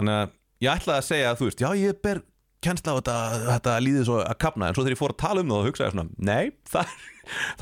Þannig 0.00 0.16
að 0.16 0.34
ég 0.64 0.72
ætlaði 0.74 0.96
að 1.02 1.08
segja 1.10 1.30
að 1.30 1.38
þú 1.40 1.48
veist, 1.50 1.62
já 1.64 1.70
ég 1.80 2.00
ber 2.04 2.22
kennsla 2.64 2.92
á 2.92 2.98
þetta, 3.00 3.16
þetta 3.46 3.76
líði 3.84 4.04
svo 4.08 4.18
að 4.24 4.36
kapna 4.42 4.68
en 4.68 4.76
svo 4.76 4.84
þegar 4.84 4.96
ég 4.96 5.00
fór 5.00 5.14
að 5.14 5.20
tala 5.22 5.44
um 5.44 5.52
það 5.52 5.60
og 5.62 5.68
hugsa 5.70 5.86
ég 5.88 5.94
svona 5.94 6.26
nei, 6.30 6.50
það, 6.72 6.92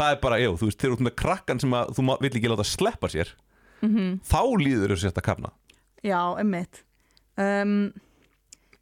það 0.00 0.10
er 0.10 0.20
bara, 0.24 0.40
já, 0.42 0.50
þú 0.58 0.70
veist 0.70 0.80
þegar 0.82 0.94
þú 0.94 0.98
ert 0.98 1.06
með 1.08 1.16
krakkan 1.22 1.62
sem 1.62 1.78
að 1.78 1.94
þú 1.98 2.06
vill 2.24 2.32
ekki 2.32 2.52
láta 2.52 2.66
sleppa 2.66 3.12
sér 3.14 3.32
mm 3.84 4.18
þá 4.26 4.40
líður 4.58 4.94
þessu 4.94 5.06
sérst 5.06 5.20
að 5.22 5.28
kapna 5.30 5.54
Já, 6.06 6.20
emmitt 6.38 6.84
um, 7.38 7.90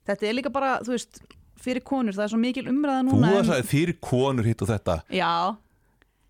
Þetta 0.07 0.29
er 0.29 0.37
líka 0.39 0.53
bara, 0.55 0.77
þú 0.87 0.95
veist 0.95 1.21
fyrir 1.61 1.83
konur, 1.87 2.15
það 2.15 2.27
er 2.27 2.33
svo 2.33 2.41
mikil 2.41 2.67
umræða 2.71 3.03
þú 3.03 3.07
núna 3.09 3.31
það 3.33 3.39
um- 3.41 3.49
sagði 3.51 3.69
fyrir 3.71 3.97
konur 4.05 4.47
hitt 4.47 4.63
og 4.63 4.69
þetta. 4.71 4.97
Já, 5.11 5.31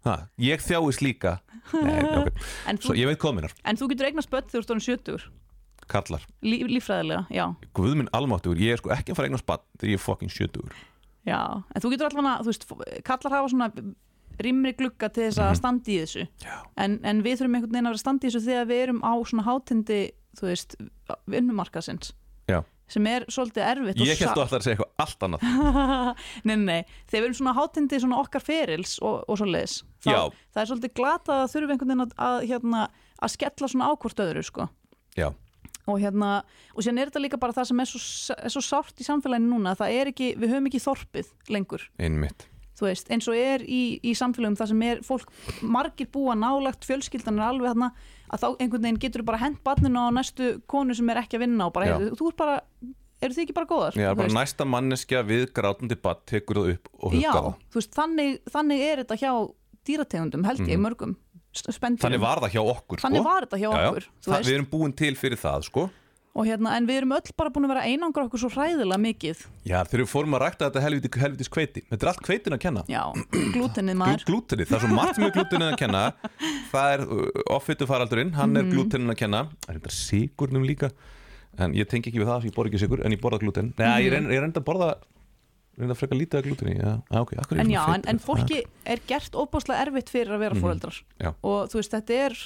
ha, 0.06 0.14
ég 0.40 0.62
þjáist 0.64 1.02
líka. 1.04 1.34
Nei, 1.74 1.98
ok, 2.22 2.30
en, 2.70 2.78
svo 2.80 2.94
þú, 2.94 2.98
ég 3.02 3.10
veit 3.10 3.20
kominar 3.20 3.52
en 3.66 3.76
þú 3.78 3.90
getur 3.92 4.08
eignast 4.08 4.30
börn 4.32 4.46
þegar 4.46 4.54
þú 4.54 4.62
ert 4.62 4.74
orðin 4.76 4.86
70 4.86 5.26
Kallar, 5.88 6.22
Lí, 6.42 6.58
líffræðilega, 6.66 7.26
já, 7.30 7.44
guð 7.74 7.94
minn 7.96 8.08
almáttugur 8.12 8.58
Ég 8.58 8.72
er 8.74 8.80
sko 8.82 8.90
ekki 8.90 9.12
að 9.12 9.16
fara 9.20 9.28
eignar 9.28 9.42
spann 9.44 9.62
þegar 9.78 9.92
ég 9.92 10.00
er 10.00 10.04
fucking 10.06 10.32
sjötugur. 10.34 10.72
Já 11.26 11.38
en 11.74 11.82
þú 11.82 11.90
getur 11.94 12.08
allavega, 12.10 12.42
þú 12.42 12.50
veist, 12.52 12.66
kallar 13.06 13.32
hafa 13.36 13.48
svona 13.52 13.70
rýmri 14.42 14.74
glugga 14.76 15.08
til 15.08 15.28
þess 15.30 15.38
að 15.40 15.50
Mhm. 15.50 15.56
standa 15.56 15.90
í 15.90 15.98
þessu. 16.02 16.26
En, 16.76 16.98
en 17.04 17.22
við 17.22 17.38
þurfum 17.40 17.54
einhvern 17.56 17.72
veginn 17.72 17.86
að 17.86 17.90
vera 17.94 17.96
að 17.96 18.04
standa 18.04 18.26
í 18.26 18.30
þessu 18.30 18.44
þegar 18.46 18.66
við 18.68 18.82
erum 18.86 19.00
á 19.06 19.12
svona 19.24 19.44
hátindi 19.46 20.00
þú 20.36 20.42
veist, 20.50 20.74
vinnumarkasins 21.30 22.12
Já. 22.48 22.60
sem 22.88 23.06
er 23.06 23.24
svolítið 23.32 23.64
erfitt 23.70 23.96
ég 24.02 24.12
held 24.12 24.28
sa- 24.28 24.34
þú 24.34 24.42
alltaf 24.44 24.58
að 24.60 24.66
segja 24.66 24.76
eitthvað 24.76 24.92
allt 25.02 25.24
annað. 25.26 25.46
Nei, 26.46 26.56
nei, 26.56 26.82
þegar 27.08 27.22
við 27.22 27.28
erum 27.30 27.38
svona 27.40 27.54
hátindi 27.56 28.00
svona 28.02 28.20
okkar 28.22 28.44
ferils 28.44 28.98
og, 29.02 29.24
og 29.28 29.38
svo 29.40 29.46
leiðis 29.48 29.78
það 30.04 30.60
er 30.62 30.68
svolítið 30.70 30.94
glata 31.00 31.38
að 31.42 31.50
þurfum 31.54 31.72
einhvern 31.74 31.90
veginn 31.90 32.04
að, 32.06 32.12
að, 32.28 32.38
hérna, 32.50 32.84
að 33.22 33.32
skella 33.34 33.68
svona 33.72 33.88
ákvort 33.90 34.22
öðru 34.26 34.44
sko. 34.46 34.68
Já, 35.16 35.32
og 35.86 36.02
hérna, 36.02 36.32
og 36.74 36.82
síðan 36.82 37.00
er 37.02 37.10
þetta 37.12 37.22
líka 37.22 37.40
bara 37.40 37.54
það 37.56 37.70
sem 37.70 37.80
er 37.82 37.90
svo, 37.92 38.02
er 38.36 38.54
svo 38.54 38.64
sárt 38.64 39.00
í 39.00 39.06
samfélaginu 39.06 39.54
núna 39.54 39.76
það 39.78 39.96
er 40.00 40.12
ekki, 40.12 40.34
við 40.40 40.54
höfum 40.54 40.68
ekki 40.70 40.82
þorpið 40.82 41.32
lengur 41.54 41.86
einmitt 42.02 42.48
þú 42.76 42.88
veist, 42.90 43.08
eins 43.12 43.28
og 43.30 43.38
er 43.38 43.64
í, 43.64 43.80
í 44.04 44.12
samfélagum 44.18 44.58
það 44.58 44.72
sem 44.72 44.84
er 44.84 45.00
fólk, 45.06 45.32
margir 45.64 46.10
búa 46.12 46.36
nálagt 46.36 46.84
fjölskyldan 46.84 47.40
er 47.40 47.48
alveg 47.48 47.72
þarna 47.72 47.90
að 48.26 48.42
þá 48.42 48.48
einhvern 48.50 48.84
veginn 48.84 49.02
getur 49.06 49.24
bara 49.26 49.40
hent 49.40 49.62
barninu 49.64 50.02
á 50.02 50.10
næstu 50.12 50.56
konu 50.68 50.96
sem 50.96 51.08
er 51.12 51.22
ekki 51.22 51.38
að 51.38 51.46
vinna 51.46 51.68
og 51.70 51.76
bara, 51.76 51.88
Já. 51.88 51.96
heyrðu, 51.96 52.18
þú 52.18 52.30
er 52.32 52.38
bara 52.42 52.56
eru 53.22 53.36
þið 53.36 53.44
ekki 53.46 53.56
bara 53.56 53.70
góðar? 53.70 53.96
Þú 53.96 54.08
bara 54.10 54.26
veist? 54.26 54.36
næsta 54.36 54.66
manneskja 54.68 55.22
við 55.26 55.46
grátandi 55.56 55.96
bad 56.02 56.24
tekur 56.28 56.60
það 56.60 56.74
upp 56.74 56.90
og 56.98 57.16
Já, 57.16 57.30
huggar 57.30 57.46
það 57.46 57.54
þú 57.70 57.80
veist, 57.80 57.94
þannig, 57.96 58.34
þannig 58.56 58.84
er 58.90 59.02
þetta 59.04 59.20
hjá 59.22 59.32
dýrategundum, 59.86 60.44
held 60.48 60.66
ég, 60.66 60.82
mörgum 60.82 61.16
spendur. 61.60 61.98
Mhm. 61.98 62.04
Þannig 62.06 62.20
var 62.20 62.38
það 62.44 62.50
hjá 62.56 62.62
okkur 62.76 62.98
Þannig 63.00 63.22
sko. 63.22 63.24
var 63.24 63.40
þetta 63.46 63.58
hjá 63.58 63.70
Já, 63.70 63.78
já. 63.82 63.88
okkur, 63.90 64.02
þú 64.22 64.26
Það, 64.30 64.36
veist. 64.36 64.48
Við 64.50 64.54
erum 64.54 64.66
búin 64.70 64.92
til 64.96 65.14
fyrir 65.16 65.36
það 65.38 65.62
sko. 65.64 65.90
og 66.36 66.44
hérna, 66.44 66.76
en 66.76 66.86
við 66.86 66.96
erum 67.00 67.12
öll 67.16 67.30
bara 67.36 67.48
búin 67.48 67.64
að 67.64 67.68
vera 67.72 67.84
einangra 67.88 68.24
okkur 68.28 68.38
svo 68.42 68.50
hræðilega 68.52 69.00
mikið 69.00 69.38
Já, 69.64 69.78
þegar 69.88 70.02
við 70.04 70.10
fórum 70.12 70.34
að 70.36 70.42
rækta 70.44 70.66
þetta 70.68 70.82
helviti, 70.84 71.08
helvitis 71.18 71.48
kveiti 71.48 71.82
Þetta 71.88 72.02
er 72.04 72.08
allt 72.12 72.20
kveitin 72.26 72.52
að 72.52 72.60
kenna 72.60 72.82
já, 72.92 73.02
glútenið 73.56 73.94
Glú, 73.96 74.00
maður 74.02 74.24
Glútenið, 74.28 74.66
það 74.68 74.76
er 74.76 74.84
svo 74.84 74.92
margt 74.92 75.16
með 75.18 75.32
glútenið 75.32 75.72
að 75.72 75.78
kenna 75.80 76.02
Það 76.74 76.92
er 76.92 77.06
offitu 77.56 77.86
faraldurinn 77.88 78.34
Hann 78.36 78.52
Mhm. 78.52 78.56
er 78.60 78.64
glútenið 78.76 79.10
að 79.14 79.16
kenna 79.16 79.40
Það 79.64 79.70
er 79.72 79.78
þetta 79.80 79.90
sigurnum 79.96 80.64
líka 80.68 80.90
En 81.58 81.72
ég 81.72 81.88
tengi 81.88 82.10
ekki 82.12 82.20
við 82.20 82.28
það, 82.28 82.44
ég 82.44 82.52
borða 82.54 82.68
ekki 82.68 82.80
sigur 82.84 83.00
En 83.06 83.12
ég 83.16 83.20
borða 83.24 83.40
glúten 83.40 83.72
Nei, 83.78 84.04
ég 84.04 84.12
reynd 84.12 84.28
reynd 84.28 84.52
að 84.60 84.64
borða 84.68 84.94
Reynd 85.76 85.90
að 85.92 85.98
freka 86.00 86.16
lítið 86.16 86.38
að 86.40 86.46
glútenið 86.48 86.78
Já, 86.82 86.92
ah, 87.10 87.20
ok, 87.20 87.32
akkur 87.42 87.56
er 87.58 87.60
en 87.60 87.70
já, 87.70 87.82
en, 87.94 88.04
en 88.08 88.18
fólki 88.18 88.62
er 88.86 89.00
gert 89.06 89.32
óbúslega 89.36 89.82
erfitt 89.86 90.08
fyrir 90.10 90.32
að 90.32 90.38
vera 90.38 90.54
fóreldrar 90.54 91.02
Mhm. 91.02 91.24
Já. 91.26 91.34
og 91.42 91.68
þú 91.68 91.74
veist, 91.82 91.90
þetta 91.92 92.14
er 92.26 92.36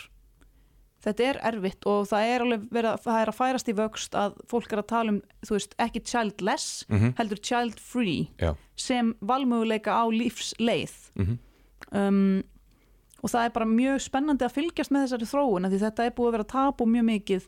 þetta 1.00 1.24
er 1.30 1.38
erfitt 1.48 1.86
og 1.86 2.08
það 2.10 2.26
er 2.34 2.40
alveg 2.44 2.64
verið, 2.70 2.90
að- 2.92 3.02
það 3.06 3.20
er 3.22 3.28
að 3.30 3.36
færast 3.38 3.68
í 3.68 3.74
vöxt 3.78 4.12
að 4.20 4.34
fólk 4.50 4.72
er 4.72 4.78
að 4.82 4.86
tala 4.88 5.08
um, 5.14 5.22
þú 5.46 5.50
veist, 5.56 5.74
ekki 5.78 6.02
childless 6.04 6.84
Mhm. 6.90 7.14
heldur 7.16 7.40
child 7.40 7.80
free 7.80 8.28
Já, 8.38 8.54
sem 8.76 9.14
valmöguleika 9.22 9.94
á 9.96 10.04
lífsleið 10.10 10.92
Mhm. 11.16 11.38
um, 11.92 12.42
og 13.22 13.30
það 13.30 13.44
er 13.46 13.50
bara 13.50 13.66
mjög 13.66 14.00
spennandi 14.10 14.44
að 14.44 14.52
fylgjast 14.58 14.90
með 14.90 15.06
þessari 15.06 15.30
þróun 15.30 15.66
af 15.66 15.72
því 15.72 15.78
þetta 15.86 16.04
er 16.06 16.10
búið 16.10 16.28
að 16.28 16.32
vera 16.32 16.44
tapu 16.44 16.84
mjög 16.86 17.04
mikið 17.08 17.46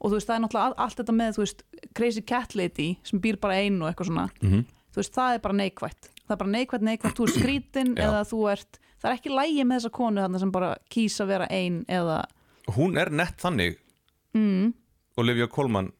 og 0.00 0.10
þú 0.10 0.14
veist, 0.16 0.26
það 0.28 0.36
er 0.36 0.40
náttúrulega 0.46 0.64
all- 0.64 0.74
allt 0.78 0.96
þetta 0.96 1.14
með 1.16 1.30
þú 1.36 1.42
veist, 1.44 1.62
crazy 1.94 2.20
cat 2.22 2.54
lady 2.54 2.98
sem 3.02 3.20
býr 3.20 3.38
bara 3.40 3.54
einu 3.60 3.84
og 3.84 3.94
eitthvað 3.94 4.08
svona 4.08 4.30
Mhm. 4.40 4.64
Þú 4.90 5.02
veist, 5.02 5.14
það 5.16 5.36
er 5.36 5.44
bara 5.46 5.58
neikvætt. 5.60 6.10
Það 6.24 6.34
er 6.34 6.40
bara 6.42 6.54
neikvætt, 6.56 6.86
neikvætt, 6.88 7.16
þú 7.18 7.28
er 7.28 7.34
skrítin 7.38 7.94
eða 7.98 8.24
þú 8.28 8.42
ert, 8.52 8.80
það 9.00 9.10
er 9.10 9.16
ekki 9.18 9.34
lægi 9.34 9.64
með 9.64 9.80
þessa 9.80 9.94
konu 10.00 10.24
þarna 10.24 10.42
sem 10.42 10.52
bara 10.54 10.74
kýsa 10.92 11.24
að 11.24 11.32
vera 11.34 11.48
ein 11.50 11.80
eða, 11.88 12.18
hún 12.76 12.98
er 13.00 13.10
nett 13.10 13.40
þannig. 13.42 13.80
Mm, 14.36 14.74
Olivia 15.18 15.48
Colman 15.50 15.90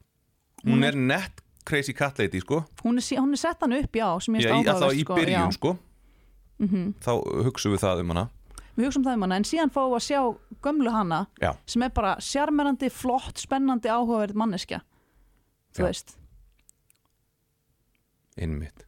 Hún 0.64 0.84
er 0.84 0.96
nett 0.96 1.40
crazy 1.64 1.92
cat 1.96 2.18
lady, 2.18 2.40
sko. 2.40 2.64
Hún, 2.84 2.98
er, 2.98 3.20
hún 3.20 3.32
er 3.32 3.40
sett 3.40 3.62
hann 3.62 3.72
upp, 3.76 3.96
já, 3.96 4.06
sem 4.20 4.36
ég 4.36 4.48
finnst 4.48 4.68
alltaf 4.72 4.90
áhugavert, 4.90 5.00
í 5.00 5.06
byrjun, 5.08 5.48
já. 5.48 5.56
sko. 5.56 5.72
Þá 7.00 7.10
hugsum 7.46 7.74
við 7.74 7.82
það 7.84 8.02
um 8.04 8.14
hana. 8.14 8.26
Við 8.76 8.86
hugsaum 8.86 9.04
það 9.06 9.16
um 9.18 9.24
hana, 9.26 9.38
en 9.40 9.48
síðan 9.48 9.72
fáum 9.74 9.90
við 9.92 9.98
að 9.98 10.06
sjá 10.06 10.20
gömlu 10.64 10.92
hana 10.94 11.20
Já, 11.40 11.50
sem 11.68 11.84
er 11.84 11.92
bara 11.96 12.14
sjarmerandi, 12.24 12.90
flott, 12.92 13.40
spennandi 13.40 13.90
áhugaverð 13.92 14.38
manneskja. 14.40 14.82
Þú 15.76 15.84
Já. 15.84 15.86
veist 15.88 16.16
einmitt. 18.40 18.86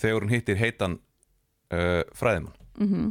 Þegar 0.00 0.24
hún 0.24 0.32
hittir 0.34 0.60
heitan 0.60 0.98
uh, 1.72 2.02
fræðimann. 2.16 2.56
Mm 2.80 3.10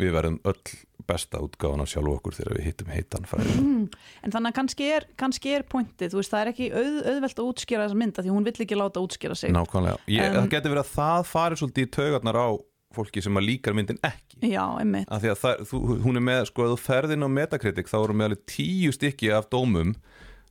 Við 0.00 0.10
verðum 0.16 0.38
öll 0.48 0.60
besta 1.08 1.40
útgáfan 1.42 1.82
af 1.82 1.88
sjálf 1.90 2.08
okkur 2.16 2.34
þegar 2.36 2.56
við 2.58 2.64
hittum 2.70 2.88
heitan 2.92 3.26
fræðimann. 3.28 3.82
En 4.24 4.32
þannig 4.34 4.50
að 4.50 4.56
kannski 4.58 4.88
er, 4.96 5.06
kannski 5.20 5.52
er 5.56 5.64
pointið, 5.68 6.12
þú 6.12 6.18
veist, 6.20 6.32
það 6.32 6.42
er 6.42 6.50
ekki 6.52 6.68
auð, 6.72 6.96
auðvelt 7.12 7.40
að 7.42 7.50
útskýra 7.52 7.84
þessa 7.86 7.98
mynda 8.00 8.24
því 8.24 8.32
hún 8.34 8.46
vill 8.48 8.54
ekki 8.64 8.78
láta 8.80 9.02
útskýra 9.04 9.36
sig. 9.38 9.52
Nákvæmlega. 9.54 10.00
Ég, 10.10 10.24
En- 10.24 10.36
Það 10.40 10.50
getur 10.56 10.74
verið 10.74 10.82
að 10.84 10.92
það 10.96 11.28
farið 11.30 11.62
svolítið 11.62 11.86
í 11.86 11.90
taugarnar 11.96 12.40
á 12.40 12.48
fólki 12.96 13.22
sem 13.22 13.38
að 13.40 13.46
líkar 13.46 13.76
myndin 13.78 14.00
ekki. 14.10 14.40
Já, 14.50 14.64
einmitt, 14.82 15.08
af 15.12 15.22
því 15.22 15.32
að 15.34 15.40
það, 15.44 15.64
þú, 15.70 15.80
hún 16.04 16.20
er 16.20 16.26
með, 16.26 16.42
sko, 16.50 16.66
ef 16.66 16.72
þú 16.74 16.78
ferðin 16.88 17.26
á 17.26 17.28
Metacritic 17.38 17.90
þá 17.92 17.98
eru 18.00 18.16
með 18.18 18.30
alveg 18.30 18.44
tíu 18.50 18.92
stykki 18.96 19.30
af 19.36 19.50
dómum 19.52 19.92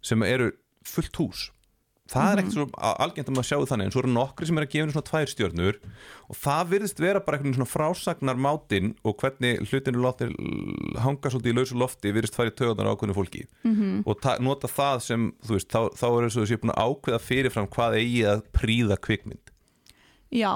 sem 0.06 0.24
eru 0.24 0.52
fullt 0.88 1.20
hús 1.20 1.50
það 2.10 2.32
er 2.34 2.42
ekkert 2.42 2.56
svo 2.56 2.66
a- 2.78 2.96
algengt 3.06 3.30
að 3.30 3.36
maður 3.38 3.48
sjáu 3.50 3.68
þannig 3.70 3.86
en 3.90 3.94
svo 3.94 4.02
eru 4.04 4.12
nokkri 4.14 4.48
sem 4.50 4.58
er 4.58 4.66
að 4.66 4.72
gefa 4.74 4.84
henni 4.86 4.96
svona 4.96 5.10
tvær 5.10 5.32
stjörnur 5.34 5.78
og 6.30 6.40
það 6.40 6.72
virðist 6.74 7.02
vera 7.04 7.22
bara 7.26 7.38
einhvern 7.38 7.58
svona 7.58 7.70
frásagnar 7.70 8.40
mátin 8.46 8.90
og 9.06 9.18
hvernig 9.22 9.62
hlutinu 9.70 10.02
lóttir 10.04 10.34
hanga 11.04 11.30
svolítið 11.34 11.54
í 11.54 11.58
lausu 11.60 11.78
lofti 11.80 12.14
virðist 12.16 12.38
farið 12.40 12.58
töðunar 12.60 12.90
ákveðinu 12.94 13.18
fólki. 13.20 13.46
-hmm. 13.64 14.04
og 14.06 14.22
ta- 14.22 14.38
nota 14.40 14.68
það 14.68 15.00
sem, 15.06 15.32
þú 15.46 15.54
veist, 15.58 15.70
þá, 15.70 15.82
þá 15.94 16.06
er 16.10 16.26
þess 16.28 16.38
að 16.38 16.44
þessi 16.46 16.62
búin 16.64 16.76
að 16.76 16.84
ákveða 16.88 17.20
fyrirfram 17.30 17.68
hvað 17.68 17.98
eigi 18.02 18.24
að 18.26 18.44
príða 18.54 18.98
kvikmynd. 18.98 19.52
Já 20.32 20.54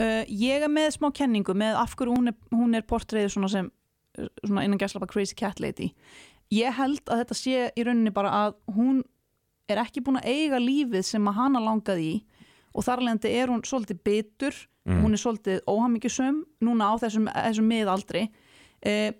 uh, 0.00 0.24
ég 0.28 0.62
er 0.62 0.68
með 0.68 0.90
smá 0.96 1.10
kenningu 1.12 1.54
með 1.54 1.74
af 1.76 1.94
hverju 1.96 2.16
hún 2.16 2.28
er, 2.28 2.34
hún 2.52 2.74
er 2.74 2.82
portreiðu 2.82 3.30
svona 3.36 3.48
sem 3.48 3.70
svona 4.44 4.64
innan 4.64 4.78
gæslapa 4.80 5.06
crazy 5.06 5.34
cat 5.36 5.60
lady. 5.60 5.92
Ég 6.52 6.72
held 6.72 7.02
að 7.10 7.24
þetta 7.24 7.34
sé 7.36 7.70
í 7.76 7.84
rauninni 7.84 8.12
bara 8.14 8.30
að 8.30 8.54
hún 8.76 9.02
er 9.68 9.80
ekki 9.82 10.02
búin 10.06 10.20
að 10.20 10.28
eiga 10.30 10.58
lífið 10.62 11.04
sem 11.08 11.28
að 11.30 11.38
hana 11.40 11.60
langaði 11.64 12.08
í 12.12 12.16
og 12.76 12.84
þar 12.86 13.00
alvegandi 13.02 13.30
er 13.40 13.52
hún 13.52 13.62
svolítið 13.66 14.02
bitur 14.06 14.54
hún 14.86 15.16
er 15.16 15.18
svolítið 15.18 15.62
óhamingjusum 15.66 16.42
núna 16.62 16.92
á 16.92 16.94
þessum, 17.02 17.24
þessum 17.32 17.66
miðaldri 17.66 18.28
eh, 18.86 19.12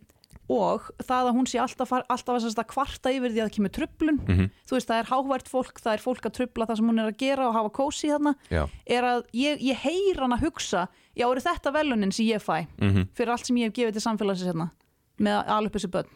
og 0.46 0.84
það 1.02 1.26
að 1.26 1.34
hún 1.34 1.48
sé 1.50 1.58
alltaf, 1.58 1.90
alltaf 2.06 2.36
að, 2.38 2.60
kvarta 2.70 3.10
yfir 3.10 3.32
því 3.34 3.40
að 3.40 3.48
það 3.48 3.54
kemur 3.56 3.72
trublun 3.74 4.18
Mhm. 4.28 4.44
þú 4.68 4.76
veist 4.76 4.86
það 4.92 5.00
er 5.00 5.10
hávært 5.10 5.48
fólk, 5.50 5.80
það 5.82 5.92
er 5.96 6.04
fólk 6.04 6.28
að 6.28 6.36
trubla 6.38 6.66
það 6.68 6.76
sem 6.78 6.86
hún 6.92 7.00
er 7.02 7.10
að 7.10 7.16
gera 7.18 7.48
og 7.48 7.54
hafa 7.56 7.70
kósi 7.74 8.12
þarna. 8.12 8.34
Já, 8.50 8.62
er 8.86 9.02
að 9.02 9.24
ég, 9.34 9.58
ég 9.60 9.76
heyr 9.82 10.20
hann 10.22 10.36
að 10.36 10.44
hugsa 10.46 10.86
já 11.16 11.26
eru 11.26 11.40
þetta 11.42 11.72
velunin 11.74 12.12
sem 12.14 12.26
ég 12.26 12.38
fæ 12.44 12.66
mm 12.78 13.08
fyrir 13.16 13.32
allt 13.34 13.46
sem 13.46 13.56
ég 13.56 13.64
hef 13.66 13.74
gefið 13.74 13.92
til 13.98 14.04
samfélagsins 14.06 14.46
hérna 14.52 14.70
með 15.18 15.66
upp 15.66 15.72
þessi 15.74 15.90
börn 15.90 16.10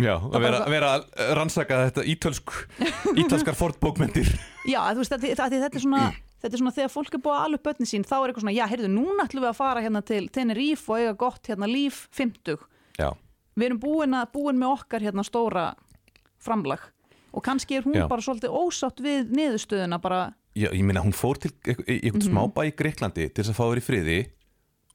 Já, 0.00 0.14
að 0.18 0.40
vera, 0.42 0.58
bara- 0.58 0.70
vera 0.74 0.88
að 0.98 1.34
rannsaka 1.38 1.76
þetta 1.88 2.04
ítölsk, 2.10 2.50
ítalskar 3.22 3.54
fornbókmyndir 3.54 4.26
Já, 4.66 4.80
þú 4.90 5.02
veist, 5.04 5.12
að, 5.14 5.26
að 5.38 5.54
þetta 5.54 5.68
er 5.78 5.84
svona 5.84 6.00
þetta 6.44 6.50
er 6.56 6.60
svona 6.60 6.74
þegar 6.74 6.90
fólk 6.92 7.14
er 7.14 7.22
búið 7.24 7.36
að 7.38 7.44
ala 7.46 7.58
upp 7.60 7.62
börnin 7.68 7.88
sín 7.88 8.04
þá 8.04 8.14
er 8.18 8.26
eitthvað 8.32 8.44
svona, 8.44 8.56
já, 8.58 8.64
heyrðu, 8.72 8.88
núna 8.90 9.24
ætlum 9.28 9.44
við 9.46 9.50
að 9.52 9.60
fara 9.60 9.84
hérna 9.84 10.02
til 10.04 10.26
Tenerife 10.34 10.90
og 10.92 10.98
eiga 10.98 11.14
gott 11.22 11.46
hérna 11.48 11.68
líf 11.70 12.02
50. 12.18 12.58
Já, 12.98 13.10
Við 13.54 13.68
erum 13.68 13.78
búin, 13.84 14.16
að, 14.18 14.32
búin 14.34 14.58
með 14.58 14.72
okkar 14.74 15.04
hérna 15.06 15.22
stóra 15.24 15.68
framlag 16.42 16.82
og 17.34 17.42
kannski 17.46 17.78
er 17.78 17.86
hún 17.86 17.94
Já. 17.96 18.04
bara 18.10 18.22
svolítið 18.22 18.50
ósátt 18.54 18.98
við 19.02 19.30
niðurstöðuna 19.34 20.00
bara, 20.02 20.20
Já, 20.58 20.68
ég 20.74 20.82
meina 20.86 21.02
hún 21.02 21.14
fór 21.14 21.38
til 21.42 21.50
einhver- 21.64 21.86
í 21.86 22.00
einhvern 22.02 22.22
Mhm. 22.22 22.30
smábæ 22.34 22.66
í 22.66 22.74
Greiklandi 22.78 23.28
til 23.30 23.42
þess 23.44 23.54
að 23.54 23.58
fá 23.58 23.66
í 23.78 23.82
friði 23.82 24.18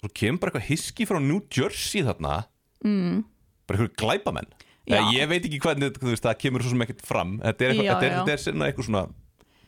og 0.03 0.13
kemur 0.13 0.39
bara 0.39 0.51
eitthvað 0.53 0.69
hiski 0.69 1.07
frá 1.07 1.19
New 1.23 1.39
Jersey 1.51 2.03
þarna 2.03 2.45
mm. 2.85 3.23
bara 3.67 3.79
eitthvað 3.79 3.95
glæpamenn 3.99 4.47
Eða, 4.89 5.07
ég 5.15 5.29
veit 5.29 5.41
ekki 5.43 5.61
hvernig 5.63 5.97
veist, 6.01 6.25
það 6.25 6.37
kemur 6.43 6.63
svo 6.65 6.73
sem 6.73 6.85
ekkert 6.85 7.01
fram. 7.05 7.39
Þetta 7.43 7.65
er, 7.65 7.73
eitthvað, 7.73 7.85
Já, 7.85 7.91
þetta 7.93 8.07
er, 8.07 8.15
þetta 8.19 8.35
er 8.35 8.45
svona 8.45 8.69
eitthvað 8.69 8.87
svona 8.89 9.07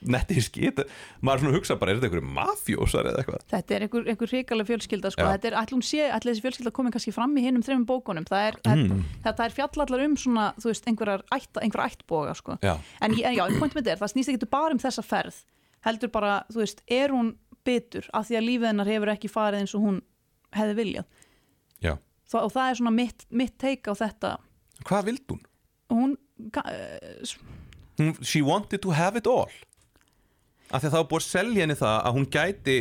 þetta, 0.01 0.85
maður 1.21 1.43
svona 1.43 1.53
hugsa 1.59 1.75
bara, 1.77 1.93
er 1.93 1.99
þetta 1.99 2.07
eitthvað 2.09 2.31
mafjósar 2.39 3.09
eða 3.11 3.21
eitthvað? 3.21 3.43
Þetta 3.51 3.75
er 3.75 3.85
einhver, 3.85 4.07
einhver 4.09 4.31
hrikaleg 4.31 4.69
fjölskylda 4.71 5.11
sko. 5.13 5.27
Þetta 5.35 5.49
er, 5.51 5.57
hún 5.75 5.85
sé, 5.85 6.07
ætlum 6.07 6.33
þessi 6.33 6.45
fjölskylda 6.47 6.73
komin 6.73 6.95
kannski 6.95 7.13
fram 7.13 7.37
í 7.37 7.45
hinum 7.45 7.61
þreimum 7.67 7.85
bókunum. 7.91 8.25
Það 8.25 8.47
er, 8.47 8.57
mm. 8.65 9.05
þetta 9.27 9.45
er 9.45 9.55
fjallallar 9.59 10.05
um 10.07 10.17
svona, 10.17 10.47
þú 10.57 10.71
veist, 10.71 10.89
einhverjar 10.89 11.25
ætt, 11.37 11.61
einhver 11.61 11.85
ættboga 11.85 12.33
sko. 12.39 12.57
Já, 12.65 12.73
en, 12.97 13.13
en 13.13 13.37
já, 13.37 13.43
point 13.59 13.77
með 13.77 13.83
þetta 13.83 13.93
er, 13.93 14.01
það 14.01 14.13
snýst 14.15 14.33
ekki 14.33 14.49
bara 14.57 14.73
um 14.73 14.81
þessa 14.81 15.05
ferð 15.05 15.43
heldur 15.85 16.11
bara, 16.13 16.35
þú 16.51 16.63
veist, 16.63 16.83
er 16.89 17.13
hún 17.13 17.35
bitur 17.65 18.07
af 18.17 18.27
því 18.29 18.37
að 18.37 18.47
lífið 18.47 18.69
hennar 18.71 18.89
hefur 18.89 19.11
ekki 19.13 19.29
farið 19.31 19.63
eins 19.63 19.75
og 19.77 19.85
hún 19.85 19.99
hefði 20.55 20.77
viljað? 20.77 21.11
Þa, 22.31 22.45
og 22.45 22.53
það 22.53 22.69
er 22.69 22.77
svona 22.79 22.93
mitt, 22.95 23.25
mitt 23.35 23.57
teika 23.59 23.91
á 23.91 23.95
þetta 23.97 24.29
Hvað 24.85 25.05
vild 25.05 25.25
hún? 25.29 25.41
hún 25.91 26.17
hún? 27.99 28.15
She 28.23 28.41
wanted 28.41 28.81
to 28.81 28.91
have 28.91 29.15
it 29.19 29.27
all 29.27 29.49
af 30.71 30.79
því 30.81 30.87
að 30.87 30.93
það 30.93 31.01
var 31.01 31.09
búið 31.11 31.21
að 31.21 31.27
selja 31.27 31.63
henni 31.65 31.75
það 31.75 31.97
að 32.07 32.13
hún 32.15 32.27
gæti 32.31 32.75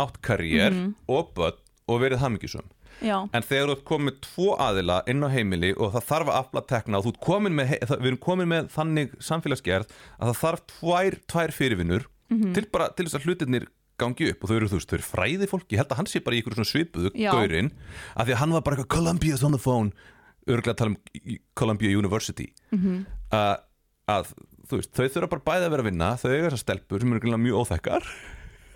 átt 0.00 0.16
karriér 0.24 0.72
Mhm. 0.72 0.94
og 1.12 1.34
börn 1.36 1.58
og 1.88 2.00
verið 2.00 2.18
hamingjusum 2.22 2.64
já, 3.02 3.28
en 3.32 3.42
þegar 3.42 3.68
þú 3.68 3.72
ert 3.76 3.84
komin 3.84 4.06
með 4.08 4.20
tvo 4.24 4.56
aðila 4.56 4.96
inn 5.12 5.20
á 5.22 5.28
heimili 5.28 5.74
og 5.76 5.92
það 5.92 6.06
þarf 6.08 6.28
að 6.32 6.38
afla 6.40 6.62
tekna 6.66 6.98
og 6.98 7.04
með, 7.52 7.78
það- 7.84 8.00
við 8.00 8.06
erum 8.06 8.18
komin 8.24 8.48
með 8.48 8.70
þannig 8.72 9.14
samfélagsgerð 9.20 9.86
að 10.18 10.32
það 10.32 10.40
þarf 10.40 10.60
tvær, 10.80 11.18
tvær 11.28 11.52
fyrirvinnur 11.52 12.04
Mhm. 12.30 12.54
til 12.54 12.66
bara 12.72 12.88
til 12.96 13.04
þess 13.06 13.14
að 13.20 13.24
hlutirnir 13.28 13.66
gangi 13.98 14.30
upp 14.30 14.42
og 14.42 14.50
þau 14.50 14.56
eru 14.56 14.68
þú 14.68 14.78
veist, 14.80 14.88
þau 14.88 14.94
eru 14.98 15.02
fræði 15.12 15.46
fólk 15.46 15.68
ég 15.68 15.76
held 15.76 15.88
að 15.92 15.96
hann 15.96 16.06
sé 16.06 16.24
bara 16.24 16.34
í 16.36 16.42
ykkur 16.42 16.54
svona 16.56 16.72
svipuðu 16.72 17.10
Já. 17.14 17.30
gaurinn 17.30 17.70
af 18.16 18.26
því 18.26 18.32
að 18.32 18.40
hann 18.40 18.50
var 18.52 18.60
bara 18.62 18.76
eitthvað 18.76 18.88
Columbia's 18.96 19.44
on 19.44 19.52
the 19.52 19.58
phone 19.58 19.92
örgulega 20.46 20.74
að 20.74 20.80
tala 20.82 20.92
um 20.94 21.38
Columbia 21.58 21.98
University. 21.98 22.50
Mhm. 22.74 23.02
að, 23.34 23.56
að 24.14 24.32
þú 24.68 24.80
veist, 24.80 24.94
þau 24.94 25.04
þurfa 25.16 25.32
bara 25.34 25.46
bæði 25.50 25.66
að 25.66 25.74
vera 25.74 25.84
að 25.84 25.90
vinna 25.90 26.08
þau 26.20 26.30
eiga 26.30 26.46
þessar 26.48 26.62
stelpur 26.64 27.04
sem 27.04 27.12
eru 27.18 27.38
mjög 27.44 27.60
óþekkar. 27.64 28.08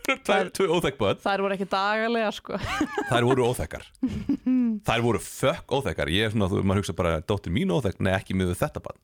Börn. 0.08 1.18
þær 1.20 1.42
voru 1.44 1.52
ekki 1.58 1.66
dagalega 1.68 2.30
sko. 2.32 2.56
Þær 3.10 3.26
voru 3.28 3.44
óþekkar. 3.50 3.84
Þær 4.88 5.02
voru 5.04 5.20
fökk 5.20 5.74
óþekkar. 5.76 6.12
Ég 6.14 6.28
er 6.28 6.32
svona, 6.32 6.48
þú, 6.48 6.62
maður 6.64 6.80
hugsa 6.80 6.94
bara, 6.96 7.18
dóttir 7.20 7.52
mín 7.52 7.74
óþekk. 7.74 8.00
Nei, 8.00 8.14
ekki 8.16 8.36
með 8.38 8.54
þetta 8.56 8.80
barn 8.84 9.02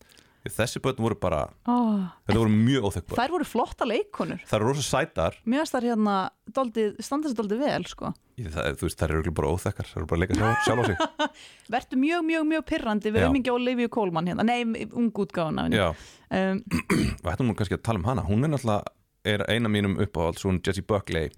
þessi 0.52 0.80
börn 0.84 1.00
voru 1.00 1.16
bara, 1.16 1.44
oh. 1.70 2.02
þetta 2.26 2.36
voru 2.36 2.52
mjög 2.52 2.88
óþekk 2.90 3.06
börn. 3.08 3.20
þær 3.20 3.32
voru 3.32 3.46
flotta 3.48 3.86
leikonur 3.88 4.42
þær 4.44 4.58
eru 4.58 4.72
rosa 4.72 4.84
sætar. 4.84 5.38
Finnst 5.44 5.76
þær 5.76 5.86
hérna 5.88 6.16
daldið, 6.58 6.90
standa 7.04 7.30
sér 7.30 7.38
daldið 7.38 7.62
vel 7.64 7.86
sko. 7.88 8.10
Það, 8.34 8.68
þú 8.80 8.88
veist, 8.88 8.98
þær 8.98 9.14
eru 9.14 9.32
bara 9.38 9.52
óþekkar. 9.54 9.88
Þær 9.88 10.00
eru 10.00 10.08
bara 10.10 10.18
að 10.18 10.24
leika 10.24 10.36
sjálf, 10.38 10.64
sjálf 10.66 10.82
á 10.82 10.84
sig. 10.88 11.30
Verður 11.74 12.00
mjög, 12.02 12.26
mjög, 12.28 12.44
mjög 12.50 12.66
pirrandi. 12.72 13.12
Við 13.14 13.24
á 13.24 13.54
Olivia 13.54 13.92
Colman 13.94 14.28
hérna, 14.28 14.46
nei, 14.48 14.88
ung 14.90 15.08
útgáfuna 15.24 15.68
já, 15.72 15.86
um, 16.28 16.60
ættum 17.30 17.48
nú 17.48 17.56
kannski 17.56 17.78
að 17.78 17.84
tala 17.86 18.02
um 18.02 18.08
hana. 18.10 18.26
Hún 18.26 18.44
er 18.44 18.52
náttúrulega, 18.52 18.92
er 19.24 19.46
eina 19.48 19.70
mínum 19.70 19.96
uppáhalds. 20.02 20.44
Hún 20.44 20.60
Jessie 20.60 20.84
Buckley. 20.84 21.30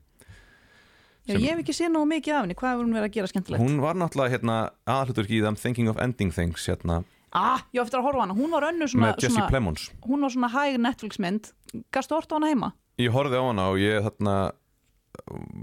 Já, 1.27 1.35
ég 1.35 1.51
hef 1.51 1.61
ekki 1.65 1.75
séð 1.75 1.91
nógu 1.91 2.07
mikið 2.07 2.37
af 2.37 2.45
henni, 2.45 2.55
hvað 2.55 2.73
hefur 2.73 2.85
hún 2.87 2.95
verið 2.95 3.09
að 3.09 3.15
gera 3.17 3.31
skemmtilegt? 3.33 3.63
Hún 3.65 3.81
var 3.83 3.97
náttúrulega 3.99 4.37
hérna, 4.37 4.57
aðhlutur 4.87 5.27
í 5.27 5.41
them 5.43 5.57
Thinking 5.59 5.91
of 5.91 5.99
Ending 5.99 6.31
Things 6.31 6.69
hérna, 6.71 7.01
ah, 7.37 7.63
ég 7.77 7.81
á 7.81 7.85
eftir 7.85 8.01
að 8.01 8.09
horfa 8.09 8.25
hana, 8.25 8.37
hún 8.39 8.57
var 8.57 8.69
önnur 8.71 8.91
svona, 8.91 9.13
með 9.13 9.29
svona 9.29 9.47
Plemons. 9.53 9.91
hún 10.07 10.27
var 10.27 10.35
svona 10.35 10.53
hæg 10.55 10.81
Netflix 10.81 11.21
mynd. 11.23 11.53
Gastu 11.95 12.17
horta 12.17 12.35
á 12.35 12.39
hana 12.41 12.53
heima? 12.53 12.73
ég 13.01 13.13
horfði 13.13 13.41
á 13.41 13.45
hana 13.45 13.69
og 13.73 13.81
ég 13.81 14.05
þarna 14.07 14.37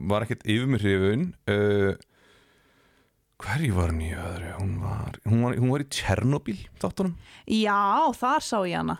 var 0.09 0.25
ekkert 0.25 0.45
yfir 0.49 0.69
mér 0.69 0.83
hrifun 0.83 1.25
uh, 1.49 1.93
hverju 3.43 3.75
var 3.75 3.91
hann 3.91 4.03
í 4.03 4.13
öðru? 4.15 4.51
Hún 4.59 4.75
var, 4.81 5.19
hún 5.27 5.43
var, 5.45 5.57
hún 5.59 5.73
var 5.73 5.83
í 5.83 5.89
Tjernobyl 5.91 6.57
þáttunum. 6.81 7.15
Já, 7.49 7.81
þar 8.15 8.45
sá 8.45 8.57
ég 8.69 8.77
hana. 8.79 8.97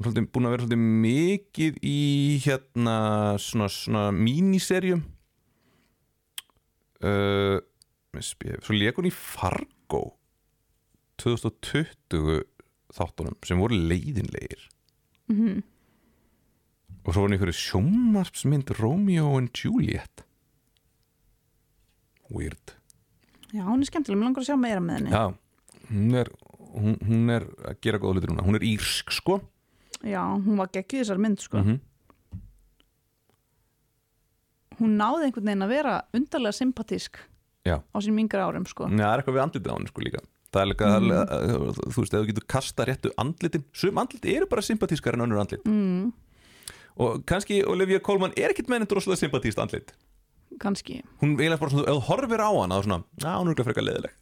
Hún 0.00 0.16
er 0.16 0.28
búin 0.32 0.48
að 0.48 0.54
vera 0.54 0.64
svolítið 0.64 0.84
mikið 1.04 1.80
í 1.84 1.98
hérna 2.46 2.94
svona, 3.42 3.68
svona 3.74 4.06
míniserjum. 4.16 5.02
Uh, 7.00 7.60
svo 8.20 8.76
leik 8.76 8.96
hún 9.00 9.10
í 9.10 9.14
Fargo 9.14 10.02
2020 11.20 12.40
þáttunum 12.96 13.36
sem 13.46 13.60
voru 13.60 13.78
leiðinlegir. 13.90 14.68
Mm 15.32 15.60
og 17.00 17.14
svo 17.16 17.22
var 17.24 17.32
einhverju 17.32 17.56
sjónvarpsmynd 17.56 18.70
Romeo 18.76 19.30
and 19.38 19.48
Juliet. 19.56 20.20
Weird. 22.28 22.74
Já, 23.54 23.64
hún 23.64 23.80
er 23.80 23.88
skemmtileg, 23.88 24.20
mér 24.20 24.28
langar 24.28 24.44
að 24.44 24.50
sjá 24.50 24.58
meira 24.60 24.82
með 24.84 24.98
henni. 24.98 25.14
Já, 25.14 25.86
hún 25.88 26.18
er 26.20 26.30
hún, 26.74 26.98
hún 27.08 27.32
er 27.32 27.46
að 27.72 27.80
gera 27.86 28.02
góða 28.02 28.18
hlutir 28.18 28.34
núna. 28.34 28.44
Hún 28.46 28.60
er 28.60 28.66
írsk 28.68 29.16
sko. 29.16 29.38
Já, 30.04 30.20
hún 30.28 30.60
var 30.60 30.68
geggið 30.76 31.02
þessar 31.02 31.24
mynd 31.24 31.46
sko. 31.46 31.64
Mm 31.64 31.80
hún 34.80 34.96
náði 34.96 35.28
einhvern 35.28 35.50
veginn 35.50 35.66
að 35.66 35.72
vera 35.74 35.94
undarlega 36.16 36.56
sympatísk 36.56 37.18
Já. 37.68 37.76
á 37.84 37.96
sínum 38.00 38.22
yngra 38.22 38.46
árum 38.48 38.66
sko. 38.68 38.88
Það 38.88 39.02
er 39.06 39.20
eitthvað 39.20 39.36
við 39.36 39.42
andlitið 39.44 39.72
á 39.72 39.76
henni 39.76 39.90
sko 39.92 40.04
líka 40.06 40.22
það 40.52 40.62
er 40.64 40.68
líka, 40.72 40.90
Mm. 40.98 41.10
mm. 41.10 41.80
þú 41.94 42.02
veist, 42.02 42.14
ef 42.14 42.20
þú 42.20 42.26
getur 42.32 42.46
kasta 42.50 42.84
réttu 42.88 43.12
andlitin, 43.22 43.64
sum 43.72 43.98
andliti 44.02 44.34
eru 44.36 44.46
bara 44.50 44.62
sympatískar 44.66 45.14
en 45.14 45.26
önnur 45.26 45.40
andlit 45.42 45.64
mm, 45.64 46.12
og 47.00 47.24
kannski 47.26 47.62
Olivia 47.64 48.00
Colman 48.00 48.32
er 48.36 48.50
ekkit 48.54 48.68
með 48.68 48.80
henni 48.80 48.90
droslega 48.90 49.20
sympatíst 49.22 49.58
andlit 49.62 49.92
kannski 50.60 50.98
hún 51.22 51.36
eiginlega 51.38 51.60
bara 51.62 51.70
svona, 51.70 51.86
ef 51.86 52.00
þú 52.00 52.06
horfir 52.10 52.42
á 52.42 52.50
hana 52.50 52.78
þá 52.80 52.84
svona, 52.88 52.98
já, 53.22 53.30
hún 53.38 53.48
er 53.48 53.54
ekki 53.54 53.66
frekar 53.68 53.86
leðileg 53.86 54.14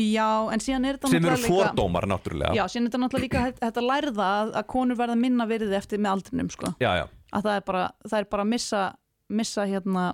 já, 0.00 0.28
en 0.54 0.62
síðan 0.64 0.86
er 0.88 0.96
þetta 0.96 1.10
sem 1.12 1.26
eru 1.28 1.36
fordómar 1.44 2.06
náttúrulega 2.08 2.54
Já, 2.56 2.64
síðan 2.72 2.86
er 2.86 2.90
þetta 2.90 3.00
náttúrulega 3.04 3.26
líka 3.26 3.42
þetta- 3.60 3.84
lærða 3.84 4.28
að, 4.40 4.52
að 4.62 4.66
konur 4.72 4.96
verða 4.98 5.16
minna 5.20 5.46
virði 5.46 5.76
eftir 5.76 6.00
með 6.00 6.14
aldrinum 6.16 6.48
sko. 6.50 6.72
já, 6.80 6.90
já. 7.02 7.04
að 7.36 7.42
það 7.50 7.56
er 7.60 7.66
bara, 7.68 7.84
það 8.08 8.18
er 8.22 8.28
bara 8.32 8.46
að 8.46 8.50
missa, 8.54 8.82
missa 9.28 9.66
hérna 9.68 10.06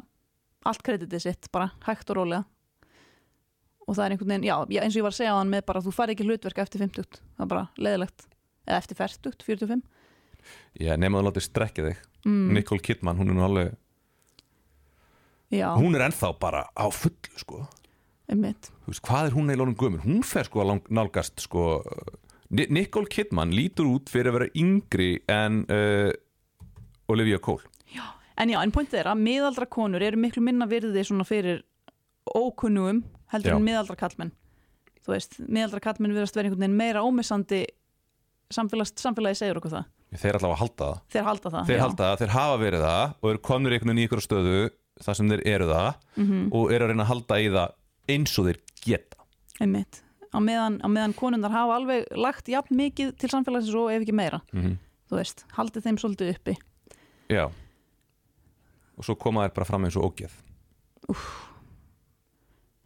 allt 0.67 0.83
kreditið 0.83 1.21
sitt 1.29 1.49
bara 1.55 1.71
hægt 1.87 2.11
og 2.11 2.17
rólega 2.19 2.45
og 3.87 3.97
það 3.97 4.05
er 4.05 4.15
einhvern 4.15 4.33
veginn, 4.33 4.47
já, 4.47 4.57
já 4.71 4.81
eins 4.85 4.95
og 4.95 5.01
ég 5.01 5.07
var 5.09 5.15
að 5.15 5.19
segja 5.21 5.35
á 5.35 5.39
hann 5.41 5.51
með 5.53 5.65
bara 5.69 5.83
þú 5.85 5.93
fær 5.97 6.13
ekki 6.15 6.27
hlutverk 6.29 6.59
eftir 6.63 6.83
50 6.85 7.19
það 7.19 7.45
er 7.47 7.51
bara 7.51 7.65
leðilegt, 7.77 8.27
eða 8.69 8.79
eftir 8.83 8.99
40 9.01 9.47
45 9.47 9.83
já 10.83 10.97
nema 10.99 11.21
þú 11.21 11.29
látið 11.29 11.47
strekkja 11.47 11.87
þig. 11.89 12.03
Mm, 12.27 12.53
Nicole 12.57 12.83
Kidman, 12.83 13.19
hún 13.19 13.31
er 13.33 13.39
nú 13.39 13.45
alveg 13.47 13.73
Já, 15.53 15.69
hún 15.77 15.93
er 15.95 16.07
ennþá 16.07 16.31
bara 16.41 16.63
á 16.73 16.89
fullu 16.89 17.37
sko. 17.37 17.59
Veist, 18.33 19.03
hvað 19.05 19.27
er 19.29 19.35
hún 19.37 19.51
eiginlega 19.51 19.67
orðin 19.67 19.77
gömur? 19.83 20.01
Hún 20.07 20.23
fer 20.25 20.49
sko 20.49 20.63
að 20.63 20.87
nálgast 20.89 21.43
sko 21.45 21.65
Ni- 22.53 22.69
Nicole 22.73 23.11
Kidman 23.13 23.53
lítur 23.53 23.91
út 23.91 24.09
fyrir 24.13 24.31
að 24.33 24.39
vera 24.39 24.49
yngri 24.57 25.11
en 25.29 25.59
uh, 25.69 26.09
Olivia 27.13 27.41
Cole. 27.43 27.69
En 28.41 28.49
já, 28.49 28.57
en 28.65 28.73
pointið 28.73 29.03
er 29.03 29.11
að 29.13 29.21
miðaldra 29.21 29.67
konur 29.69 30.01
eru 30.03 30.17
miklu 30.17 30.41
minna 30.41 30.65
virði 30.67 31.03
svona 31.05 31.27
fyrir 31.29 31.61
ókunnugum 32.33 33.03
heldur 33.33 33.53
Já. 33.53 33.57
en 33.59 33.67
miðaldra 33.67 33.97
kallmenn 34.01 34.33
þú 35.03 35.15
veist, 35.17 35.39
miðaldra 35.43 35.81
kallmenn 35.83 36.15
virðast 36.15 36.37
vera 36.39 36.49
einhvern 36.49 36.63
veginn 36.63 36.79
meira 36.79 37.03
ómissandi 37.03 37.65
samfélags, 38.53 38.93
samfélagi 39.01 39.41
segur 39.41 39.59
okkur 39.59 39.73
það. 39.73 39.89
Þeir 40.13 40.37
allavega 40.39 40.61
halda 40.61 40.85
það. 40.85 41.01
Þeir 41.15 41.27
halda 41.27 41.51
það 41.55 41.67
Þeir 41.71 41.83
halda 41.83 42.05
það, 42.05 42.17
þeir 42.21 42.33
hafa 42.37 42.57
verið 42.61 42.83
það 42.85 43.05
og 43.23 43.29
eru 43.33 43.43
komnir 43.49 43.75
einhvern 43.77 43.91
veginn 43.93 44.03
í 44.03 44.07
ykkur 44.07 44.23
stöðu 44.23 44.59
þar 45.03 45.19
sem 45.19 45.31
þeir 45.33 45.43
eru 45.55 45.69
það 45.71 45.91
Mhm, 46.21 46.43
og 46.53 46.73
eru 46.77 46.85
að 46.85 46.93
reyna 46.93 47.07
að 47.07 47.11
halda 47.13 47.39
í 47.41 47.49
það 47.57 47.75
eins 48.13 48.39
og 48.39 48.49
þeir 48.51 48.59
geta. 48.85 49.27
Einmitt. 49.59 50.03
Á 50.33 50.39
meðan, 50.41 50.79
á 50.85 50.89
meðan 50.93 51.15
konundar 51.17 51.53
hafa 51.53 51.77
alveg 51.81 52.07
lagt 52.17 52.49
jafn 52.53 52.77
mikið 52.77 53.17
til 53.17 53.31
samfélagsins 53.33 53.75
og 53.77 53.91
ef 53.93 54.05
ekki 54.05 54.17
meira. 54.17 54.43
Mm 54.53 54.77
þú 55.13 55.19
veist, 55.19 55.43
haldið 55.53 55.85
þeim 55.85 55.99
svolítið 56.01 56.31
uppi. 56.33 56.55
Já. 57.29 57.51
Og 58.97 59.05
svo 59.05 59.17
koma 59.21 59.45
þær 59.45 59.55
bara 59.59 59.69
fram 59.69 59.85
eins 59.85 59.97
og 60.01 60.09
ógeð 60.09 60.33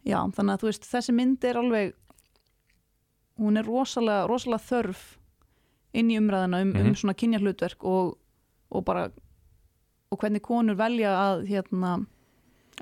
já, 0.07 0.19
þannig 0.35 0.55
að 0.55 0.61
þú 0.63 0.69
veist, 0.71 0.87
þessi 0.87 1.15
mynd 1.17 1.47
er 1.49 1.59
alveg 1.61 1.93
hún 3.37 3.59
er 3.59 3.67
rosalega, 3.67 4.25
rosalega 4.29 4.63
þörf 4.65 5.01
inn 5.97 6.11
í 6.13 6.17
umræðina 6.19 6.61
um, 6.63 6.71
um 6.75 6.83
Mhm. 6.87 6.95
svona 6.99 7.15
kynja 7.17 7.39
hlutverk 7.41 7.83
og, 7.85 8.15
og 8.71 8.85
bara 8.85 9.07
og 10.11 10.19
hvernig 10.21 10.41
konur 10.41 10.77
velja 10.79 11.11
að 11.11 11.41
hérna, 11.49 12.05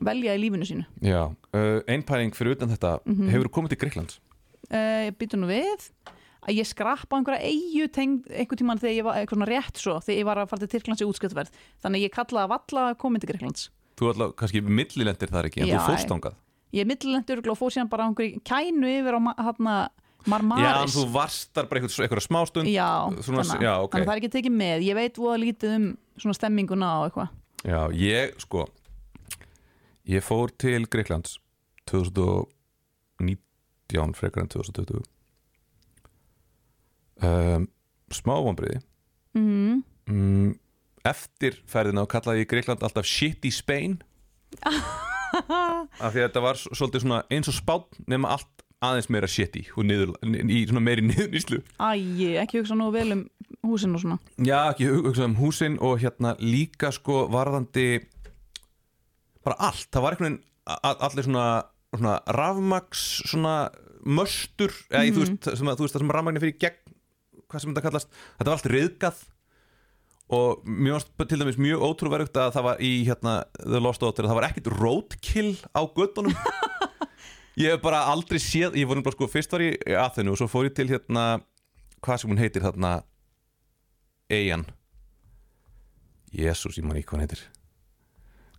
velja 0.05 0.35
í 0.35 0.41
lífinu 0.43 0.65
sínu. 0.67 0.85
Já, 1.01 1.23
uh, 1.55 1.79
einpæling 1.89 2.35
fyrir 2.37 2.53
utan 2.55 2.69
þetta. 2.69 2.99
Mhm. 3.05 3.29
hefur 3.33 3.49
komið 3.49 3.69
til 3.73 3.79
Greiklands 3.83 4.19
uh, 4.71 5.09
býtu 5.17 5.37
nú 5.39 5.47
við 5.49 5.89
að 6.45 6.59
ég 6.59 6.67
skrappa 6.69 7.17
einhverja 7.17 7.41
eigu 7.41 7.87
tengd 7.89 8.27
einhver 8.29 8.57
tíman 8.59 8.77
þegar 8.79 8.95
ég 8.99 9.03
var 9.07 9.15
eitthvað 9.17 9.39
svona 9.39 9.49
rétt 9.49 9.77
svo 9.81 9.95
þegar 9.99 10.19
ég 10.21 10.25
var 10.29 10.37
að 10.37 10.49
fara 10.51 10.59
til 10.67 10.71
Tyrklands 10.75 11.01
í 11.01 11.07
útskjöldverð 11.09 11.49
þannig 11.81 11.97
að 11.99 12.05
ég 12.05 12.13
kallaði 12.13 12.45
að 12.45 12.53
valla 12.53 12.83
komin 13.01 13.19
til 13.23 13.29
Greiklands 13.33 13.69
Þú 13.97 14.09
ætla 14.11 14.27
kannski 14.35 14.61
millilendir 14.61 15.31
þar 15.31 15.47
ekki 15.49 15.61
en 15.63 15.67
Já, 15.71 15.79
þú 15.79 15.87
fórst 15.89 16.09
þangað 16.11 16.35
ég 16.73 16.85
millilendur 16.89 17.39
og 17.51 17.57
fór 17.59 17.71
síðan 17.75 17.91
bara 17.91 18.03
á 18.05 18.07
einhverju 18.09 18.31
kænu 18.45 18.87
yfir 18.89 19.13
á 19.17 19.19
hérna 19.45 19.75
Já, 20.25 20.29
Marmaris 20.31 20.95
þú 20.95 21.03
varst 21.13 21.49
þar 21.53 21.65
bara 21.69 21.77
einhver, 21.81 22.01
einhver 22.01 22.25
smástund 22.25 22.65
Já, 22.65 22.89
Svona- 23.21 23.45
þannig, 23.45 23.61
já, 23.61 23.73
ok. 23.77 23.91
þannig 23.91 24.01
að 24.01 24.09
það 24.09 24.15
er 24.15 24.21
ekki 24.21 24.33
tekið 24.33 24.55
með. 24.57 24.77
Ég 24.81 24.95
veit 24.97 25.15
voða 25.21 25.37
lítið 25.43 25.69
um 25.75 25.85
svona 26.17 26.33
stemminguna 26.33 26.87
og 26.97 27.03
eitthvað. 27.05 27.29
Já, 27.65 27.81
ég 27.93 28.33
sko 28.41 28.65
ég 30.05 30.21
fór 30.25 30.49
til 30.57 30.87
Greiklands 30.89 31.37
2019 31.89 34.13
frekar 34.17 34.41
en 34.45 34.49
2020 34.49 35.01
um, 37.25 37.67
smá 38.13 38.35
vonbriði 38.45 38.79
mm. 39.37 39.81
mm, 40.09 40.51
eftir 41.05 41.53
ferðina 41.69 42.05
kallaði 42.09 42.39
ég 42.43 42.51
Greikland 42.51 42.83
alltaf 42.85 43.05
shit 43.09 43.45
í 43.45 43.51
Spain 43.53 43.93
af 46.05 46.11
því 46.13 46.19
að 46.21 46.27
þetta 46.27 46.43
var 46.45 46.59
svolítið 46.65 47.03
svona 47.05 47.21
eins 47.33 47.49
og 47.51 47.57
spátt 47.57 47.99
nema 48.11 48.33
allt 48.35 48.51
aðeins 48.85 49.07
meira 49.09 49.27
shitty 49.31 49.63
og 49.79 49.85
niður, 49.87 50.11
í 50.51 50.63
svona 50.69 50.83
meiri 50.83 51.05
niðurníslu 51.09 51.61
Æ, 51.79 51.89
ekki 52.43 52.59
hugsa 52.61 52.77
nú 52.77 52.91
vel 52.93 53.07
um 53.15 53.23
húsin 53.65 53.95
og 53.97 54.01
svona. 54.03 54.17
Já, 54.45 54.59
ekki 54.73 54.85
hug- 54.91 55.07
hugsa 55.09 55.25
um 55.25 55.35
húsin 55.39 55.77
og 55.81 55.97
hérna 56.03 56.35
líka 56.41 56.91
sko 56.93 57.23
varðandi 57.33 57.85
bara 59.45 59.57
allt, 59.69 59.87
það 59.93 60.03
var 60.05 60.15
einhvern 60.15 60.35
veginn 60.35 61.05
allir 61.05 61.25
svona, 61.27 61.45
svona 61.93 62.15
rafmaks 62.37 63.03
svona 63.29 63.55
möstur 64.05 64.73
eða 64.89 65.25
sem, 65.57 65.69
að- 65.69 65.77
þú 65.79 65.85
veist 65.87 65.95
það 65.97 66.03
sem 66.03 66.13
rafmagni 66.17 66.41
fyrir 66.43 66.57
gegn 66.61 66.81
hvað 67.45 67.61
sem 67.63 67.73
þetta 67.73 67.85
kallast, 67.85 68.09
þetta 68.39 68.49
var 68.51 68.57
allt 68.59 68.69
riðgað 68.73 69.23
og 70.33 70.63
mér 70.65 70.95
varst 70.95 71.11
til 71.29 71.37
dæmis 71.41 71.59
mjög 71.61 71.83
ótrúverjugt 71.85 72.37
að 72.41 72.55
það 72.55 72.65
var 72.65 72.79
í 72.81 72.93
hérna 73.05 73.33
The 73.59 73.81
Lost 73.81 74.01
Daughter 74.01 74.25
að 74.25 74.31
það 74.31 74.39
var 74.39 74.47
ekkit 74.49 74.69
roadkill 74.73 75.51
á 75.77 75.81
göttunum 75.85 76.33
Ég 77.55 77.71
hef 77.71 77.83
bara 77.83 78.01
aldrei 78.11 78.39
séð 78.41 78.75
Ég 78.75 78.87
voru 78.89 79.03
bara 79.05 79.15
sko, 79.15 79.27
fyrst 79.31 79.53
var 79.53 79.63
ég 79.63 79.77
í 79.79 79.95
Aþenu 79.95 80.33
og 80.33 80.39
svo 80.41 80.47
fór 80.51 80.67
ég 80.67 80.75
til 80.75 80.89
hérna 80.91 81.25
Hvað 82.03 82.21
sem 82.21 82.31
hún 82.33 82.41
heitir 82.41 82.65
þarna 82.65 82.97
Eyjan. 84.33 84.65
Jésús, 86.33 86.79
ég 86.79 86.85
man 86.85 86.97
ekki 86.97 87.11
hvað 87.11 87.19
hún 87.19 87.23
heitir. 87.23 87.43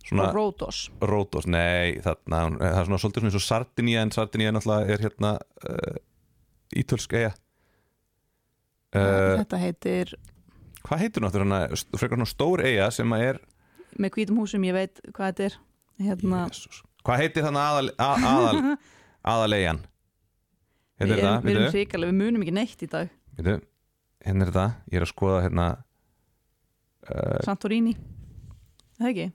Svona 0.07 0.29
og 0.29 0.37
Ródos 0.37 0.79
Rótos, 1.03 1.47
nei 1.51 1.99
þarna, 2.03 2.39
Það 2.55 2.79
er 2.79 2.87
svona 2.87 2.99
svolítið 3.03 3.21
svona 3.21 3.31
eins 3.33 3.39
og 3.39 3.43
Sardinia 3.43 4.05
En 4.05 4.13
Sardinia 4.15 4.53
náttúrulega 4.55 4.95
er 4.95 5.03
hérna 5.03 5.33
uh, 5.67 5.99
Ítölsk 6.79 7.17
eyja. 7.19 7.35
Uh, 8.95 9.35
þetta 9.43 9.59
heitir 9.61 10.15
Hvað 10.87 11.03
heitir 11.03 11.23
náttúrulega 11.23 11.79
frekar 11.99 12.15
svona 12.15 12.29
stór 12.31 12.63
eyja 12.65 12.89
sem 12.95 13.15
að 13.15 13.23
er 13.27 13.39
með 13.97 14.13
hvítum 14.15 14.41
húsum, 14.41 14.65
ég 14.67 14.75
veit 14.75 15.01
hvað 15.15 15.31
þetta 15.31 15.47
er. 15.47 15.57
Hérna. 16.07 16.43
Hvað 17.07 17.21
heitir 17.23 17.45
þannig 17.47 17.63
aðal, 17.63 17.87
að, 17.97 18.27
aðal 18.29 18.59
aðalegjan? 19.33 19.81
við 20.97 21.01
Hérna 21.01 21.17
er 21.17 21.23
það, 21.23 21.39
við 21.47 21.55
erum 21.55 21.73
hrikalega, 21.73 22.11
við 22.11 22.21
munum 22.21 22.45
ekki 22.45 22.55
neitt 22.57 22.85
í 22.85 22.89
dag. 22.91 23.11
Veitu, 23.37 23.55
hérna 24.27 24.47
er 24.47 24.53
það, 24.55 24.77
ég 24.91 24.99
er 24.99 25.05
að 25.05 25.11
skoða 25.11 25.41
hérna 25.45 25.65
uh, 27.07 27.35
Santorini, 27.45 27.93
það 28.97 29.11
ekki? 29.11 29.27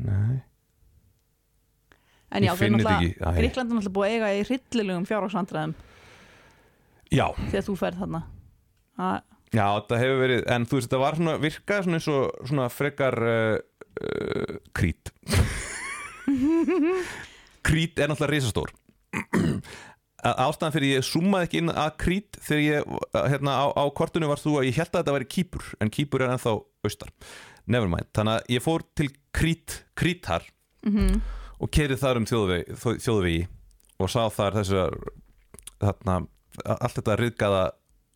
Nei, 0.00 0.38
en 2.30 2.46
já, 2.46 2.52
er. 2.54 2.70
Gríkland 3.36 3.66
er 3.68 3.76
náttúrulega 3.76 3.96
búið 3.96 4.06
að 4.06 4.14
eiga 4.14 4.28
í 4.32 4.44
hryllilegum 4.48 5.06
fjárhagsvandræðum 5.08 5.74
Já, 7.10 7.26
þegar 7.50 7.64
þú 7.66 7.74
ferð 7.80 8.02
þarna. 8.04 8.20
Að, 9.00 9.16
já, 9.54 9.64
þetta 9.64 10.00
hefur 10.02 10.22
verið 10.24 10.44
en 10.54 10.66
þú 10.68 10.78
veist, 10.78 10.88
þetta 10.88 11.02
var 11.02 11.18
svona, 11.18 11.36
virkaði 11.42 11.86
svona 11.86 12.00
eins 12.00 12.08
og 12.12 12.48
svona 12.50 12.68
frekar 12.72 13.18
uh, 13.24 13.56
uh, 14.04 14.56
krít. 14.76 15.12
Krít 17.66 18.00
er 18.00 18.08
náttúrulega 18.08 18.32
risastór. 18.32 18.70
Ástæðan 20.20 20.72
fyrir 20.74 20.94
ég 20.94 21.04
summaði 21.04 21.46
ekki 21.46 21.58
inn 21.60 21.72
að 21.72 21.90
krít 22.00 22.38
þegar 22.44 22.62
ég, 22.64 22.94
hérna, 23.32 23.56
á, 23.56 23.66
á 23.72 23.84
kortinu 23.96 24.28
var 24.30 24.40
þú 24.40 24.54
að 24.60 24.70
ég 24.70 24.78
held 24.80 24.90
að 24.92 25.02
þetta 25.02 25.14
væri 25.16 25.28
kýpur 25.34 25.68
en 25.80 25.92
kýpur 25.92 26.24
er 26.24 26.32
ennþá 26.34 26.54
austar. 26.86 27.12
Nevermind, 27.70 28.08
þannig 28.16 28.38
að 28.38 28.54
ég 28.56 28.64
fór 28.64 28.84
til 28.96 29.10
krít, 29.36 29.82
krítar 29.98 30.48
mm 30.86 31.20
og 31.60 31.70
kerið 31.74 32.00
þar 32.00 32.20
um 32.20 32.28
þjóðvegi, 32.28 32.76
þjóðvegi 33.04 33.40
og 34.00 34.10
sá 34.12 34.22
þar 34.32 34.58
þessar 34.60 34.96
þarna, 35.80 36.16
allt 36.64 36.96
þetta 36.98 37.16
riðgaða 37.20 37.64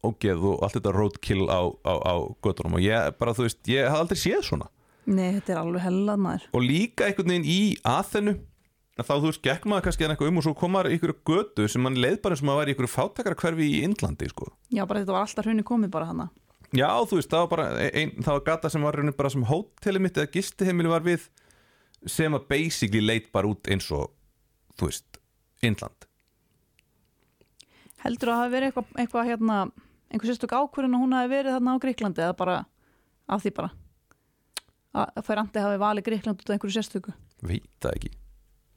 ógeð 0.08 0.48
og 0.52 0.64
allt 0.64 0.78
þetta 0.78 0.94
roadkill 0.94 1.44
á, 1.50 1.60
á, 1.84 1.92
á 1.98 2.14
göttunum 2.44 2.78
og 2.78 2.84
ég 2.84 3.14
bara, 3.20 3.36
þú 3.36 3.46
veist, 3.48 3.60
ég 3.70 3.88
hafði 3.88 4.04
aldrei 4.04 4.20
séð 4.20 4.42
svona. 4.48 4.70
Nei, 5.04 5.34
þetta 5.36 5.54
er 5.54 5.60
alveg 5.60 5.84
hellað 5.84 6.20
maður. 6.24 6.48
Og 6.56 6.64
líka 6.64 7.08
einhvern 7.08 7.34
veginn 7.34 7.48
í 7.48 7.60
aðþennu 7.84 8.38
þá 9.02 9.10
þú 9.16 9.26
veist, 9.26 9.42
gekk 9.42 9.66
maður 9.66 9.88
kannski 9.88 10.06
eitthvað 10.06 10.30
um 10.30 10.38
og 10.38 10.46
svo 10.46 10.54
komar 10.58 10.88
ykkur 10.92 11.16
götu 11.26 11.66
sem 11.68 11.82
mann 11.82 11.98
leið 11.98 12.20
bara 12.22 12.38
sem 12.38 12.50
að 12.52 12.60
væri 12.60 12.74
ykkur 12.76 12.90
fátakara 12.92 13.38
hverfi 13.40 13.66
í 13.66 13.82
Indlandi, 13.82 14.28
sko. 14.30 14.52
Já, 14.70 14.84
bara 14.86 15.02
þetta 15.02 15.16
var 15.16 15.26
alltaf 15.26 15.48
hrunni 15.48 15.66
komið 15.66 15.90
bara 15.96 16.10
hana 16.12 16.28
Já, 16.74 16.88
þú 17.06 17.18
veist, 17.20 17.30
það 17.30 17.42
var 17.42 17.50
bara 17.52 17.66
ein, 17.86 18.12
það 18.18 18.32
var 18.32 18.44
gata 18.48 18.70
sem 18.72 18.82
var 18.82 18.96
raunin 18.98 19.14
bara 19.14 19.30
sem 19.30 19.44
hótelið 19.46 20.02
mitt 20.02 20.16
eða 20.18 20.32
gistiheimili 20.34 20.90
var 20.90 21.04
við 21.06 21.28
sem 22.10 22.34
að 22.34 22.48
basically 22.50 23.02
leit 23.04 23.28
bara 23.34 23.50
út 23.50 23.70
eins 23.70 23.86
og 23.94 24.10
þú 24.78 24.88
veist, 24.90 25.20
Indland. 25.64 26.08
Heldur 28.02 28.32
að 28.32 28.34
það 28.34 28.42
hafi 28.42 28.54
verið 28.54 28.70
eitthvað, 28.70 28.88
eitthvað 29.04 29.30
hérna, 29.30 29.58
einhver 30.14 30.30
sérstök 30.30 30.54
ákvörðin 30.54 30.96
að 30.96 31.02
hún 31.04 31.16
hafi 31.16 31.32
verið 31.32 31.56
þarna 31.56 31.74
á 31.74 31.82
Gríklandi 31.82 32.24
eða 32.24 32.36
bara 32.38 32.58
af 33.28 33.44
því 33.44 33.54
bara? 33.58 33.70
Að 34.94 35.24
Ferrandi 35.26 35.64
hafi 35.64 35.80
valið 35.82 36.06
Gríkland 36.08 36.38
út 36.38 36.50
af 36.50 36.54
einhverju 36.54 36.76
sérstöku? 36.76 37.14
Veit 37.42 37.66
það 37.82 37.96
ekki. 37.98 38.12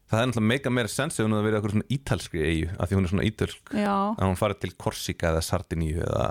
Það 0.08 0.22
er 0.22 0.30
náttúrulega 0.30 0.52
meika 0.54 0.72
meira 0.72 0.92
sens 0.92 1.18
ef 1.18 1.26
hún 1.26 1.36
hefði 1.36 1.46
verið 1.46 1.58
eitthvað 1.58 1.74
svona 1.76 1.94
ítalskri 1.98 2.44
eigu 2.48 2.68
af 2.74 2.88
því 2.90 2.98
hún 2.98 3.08
er 3.08 3.12
svona 3.12 3.28
ítölsk. 3.28 3.74
Já, 3.76 3.96
að 4.16 4.24
hún 4.24 4.40
farið 4.40 4.62
til 4.64 4.74
Korsika 4.80 5.32
eða 5.34 5.44
Sardiníu 5.44 6.04
eða 6.06 6.28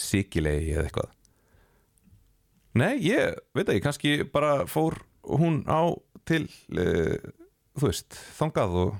Sikilei 0.00 0.56
eða 0.72 0.86
eitthvað. 0.86 1.10
Nei, 2.80 2.94
ég 3.04 3.36
veit 3.54 3.68
ekki, 3.68 3.84
kannski 3.84 4.14
bara 4.32 4.54
fór 4.70 4.96
hún 5.26 5.60
á 5.68 5.92
til 6.28 6.46
uh, 6.72 7.18
þú 7.76 7.90
veist, 7.90 8.16
þangað 8.38 8.76
og 8.84 8.98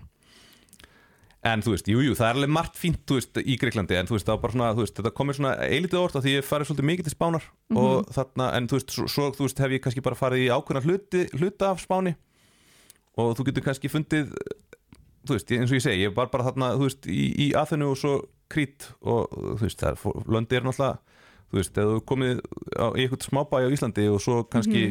en 1.41 1.63
þú 1.65 1.73
veist, 1.73 1.87
jú, 1.89 2.01
jú, 2.05 2.15
það 2.19 2.27
er 2.27 2.39
alveg 2.39 2.53
margt 2.53 2.77
fínt 2.77 3.13
veist, 3.15 3.39
í 3.41 3.55
Greiklandi, 3.61 3.97
en 3.97 4.09
þú 4.09 4.17
veist, 4.17 4.27
það 4.29 4.35
var 4.37 4.43
bara 4.43 4.55
svona 4.57 4.73
veist, 4.77 4.97
þetta 4.99 5.13
komið 5.17 5.39
svona 5.39 5.53
eilítið 5.65 6.01
orð 6.01 6.19
af 6.19 6.25
því 6.27 6.35
ég 6.35 6.49
farið 6.49 6.69
svolítið 6.69 6.89
mikið 6.91 7.07
til 7.07 7.15
Spánar 7.15 7.47
og 7.81 8.11
þarna, 8.13 8.49
en 8.59 8.67
þú 8.69 8.77
veist, 8.77 8.97
svo, 8.97 9.07
svo 9.09 9.29
þú 9.39 9.47
veist, 9.47 9.63
hef 9.65 9.73
ég 9.73 9.85
kannski 9.87 10.05
bara 10.05 10.19
farið 10.21 10.45
í 10.45 10.51
ákveðna 10.53 10.83
hluti, 10.85 11.23
hluta 11.41 11.71
af 11.73 11.81
Spáni 11.81 12.13
og 13.17 13.33
þú 13.39 13.47
getur 13.49 13.65
kannski 13.71 13.93
fundið 13.93 14.35
þú 15.25 15.37
veist, 15.37 15.55
eins 15.57 15.73
og 15.73 15.79
ég 15.79 15.87
segi, 15.87 16.05
ég 16.05 16.17
var 16.17 16.29
bara 16.33 16.51
þarna 16.51 16.75
þú 16.77 16.89
veist, 16.91 17.09
í, 17.09 17.23
í 17.47 17.49
Aþenu 17.57 17.93
og 17.95 18.01
svo 18.01 18.17
Krít 18.51 18.91
og 19.01 19.33
þú 19.33 19.65
veist, 19.65 19.81
það 19.81 19.95
er, 19.95 20.27
löndi 20.37 20.59
er 20.59 20.67
náttúrulega 20.67 20.99
þú 21.51 21.61
veist, 21.61 21.81
eða 21.81 21.97
þú 21.97 22.05
komið 22.11 22.43
á, 22.77 22.87
í 22.93 23.07
eitthvað 23.07 23.27
smábæ 23.31 23.63
á 23.65 23.73
Íslandi 23.73 24.07
og 24.13 24.21
svo 24.23 24.43
kannski 24.51 24.85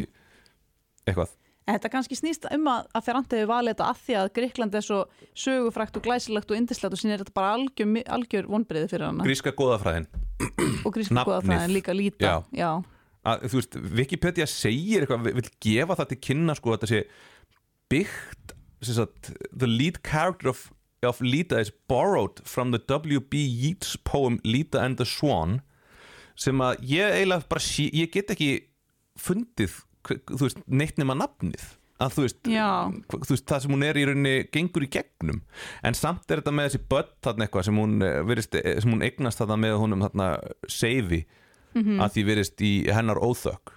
eitthvað 1.06 1.36
En 1.70 1.76
þetta 1.78 1.92
kannski 1.94 2.18
snýst 2.18 2.48
um 2.50 2.68
að, 2.72 2.88
að 2.98 3.04
Ferrandi 3.06 3.38
hefur 3.38 3.50
valið 3.52 3.76
þetta 3.76 3.88
að 3.94 4.00
því 4.06 4.16
að 4.20 4.30
Gríkland 4.40 4.78
er 4.80 4.86
svo 4.86 5.00
sögufrækt 5.38 6.00
og 6.00 6.06
glæsilegt 6.08 6.54
og 6.54 6.58
indislegt 6.58 6.96
og 6.96 7.02
sín 7.02 7.14
er 7.14 7.22
þetta 7.22 7.36
bara 7.36 7.52
algjör, 7.60 7.92
algjör 8.18 8.48
vonbreiði 8.50 8.90
fyrir 8.90 9.06
hana 9.06 9.28
gríska 9.28 9.54
góðafræðin 9.54 10.08
og 10.82 10.96
grísku 10.96 11.14
nafnið. 11.14 11.30
góðafræðin 11.30 11.76
líka 11.76 11.94
líta 11.94 12.26
Já. 12.26 12.36
Já. 12.58 12.72
að, 13.30 13.46
þú 13.52 13.62
veist, 13.62 13.78
Wikipedia 14.02 14.50
segir 14.50 15.06
eitthvað, 15.06 15.30
vil 15.38 15.52
gefa 15.62 16.00
það 16.00 16.10
til 16.14 16.20
kynna 16.30 16.58
sko, 16.58 16.74
að 16.74 16.80
þetta 16.80 16.92
sé 16.96 17.04
byggt 17.94 18.56
sagt, 18.90 19.34
the 19.54 19.68
lead 19.68 20.02
character 20.04 20.50
of, 20.50 20.72
of 21.04 21.22
Lita 21.22 21.60
is 21.60 21.72
borrowed 21.88 22.42
from 22.46 22.72
the 22.72 22.80
W.B. 22.80 23.38
Yeats 23.38 23.98
poem 23.98 24.40
Lita 24.44 24.82
and 24.82 24.98
the 24.98 25.06
Swan 25.06 25.60
sem 26.40 26.60
að 26.64 26.80
ég 26.88 27.20
eiginlega 27.20 27.50
bara 27.52 27.64
ég 27.84 28.12
get 28.14 28.32
ekki 28.32 28.52
fundið, 29.20 29.82
þú 30.10 30.42
veist, 30.48 30.60
neitt 30.68 30.98
nema 31.02 31.16
nafnið 31.20 31.66
að 32.00 32.14
þú 32.16 32.24
veist, 32.24 32.38
þú 32.48 33.34
veist, 33.34 33.46
það 33.50 33.62
sem 33.66 33.74
hún 33.76 33.84
er 33.84 33.98
í 34.00 34.06
rauninni 34.08 34.36
gengur 34.56 34.86
í 34.86 34.90
gegnum, 34.94 35.42
en 35.84 35.94
samt 36.00 36.32
er 36.32 36.40
þetta 36.40 36.54
með 36.56 36.70
þessi 36.70 36.82
börn 36.94 37.10
þarna 37.26 37.46
eitthvað 37.48 37.66
sem 37.68 37.76
hún 37.82 37.98
eh, 38.08 38.22
virðist, 38.24 38.56
eh, 38.56 38.80
sem 38.80 38.94
hún 38.96 39.04
eignast 39.04 39.42
þarna 39.42 39.58
með 39.66 39.76
honum 39.84 40.06
þarna 40.08 40.30
seifi, 40.72 41.26
Mhm. 41.76 42.00
að 42.02 42.10
því 42.16 42.22
virðist 42.26 42.62
í 42.66 42.72
hennar 42.90 43.20
óþökk 43.22 43.76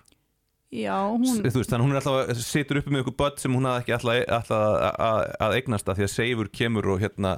Já, 0.73 0.95
hún, 1.13 1.43
veist, 1.45 1.69
þannig 1.69 1.85
hún 1.85 1.91
er 1.93 1.99
alltaf 2.01 2.39
situr 2.41 2.79
uppi 2.81 2.89
með 2.95 3.03
ykkur 3.05 3.17
börn 3.21 3.37
sem 3.43 3.53
hún 3.53 3.67
hafði 3.69 3.83
ekki 3.83 3.93
alltaf, 3.99 4.23
alltaf 4.39 4.63
að, 4.63 4.77
að, 5.05 5.19
að 5.45 5.57
eignast 5.59 5.85
það 5.91 5.99
því 5.99 6.07
að 6.07 6.13
seifur 6.15 6.49
kemur 6.49 6.89
og 6.95 7.03
hérna 7.03 7.33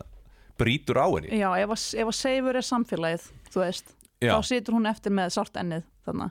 brýtur 0.61 1.01
á 1.03 1.07
henni 1.11 1.41
já 1.41 1.49
ef, 1.65 1.73
að, 1.75 1.83
ef 1.99 2.07
að 2.13 2.19
seifur 2.21 2.55
er 2.61 2.67
samfélagið, 2.69 3.25
þú 3.51 3.65
veist 3.65 3.91
Já. 4.23 4.31
þá 4.37 4.47
situr 4.47 4.77
hún 4.79 4.87
eftir 4.87 5.11
með 5.19 5.33
sárt 5.35 5.59
ennið 5.59 5.83
þannig. 6.07 6.31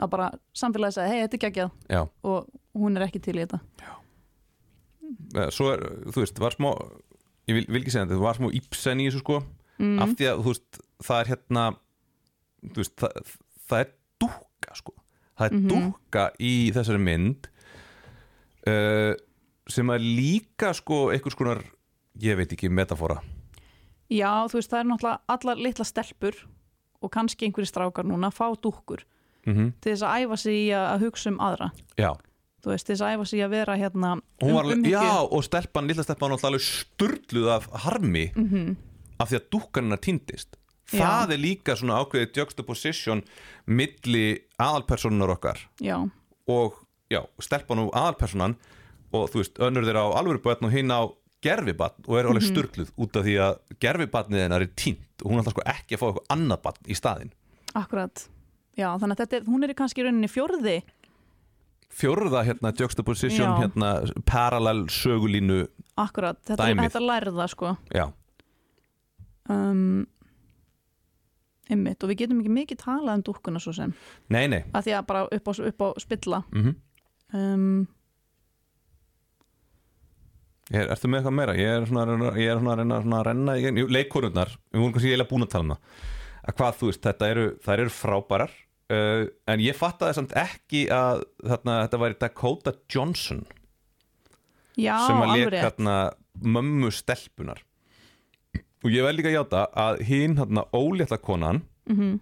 Að 0.00 0.10
bara 0.14 0.30
samfélagið 0.56 0.96
sagði, 0.96 1.10
hei, 1.14 1.22
þetta 1.26 1.36
er 1.38 1.44
geggjað. 1.46 1.70
Já, 1.92 2.00
og 2.24 2.48
hún 2.80 2.96
er 2.98 3.06
ekki 3.06 3.20
til 3.24 3.36
í 3.38 3.44
þetta. 3.44 3.60
Eh, 5.36 5.48
svo 5.54 5.70
er, 5.74 5.82
þú 6.10 6.22
veist, 6.24 6.38
var 6.42 6.54
smá 6.56 6.70
ég 7.50 7.56
vil, 7.56 7.64
vil 7.68 7.80
ekki 7.82 7.92
segja 7.94 8.06
þetta, 8.06 8.18
það 8.18 8.26
var 8.28 8.38
smá 8.38 8.50
ípsen 8.60 9.00
í 9.02 9.08
þessu 9.08 9.22
sko. 9.24 9.40
Mm. 9.80 9.96
af 10.04 10.10
því 10.18 10.26
að, 10.28 10.40
þú 10.44 10.52
veist, 10.52 10.78
það 11.06 11.20
er 11.22 11.28
hérna 11.32 11.62
þú 12.68 12.82
veist, 12.82 12.94
það, 13.00 13.30
það 13.70 13.78
er 13.84 13.92
dúkka 14.20 14.74
sko, 14.76 14.92
það 15.40 15.46
er 15.46 15.54
Mhm. 15.56 15.68
dúkka 15.70 16.24
í 16.36 16.50
þessari 16.76 17.00
mynd 17.00 17.48
uh, 18.68 19.14
sem 19.70 19.90
er 19.94 20.04
líka 20.04 20.74
sko 20.76 20.98
einhvers 21.14 21.38
konar, 21.38 21.62
ég 22.20 22.36
veit 22.36 22.52
ekki, 22.52 22.68
metafóra 22.68 23.22
Já, 24.10 24.28
þú 24.50 24.58
veist, 24.58 24.70
það 24.74 24.80
er 24.82 24.88
náttúrulega 24.90 25.20
allar 25.32 25.56
litla 25.64 25.84
stelpur 25.88 26.36
og 27.00 27.10
kannski 27.14 27.46
einhverjir 27.48 27.70
strákar 27.72 28.04
núna 28.04 28.28
fá 28.34 28.50
dúkkur 28.60 29.06
mm 29.46 29.72
til 29.80 29.92
þess 29.92 30.02
að 30.02 30.24
æfa 30.24 30.36
sig 30.36 30.54
í 30.54 30.66
að, 30.74 31.00
hugsa 31.04 31.30
um 31.30 31.38
aðra 31.40 31.70
Já, 31.98 32.12
þú 32.64 32.70
veist, 32.74 32.86
þess 32.90 33.00
að 33.02 33.12
æfa 33.16 33.26
sig 33.26 33.40
að 33.40 33.50
vera 33.50 33.76
hérna 33.76 34.20
hún 34.42 34.54
var 34.54 34.64
umhyggju. 34.64 34.90
já, 34.92 35.20
og 35.32 35.44
stelpan, 35.44 35.86
lilla 35.88 36.02
stelpan 36.02 36.30
var 36.30 36.44
alveg 36.50 36.60
sturluð 36.60 37.48
af 37.56 37.68
harmi 37.86 38.32
Mhm. 38.36 38.76
af 39.20 39.28
því 39.30 39.36
að 39.40 39.48
dúkkan 39.50 39.84
hennar 39.84 39.98
týndist 40.00 40.56
Já. 40.92 41.04
það 41.06 41.32
er 41.32 41.38
líka 41.38 41.76
svona 41.76 42.00
ákveðið 42.04 42.36
juxtaposition 42.36 43.22
milli 43.66 44.40
aðalpersonunar 44.58 45.30
okkar 45.36 45.58
Já, 45.80 45.96
og 46.48 46.74
já, 47.10 47.22
stelpan 47.40 47.78
og 47.86 47.92
aðalpersonan 47.94 48.56
og 49.12 49.30
þú 49.30 49.40
veist, 49.42 49.58
önnur 49.58 49.82
þeirra 49.86 50.04
á 50.06 50.18
alvöru 50.20 50.38
börn 50.42 50.64
og 50.66 50.70
hinn 50.72 50.90
á 50.90 51.06
gerfibatn 51.42 52.04
og 52.06 52.18
er 52.18 52.24
alveg 52.28 52.42
Mhm. 52.42 52.50
sturluð 52.52 52.90
út 52.98 53.16
af 53.16 53.24
því 53.24 53.34
að 53.40 53.58
gerfibatnið 53.80 54.42
hennar 54.44 54.60
er 54.62 54.70
týnt 54.76 55.22
og 55.24 55.30
hún 55.32 55.38
alltaf 55.40 55.52
sko 55.54 55.62
ekki 55.64 55.96
að 55.96 55.98
fá 55.98 56.06
eitthvað 56.10 56.30
annað 56.36 56.62
batn 56.62 56.84
í 56.90 56.94
staðinn 56.94 57.32
akkurat 57.74 58.28
Já, 58.78 58.88
þannig 59.00 59.16
að 59.16 59.22
þetta 59.24 59.38
er, 59.38 59.44
hún 59.50 59.66
er 59.66 59.74
kannski 59.78 60.02
í 60.02 60.06
rauninni 60.06 60.30
fjórði. 60.30 60.76
Fjórða 61.90 62.44
hérna 62.46 62.70
juxtaposition 62.78 63.56
hérna 63.58 63.90
parallel 64.28 64.84
sögulínu 64.94 65.64
akkurat, 65.98 66.38
þetta, 66.46 66.68
þetta 66.78 67.02
lærða 67.02 67.46
sko. 67.50 67.72
Já, 67.90 68.04
um, 69.50 70.04
einmitt, 71.70 71.98
og 71.98 72.12
við 72.12 72.22
getum 72.22 72.44
ekki 72.44 72.52
mikið 72.60 72.82
talað 72.84 73.18
um 73.18 73.24
dúkkuna 73.26 73.62
svo 73.62 73.74
sem, 73.74 73.94
nei 74.30 74.44
nei. 74.52 74.62
Að 74.70 74.86
því 74.86 74.94
að 75.00 75.08
bara 75.10 75.24
upp 75.26 75.50
á, 75.50 75.52
upp 75.72 75.82
á 75.82 75.88
spilla. 76.04 76.44
Mm 76.54 76.76
um, 77.40 77.88
Er, 80.70 80.86
ertu 80.94 81.08
með 81.10 81.18
eitthvað 81.18 81.34
meira? 81.34 81.54
Ég 81.58 81.72
er 81.80 81.84
svona, 81.88 82.30
ég 82.38 82.46
er 82.46 82.58
svona 82.60 82.74
að 82.76 82.80
reyna 82.80 82.98
svona 83.02 83.16
að 83.18 83.24
renna 83.26 83.54
í 83.58 83.86
Leikkonurnar, 83.90 84.52
við 84.70 84.78
vorum 84.78 84.92
kannski 84.94 85.08
eiginlega 85.10 85.30
búin 85.32 85.42
að 85.42 85.48
tala 85.50 85.64
um 85.66 85.72
það 85.72 86.04
að 86.50 86.58
hvað 86.58 86.76
þú 86.80 86.90
veist, 86.90 87.04
þetta 87.06 87.30
eru, 87.34 87.46
eru 87.76 87.94
frábærar 87.94 88.52
uh, 88.92 89.24
en 89.50 89.64
ég 89.64 89.78
fattaði 89.78 90.18
samt 90.18 90.36
ekki 90.38 90.84
að 90.94 91.24
þarna, 91.44 91.80
þetta 91.86 92.02
væri 92.04 92.20
Dakota 92.20 92.76
Johnson 92.90 93.44
Já, 94.78 94.94
sem 95.06 95.20
að 95.24 95.56
hérna 95.58 95.96
mömmu 96.40 96.90
stelpunar 96.94 97.62
og 98.80 98.88
ég 98.94 99.04
vel 99.04 99.16
líka 99.18 99.28
að 99.28 99.36
játa 99.36 99.64
að 99.76 100.02
hinn 100.08 100.38
ólétta 100.72 101.18
konan 101.20 101.64
mm 101.90 102.18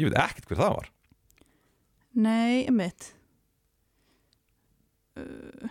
ég 0.00 0.08
veit 0.08 0.18
ekkert 0.18 0.48
hver 0.48 0.60
það 0.60 0.76
var. 0.78 0.88
Nei, 2.22 2.70
mitt 2.72 3.12
uh, 5.16 5.68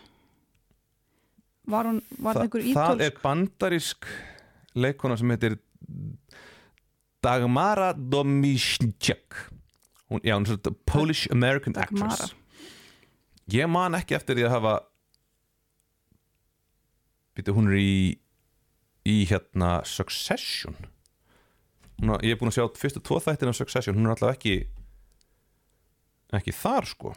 Var 1.71 1.89
hún 1.89 1.99
Var 2.17 2.37
það 2.37 2.45
einhver 2.45 2.63
það 2.65 2.71
ítölsk? 2.71 3.03
er 3.05 3.19
bandarísk 3.21 4.07
leikona 4.73 5.17
sem 5.19 5.33
heitir 5.33 5.57
Dagmara 7.21 7.93
Domishchek 7.93 9.37
hún, 10.11 10.21
já, 10.23 10.35
hún 10.35 10.45
er 10.45 10.47
svona 10.47 10.75
Polish 10.85 11.27
American 11.31 11.73
Dagmara. 11.73 12.13
actress. 12.13 12.35
Ég 13.47 13.67
man 13.67 13.95
ekki 13.95 14.15
eftir 14.15 14.37
því 14.37 14.47
að 14.47 14.55
hafa 14.55 14.73
býtu 17.35 17.55
hún 17.55 17.71
er 17.71 17.79
í 17.79 17.93
í 19.07 19.25
hérna 19.25 19.81
Succession. 19.87 20.75
Hún, 21.97 22.15
ég 22.21 22.35
er 22.35 22.39
búin 22.39 22.51
að 22.51 22.59
sjá 22.59 22.67
fyrstu 22.77 23.01
tvo 23.01 23.19
þættina 23.23 23.53
af 23.53 23.57
Succession. 23.57 23.97
Hún 23.97 24.09
er 24.09 24.15
alltaf 24.15 24.35
ekki 24.35 24.55
ekki 26.31 26.53
þar 26.55 26.87
sko. 26.87 27.13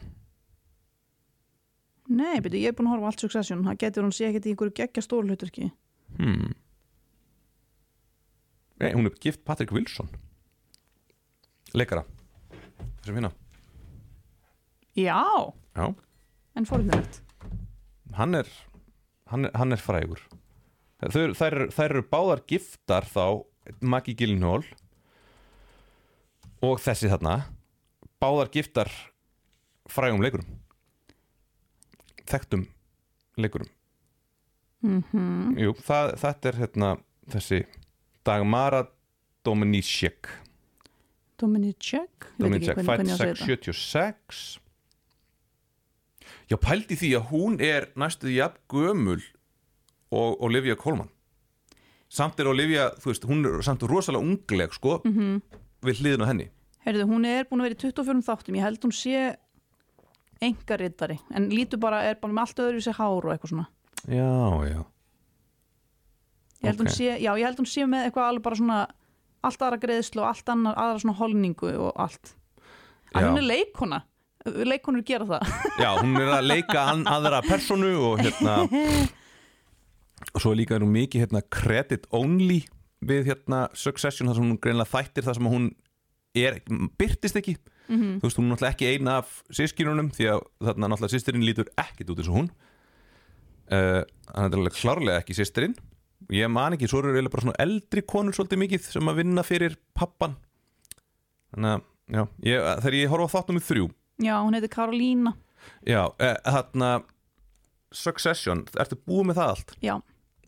Nei, 2.11 2.41
byrju, 2.43 2.61
ég 2.61 2.73
er 2.73 2.77
búin 2.77 2.91
að 2.91 2.97
horfa 2.97 3.13
allt 3.13 3.25
Succession. 3.27 3.65
Það 3.67 3.81
getur 3.85 4.07
hún 4.07 4.15
sé 4.15 4.29
ekkert 4.29 4.49
í 4.49 4.55
einhverju 4.55 4.77
geggja 4.81 5.05
stóru 5.05 5.31
hluturki 5.31 5.71
hmm. 6.19 6.53
Nei, 8.83 8.91
hún 8.95 9.07
er 9.07 9.15
gift 9.23 9.45
Patrick 9.47 9.73
Wilson. 9.75 10.09
Leikara. 11.75 12.05
Þessum 13.03 13.19
hérna 13.19 13.33
Já, 14.95 15.19
Já, 15.75 15.89
en 16.55 16.67
fórhundilegt 16.69 17.21
hann 18.15 18.35
er 18.39 18.47
hann 19.31 19.49
er, 19.49 19.53
hann 19.59 19.75
er 19.75 19.81
frægur. 19.83 20.21
Þær, 21.03 21.35
þær, 21.37 21.57
þær 21.75 21.91
eru 21.97 22.03
báðar 22.07 22.45
giftar 22.49 23.07
þá 23.11 23.43
Maggie 23.83 24.15
Gyllenhaal 24.17 24.63
og 26.65 26.79
þessi 26.85 27.11
þarna 27.11 27.35
báðar 28.23 28.53
giftar 28.55 28.93
frægum 29.91 30.23
leikurum. 30.25 30.47
Þekktum 32.31 32.69
leikurum. 33.37 33.69
Mm 34.85 35.59
Jú, 35.61 35.75
það, 35.85 36.15
þetta 36.21 36.51
er 36.51 36.61
hérna 36.63 36.91
þessi 37.33 37.65
Dagmara 38.25 38.85
ekki 39.45 40.29
Dominicek, 42.41 42.77
hvernig, 42.77 42.87
fætt 42.87 42.97
hvernig 42.97 43.11
ég 43.11 43.13
á 43.13 43.17
að 43.17 43.21
segja 43.21 43.35
þetta 43.35 43.45
676 43.45 44.61
Já, 46.51 46.57
pældi 46.61 46.97
því 47.01 47.11
að 47.19 47.27
hún 47.33 47.59
er 47.65 47.87
næstuð 48.01 48.33
jafn 48.37 48.61
gömul 48.71 49.21
og 50.15 50.43
Olivia 50.45 50.77
Colman. 50.77 51.09
Samt 52.09 52.39
er 52.41 52.47
Olivia, 52.51 52.91
þú 53.01 53.11
veist, 53.11 53.25
hún 53.27 53.45
er 53.49 53.63
samt 53.67 53.83
rosalega 53.89 54.23
ungleg, 54.25 54.73
sko 54.77 55.01
Mhm. 55.05 55.41
við 55.83 56.01
hliðin 56.01 56.23
á 56.25 56.27
henni. 56.31 56.49
Heyrðu, 56.87 57.05
hún 57.11 57.25
er 57.27 57.45
búin 57.45 57.61
að 57.61 57.69
vera 57.69 57.75
í 57.75 57.81
24 57.81 58.23
þáttum. 58.23 58.57
Ég 58.57 58.63
held 58.63 58.81
hún 58.85 58.93
sé 58.93 59.37
engarittari 60.43 61.19
En 61.35 61.49
lítur 61.51 61.81
bara, 61.81 62.03
er 62.03 62.15
bara 62.21 62.33
með 62.33 62.41
allt 62.41 62.57
öðru 62.57 62.81
sér 62.85 62.95
hár 62.99 63.25
og 63.25 63.33
eitthvað 63.33 63.51
svona. 63.53 63.67
Já, 64.09 64.69
já 64.69 64.85
Ég 66.65 66.71
held 66.73 66.81
Ok. 66.81 66.87
hún 66.87 66.95
sé, 66.97 67.11
já, 67.21 67.31
ég 67.37 67.45
held 67.45 67.61
hún 67.61 67.69
sé 67.69 67.85
með 67.87 68.07
eitthvað 68.09 68.29
alveg 68.33 68.43
bara 68.49 68.57
svona 68.63 68.81
Allt 69.45 69.61
aðra 69.61 69.77
greiðslu 69.83 70.23
og 70.23 70.29
allt 70.31 70.49
annar, 70.49 70.77
aðra 70.81 71.01
svona 71.03 71.17
holningu 71.19 71.69
og 71.77 71.91
allt. 72.01 72.31
En 73.15 73.27
hún 73.29 73.37
er 73.43 73.45
leikona 73.45 73.99
Leikonur 74.45 75.05
gera 75.05 75.27
það 75.29 75.53
Já, 75.85 75.91
hún 76.01 76.17
er 76.21 76.31
að 76.39 76.47
leika 76.49 76.87
an, 76.95 77.05
aðra 77.09 77.43
personu 77.45 77.91
og 78.09 78.23
hérna 78.25 78.57
og 80.35 80.41
svo 80.43 80.55
líka 80.57 80.77
er 80.79 80.85
hún 80.85 80.95
mikið 80.97 81.27
hérna 81.27 81.43
credit 81.53 82.07
only 82.17 82.63
við 83.05 83.29
hérna 83.29 83.67
Succession 83.77 84.31
þar 84.31 84.39
sem 84.41 84.49
hún 84.49 84.61
greinlega 84.65 84.91
þættir 84.95 85.27
þar 85.29 85.37
sem 85.39 85.49
hún 85.53 85.69
er, 86.35 86.61
byrtist 86.99 87.37
ekki 87.41 87.57
Mhm. 87.85 88.15
þú 88.17 88.25
veist, 88.25 88.39
hún 88.41 88.47
er 88.49 88.55
náttúrulega 88.55 88.73
ekki 88.73 88.87
eina 88.95 89.15
af 89.21 89.33
sískinunum 89.53 90.07
því 90.17 90.25
að 90.33 90.39
þarna 90.65 90.89
náttúrulega 90.89 91.13
sýstirinn 91.19 91.45
lítur 91.45 91.67
ekkit 91.77 92.09
út 92.15 92.23
eins 92.23 92.31
og 92.33 92.39
hún 92.39 92.47
uh, 93.69 94.01
hann 94.33 94.47
er 94.49 94.57
alveg 94.57 94.73
klárlega 94.79 95.19
ekki 95.21 95.37
sýstirinn 95.37 95.75
ég 96.35 96.51
man 96.53 96.77
ekki, 96.77 96.89
svo 96.91 97.03
eru 97.03 97.13
eiginlega 97.13 97.35
bara 97.35 97.45
svona 97.47 97.61
eldri 97.65 98.03
konur 98.09 98.37
svolítið 98.37 98.63
mikið 98.65 98.87
sem 98.95 99.11
að 99.13 99.21
vinna 99.23 99.45
fyrir 99.47 99.77
pappan. 99.97 100.37
Þannig 101.55 101.75
að, 101.75 101.85
já, 102.17 102.23
ég, 102.51 102.69
þegar 102.85 102.99
ég 103.01 103.13
horfa 103.15 103.31
á 103.31 103.35
þáttum 103.37 103.61
í 103.61 103.65
þrjú. 103.69 103.89
Já, 104.25 104.35
hún 104.43 104.57
heitir 104.57 104.73
Karolína. 104.73 105.35
Já, 105.89 106.03
eh, 106.23 106.37
þarna 106.45 106.91
Succession, 107.95 108.65
ertu 108.81 108.99
búið 109.07 109.31
með 109.31 109.39
það 109.41 109.53
allt? 109.55 109.77
Já, 109.85 109.97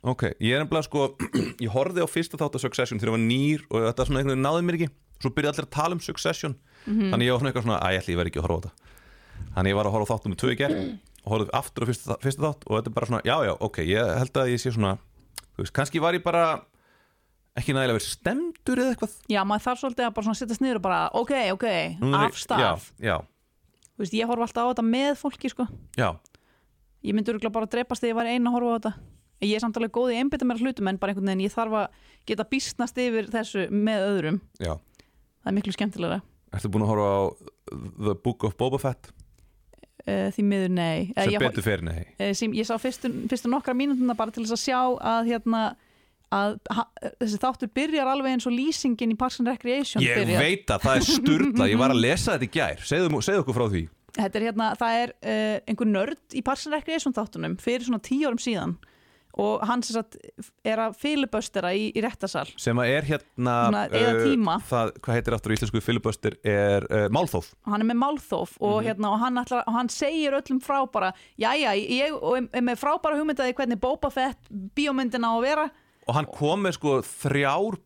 Ok, 0.07 0.23
ég 0.39 0.55
er 0.55 0.61
nefnilega 0.62 0.87
sko 0.87 1.17
ég 1.64 1.73
horfði 1.75 2.05
á 2.05 2.07
fyrsta 2.07 2.39
þátt 2.39 2.55
af 2.59 2.62
Succession 2.62 3.01
þegar 3.03 3.11
ég 3.11 3.17
var 3.17 3.23
nýr 3.27 3.62
og 3.73 3.87
þetta 3.89 4.05
svona 4.07 4.21
einhvern 4.21 4.37
veginn 4.37 4.45
náði 4.47 4.67
mér 4.67 4.77
ekki. 4.79 4.89
Svo 5.19 5.31
byrjaði 5.35 5.51
allir 5.57 5.67
að 5.67 5.73
tala 5.75 5.97
um 5.97 6.03
Succession. 6.05 6.55
Þannig 6.87 7.27
ég 7.27 7.33
var 7.35 7.41
svona 7.41 7.51
eitthvað 7.51 7.64
svona, 7.67 7.79
æ, 7.83 7.89
ætli 7.99 8.14
ég 8.14 8.21
verð 8.21 8.31
ekki 8.31 8.39
að 8.43 8.47
horfa 8.47 8.57
á 8.57 8.62
þetta. 8.67 8.93
Þannig 9.57 9.73
ég 9.73 9.79
var 9.81 9.89
að 9.91 9.95
horfa 9.97 10.07
á 10.07 10.11
þáttum 10.12 10.33
með 10.35 10.41
tvö 10.43 10.53
í 10.53 10.59
gerð 10.61 10.79
og 11.27 11.33
horfði 11.33 11.55
aftur 11.59 11.83
á 11.83 11.89
fyrsta, 11.91 12.17
fyrsta 12.23 12.45
þátt 12.45 12.67
og 12.69 12.77
þetta 12.77 12.93
er 12.93 12.97
bara 13.01 13.09
svona, 13.11 13.23
já, 13.27 13.37
já, 13.49 13.53
ok, 13.67 13.81
ég 13.91 14.12
held 14.21 14.39
að 14.45 14.51
ég 14.53 14.62
sé 14.62 14.73
svona 14.77 14.93
veist, 15.59 15.72
kannski 15.76 16.01
var 16.03 16.14
ég 16.14 16.22
bara 16.24 16.45
ekki 17.57 17.72
nægilega 17.72 17.97
verið 17.97 18.09
stemdur 18.12 18.80
eða 18.82 18.93
eitthvað. 18.95 19.14
Já, 19.32 19.41
maður 19.49 19.64
þarf 19.66 19.80
svolítið 19.82 20.07
að 20.07 20.14
bara 20.18 20.34
sittast 20.37 20.61
niður 20.64 20.76
og 20.80 20.82
bara 20.82 21.01
Ok, 21.16 21.32
ok, 21.57 21.64
er 21.64 21.97
ég- 22.01 22.14
af 22.26 22.37
stað. 22.37 22.61
Já, 22.61 22.72
já, 23.01 23.16
Þú 23.97 24.03
veist, 24.05 24.12
ég 24.12 24.28
horfa 24.28 24.45
alltaf 24.45 24.64
á 24.68 24.70
þetta 24.74 24.84
með 24.84 25.12
fólki 25.16 25.49
sko. 25.51 25.66
Já, 25.97 26.11
Ég 27.07 27.14
myndi 27.14 27.30
örgulega 27.30 27.53
bara 27.53 27.66
að 27.66 27.70
drepast 27.76 28.03
þegar 28.03 28.11
ég 28.12 28.16
væri 28.18 28.32
einn 28.34 28.47
að 28.49 28.53
horfa 28.57 28.68
á 28.68 28.76
þetta. 28.76 28.93
Ég 29.47 29.55
er 29.55 29.61
samt 29.61 29.76
alveg 29.78 29.93
góð 29.95 30.12
í 30.12 30.16
einbytta 30.20 30.45
mér 30.49 30.59
hlutum 30.59 30.89
en 30.89 30.97
bara 30.99 31.12
einhvern 31.12 31.28
veginn 31.28 31.45
ég 31.47 31.53
þarf 31.55 31.72
að 31.76 31.89
geta 32.26 32.45
býstnast 32.45 32.97
yfir 32.99 33.28
þessu 33.30 33.68
með 33.70 34.01
öðrum. 34.11 34.41
Já. 34.59 34.72
Það 35.45 35.47
er 35.47 35.53
miklu 35.53 35.72
skemmtilega 35.76 36.22
Ertu 36.53 36.68
búin 36.72 36.82
að 36.82 36.91
horfa 36.91 37.09
á 37.14 37.22
The 38.07 38.14
Book 38.24 38.45
of 38.45 38.57
Boba 38.57 38.78
Fett? 38.78 39.12
Uh, 40.07 40.28
Því 40.34 40.44
miður 40.46 40.72
nei. 40.76 41.09
Uh, 41.12 41.22
Sem 41.24 41.34
ég, 41.34 41.42
betur 41.42 41.66
fyrir 41.66 41.84
nei. 41.86 42.04
Uh, 42.20 42.30
sem, 42.36 42.54
ég 42.57 42.68
sá 42.68 42.76
fyrstu, 42.80 43.11
fyrstu 43.30 43.50
nokkra 43.52 43.74
mínútuna 43.76 44.16
bara 44.18 44.34
til 44.34 44.46
þess 44.46 44.57
að 44.57 44.64
sjá 44.64 44.80
að 45.14 45.32
hérna 45.32 45.64
að 46.34 46.57
ha, 46.74 46.84
þessi 47.20 47.38
þáttur 47.42 47.70
byrjar 47.76 48.09
alveg 48.11 48.34
eins 48.34 48.48
og 48.48 48.54
lýsingin 48.57 49.12
í 49.14 49.18
Parks 49.18 49.38
and 49.38 49.50
Recreation 49.50 50.02
Ég 50.02 50.18
byrjar. 50.18 50.42
veit 50.42 50.72
að 50.74 50.86
það 50.88 50.96
er 50.96 51.07
sturla, 51.07 51.68
ég 51.70 51.78
var 51.78 51.94
að 51.94 52.02
lesa 52.07 52.34
þetta 52.34 52.48
í 52.48 52.54
gær. 52.57 52.82
Segðu, 52.88 53.20
segðu 53.22 53.44
okkur 53.44 53.59
frá 53.61 53.66
því. 53.70 53.84
Er 54.16 54.42
hérna, 54.46 54.70
það 54.80 54.98
er 55.04 55.12
uh, 55.12 55.57
einhver 55.68 55.90
nörd 55.90 56.34
í 56.34 56.42
Parks 56.42 56.66
and 56.66 56.74
Recreation 56.74 57.14
þáttunum 57.14 57.59
fyrir 57.62 57.84
svona 57.86 58.02
tíu 58.02 58.26
árum 58.26 58.40
síðan 58.42 58.74
og 59.37 59.64
hann 59.68 59.82
sem 59.84 59.95
sagt 59.99 60.16
er 60.64 60.80
að 60.80 60.95
filiböstera 60.97 61.70
í, 61.76 61.91
í 61.93 62.01
réttasal 62.05 62.47
sem 62.57 62.78
að 62.80 62.93
er 62.97 63.09
hérna 63.11 63.57
Svona, 63.66 63.82
eyða 63.91 64.12
tíma. 64.24 64.55
það, 64.64 64.93
Hvað 65.05 65.18
heitir 65.18 65.37
aftur 65.37 65.53
á 65.53 65.57
íslensku 65.59 65.82
filibuster 65.84 66.37
er 66.43 66.87
uh, 66.89 67.07
Málþóf 67.12 67.51
hann 67.68 67.84
er 67.84 67.89
með 67.91 68.01
málþóf 68.01 68.57
og, 68.61 68.76
Mhm. 68.80 68.87
hérna, 68.89 69.11
og, 69.12 69.18
hann 69.20 69.37
ætlar, 69.43 69.64
og 69.66 69.74
hann 69.76 69.89
segir 69.93 70.32
öllum 70.41 70.61
frá 70.64 70.78
bara 70.91 71.12
jæja, 71.39 71.74
ég 71.76 72.16
og 72.16 72.49
er 72.53 72.62
með 72.64 72.80
frábæra 72.80 73.18
hugmyndaði 73.20 73.55
hvernig 73.59 73.80
Boba 73.80 74.11
Fett 74.11 74.39
bíómyndina 74.51 75.28
á 75.28 75.37
að 75.37 75.43
vera 75.51 75.66
og 76.07 76.14
hann 76.14 76.26
kom 76.32 76.62
með 76.64 76.78
sko 76.78 77.01
þrjár 77.03 77.76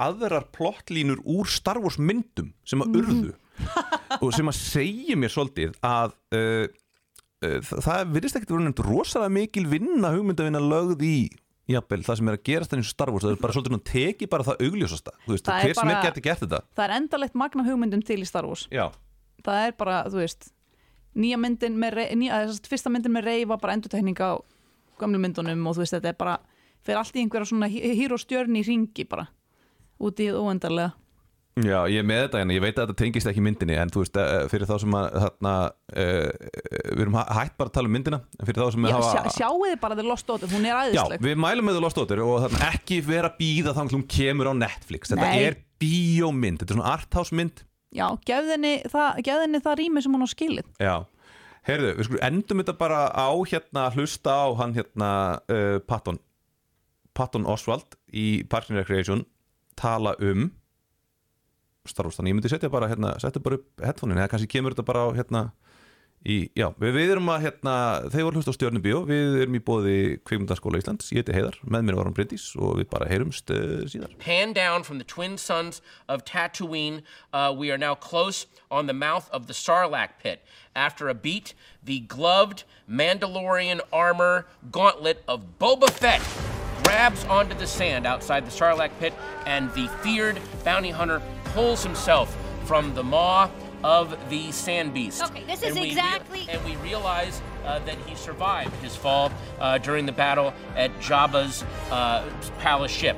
aðrar 0.00 0.46
plottlínur 0.54 1.18
úr 1.26 1.46
Star 1.50 1.78
Wars 1.82 1.98
myndum 1.98 2.52
sem 2.64 2.78
Mhm. 2.78 2.86
að 2.86 3.00
urðu 3.02 3.34
og 4.22 4.30
sem 4.32 4.46
að 4.48 4.56
segja 4.56 5.16
mér 5.20 5.28
svolítið 5.34 5.74
að 5.84 6.14
uh, 6.32 6.38
uh, 6.38 6.66
það, 7.40 7.84
það 7.86 8.14
virðist 8.14 8.38
ekkert 8.38 8.52
verið 8.54 8.66
nefnt 8.68 8.82
rosalega 8.86 9.34
mikil 9.34 9.64
vinna 9.70 10.12
hugmyndavinna 10.14 10.60
lögð 10.62 11.04
í 11.06 11.16
jafnvel, 11.70 12.00
það 12.06 12.18
sem 12.20 12.30
er 12.30 12.36
að 12.36 12.46
gerast 12.48 12.72
þannig 12.72 12.88
Star 12.88 13.12
Wars. 13.12 13.24
Það 13.24 13.34
er 13.36 13.42
bara 13.44 13.54
svolítið 13.56 13.76
að 13.76 13.84
teki 13.90 14.28
bara 14.30 14.46
það 14.46 14.64
augljósasta. 14.66 15.12
Þú 15.24 15.34
veist, 15.34 15.50
er 15.50 15.66
hver 15.66 15.78
sem 15.78 15.92
er 15.92 16.22
gert 16.24 16.42
þetta. 16.44 16.62
það 16.76 16.84
er 16.86 16.94
endalegt 16.96 17.36
magna 17.38 17.66
hugmyndum 17.66 18.02
til 18.06 18.18
í 18.20 18.28
Star 18.28 18.48
Wars. 18.48 18.66
Já, 18.74 18.88
það 19.46 19.66
er 19.68 19.76
bara, 19.78 20.00
þú 20.10 20.22
veist 20.22 20.50
nýja 21.20 21.38
myndin 21.40 21.76
með, 21.80 22.00
nýja, 22.18 22.40
fyrsta 22.70 22.92
myndin 22.92 23.14
með 23.14 23.28
Rey 23.28 23.46
var 23.48 23.60
bara 23.62 23.76
endurtekning 23.78 24.18
á 24.22 24.38
gömlu 25.00 25.20
myndunum 25.22 25.66
og 25.66 25.78
þú 25.78 25.84
veist, 25.84 25.96
þetta 25.96 26.12
er 26.12 26.18
bara 26.18 26.36
fyrir 26.86 27.00
allt 27.00 27.16
í 27.16 27.22
einhverja 27.24 27.50
svona 27.50 27.70
hýróstjörni 27.70 28.62
í 28.62 28.66
ringi 28.66 29.06
bara, 29.10 29.26
út 30.00 30.20
í 30.20 30.28
það 30.30 30.44
óendarlega 30.44 30.92
Já, 31.58 31.80
ég 31.90 31.98
er 31.98 32.06
með 32.06 32.20
þetta 32.24 32.40
en 32.44 32.50
ég 32.54 32.60
veit 32.62 32.76
að 32.78 32.84
þetta 32.86 32.98
tengist 33.00 33.26
ekki 33.26 33.42
myndinni 33.42 33.74
en 33.76 33.90
þú 33.90 34.04
veist, 34.04 34.16
eh, 34.22 34.44
fyrir 34.48 34.68
þá 34.70 34.76
sem 34.80 34.94
að 34.96 35.06
þarna, 35.24 35.54
uh, 35.98 36.28
við 36.94 37.02
erum 37.02 37.16
hæ- 37.18 37.32
hætt 37.36 37.56
bara 37.58 37.68
að 37.68 37.74
tala 37.74 37.90
um 37.90 37.94
myndina 37.96 38.20
en 38.38 38.46
fyrir 38.48 38.62
þá 38.62 38.68
sem 38.76 38.86
Já, 38.86 38.94
hafa 38.94 39.10
sjá, 39.10 39.32
sjáu 39.40 39.58
þið 39.66 39.80
bara 39.82 39.96
The 39.98 40.06
Lost 40.06 40.26
Daughter, 40.30 40.48
hún 40.54 40.64
er 40.64 40.70
Já, 40.70 40.78
æðisleg. 41.02 41.24
við 41.26 41.36
mælum 41.42 41.66
með 41.68 41.76
The 41.76 41.82
Lost 41.84 41.96
Daughter 41.98 42.22
og 42.24 42.36
þarna 42.46 42.70
ekki 42.70 43.00
vera 43.04 43.32
býða 43.40 43.74
þannig 43.76 43.96
hún 43.98 44.06
kemur 44.14 44.46
á 44.46 44.54
Netflix. 44.62 45.10
Þetta 45.10 45.26
Nei. 45.26 45.42
er 45.50 45.56
bíómynd, 45.82 46.62
þetta 46.62 46.70
er 46.70 46.78
svona 46.78 46.92
arthouse 46.94 47.32
mynd. 47.34 47.64
Já, 47.92 48.06
gefð 48.30 48.52
henni 48.54 48.74
það, 48.86 49.60
það 49.66 49.78
rými 49.82 50.02
sem 50.06 50.14
hún 50.14 50.22
á 50.24 50.28
skilið. 50.30 50.70
Já, 50.78 50.94
Heyrðu, 51.68 51.90
við 51.98 52.06
skulum 52.06 52.22
endum 52.24 52.62
þetta 52.62 52.76
bara 52.78 53.00
á 53.12 53.28
hérna 53.44 53.82
hlusta 53.92 54.32
á 54.32 54.46
hann 54.56 54.72
hérna 54.78 55.10
uh, 55.50 55.78
Patton 55.84 56.16
Patton 57.12 57.44
Oswald 57.44 57.98
í 58.14 58.46
Parks 58.48 58.70
and 58.70 58.78
Recreation 58.80 59.26
tala 59.76 60.14
um 60.24 60.52
Star 61.88 62.04
Wars, 62.04 62.18
þannig 62.18 62.34
ég 62.34 62.36
myndi 62.36 62.52
setja 62.52 62.68
bara 62.72 62.88
hérna, 62.90 63.14
setja 63.22 63.40
bara 63.42 63.56
upp 63.56 63.84
headphone-in, 63.84 64.20
eða 64.20 64.30
kannski 64.34 64.50
kemur 64.52 64.74
þetta 64.74 64.84
bara 64.90 65.04
á 65.08 65.16
hérna 65.16 65.42
í, 66.20 66.50
já, 66.52 66.66
við, 66.76 66.92
við 66.98 67.12
erum 67.14 67.30
að 67.32 67.46
hérna, 67.46 67.74
þeir 68.12 68.26
voru 68.26 68.40
hlusta 68.40 68.52
á 68.52 68.56
Stjörnubíó 68.58 68.98
við 69.08 69.38
erum 69.46 69.56
í 69.56 69.62
bóði 69.64 69.94
Kvikmyndaskóla 70.28 70.82
Íslands 70.82 71.08
ég 71.14 71.22
heiti 71.22 71.36
Heiðar, 71.38 71.56
með 71.64 71.86
mér 71.86 71.96
var 71.96 72.10
hann 72.10 72.16
Bryndís 72.18 72.44
og 72.60 72.76
við 72.82 72.90
bara 72.92 73.08
heyrumst 73.08 73.52
uh, 73.54 73.80
síðar 73.88 74.12
Pan 74.20 74.52
down 74.52 74.84
from 74.84 75.00
the 75.00 75.08
twin 75.08 75.38
sons 75.40 75.80
of 76.06 76.26
Tatooine. 76.28 77.00
Uh, 77.32 77.54
we 77.56 77.72
are 77.72 77.80
now 77.80 77.94
close 77.94 78.44
on 78.70 78.84
the 78.84 78.92
mouth 78.92 79.30
of 79.32 79.46
the 79.46 79.56
Sarlacc 79.56 80.20
pit. 80.20 80.44
After 80.76 81.08
a 81.08 81.14
beat, 81.14 81.54
the 81.82 82.00
gloved 82.00 82.64
Mandalorian 82.86 83.80
armor 83.90 84.44
gauntlet 84.70 85.24
of 85.26 85.58
Boba 85.58 85.88
Fett 85.88 86.20
grabs 86.84 87.24
onto 87.26 87.54
the 87.54 87.66
sand 87.66 88.04
outside 88.04 88.44
the 88.44 88.50
Sarlacc 88.50 88.90
pit, 88.98 89.14
and 89.46 89.72
the 89.74 89.88
feared 90.02 90.40
bounty 90.64 90.90
hunter 90.90 91.22
pulls 91.52 91.82
himself 91.82 92.36
from 92.64 92.94
the 92.94 93.02
maw 93.02 93.50
of 93.82 94.16
the 94.28 94.52
sand 94.52 94.92
beast. 94.92 95.22
Okay, 95.22 95.44
this 95.44 95.62
is 95.62 95.76
And 95.76 95.80
we 95.80 95.94
rea- 95.94 96.46
and 96.48 96.64
we 96.64 96.76
realize 96.76 97.40
uh, 97.64 97.78
that 97.80 97.96
he 98.06 98.14
survived 98.14 98.74
his 98.82 98.94
fall 98.96 99.32
uh, 99.58 99.78
during 99.78 100.06
the 100.06 100.12
battle 100.12 100.52
at 100.76 100.90
Jabba's 101.00 101.64
uh, 101.90 102.28
palace 102.58 102.92
ship. 102.92 103.16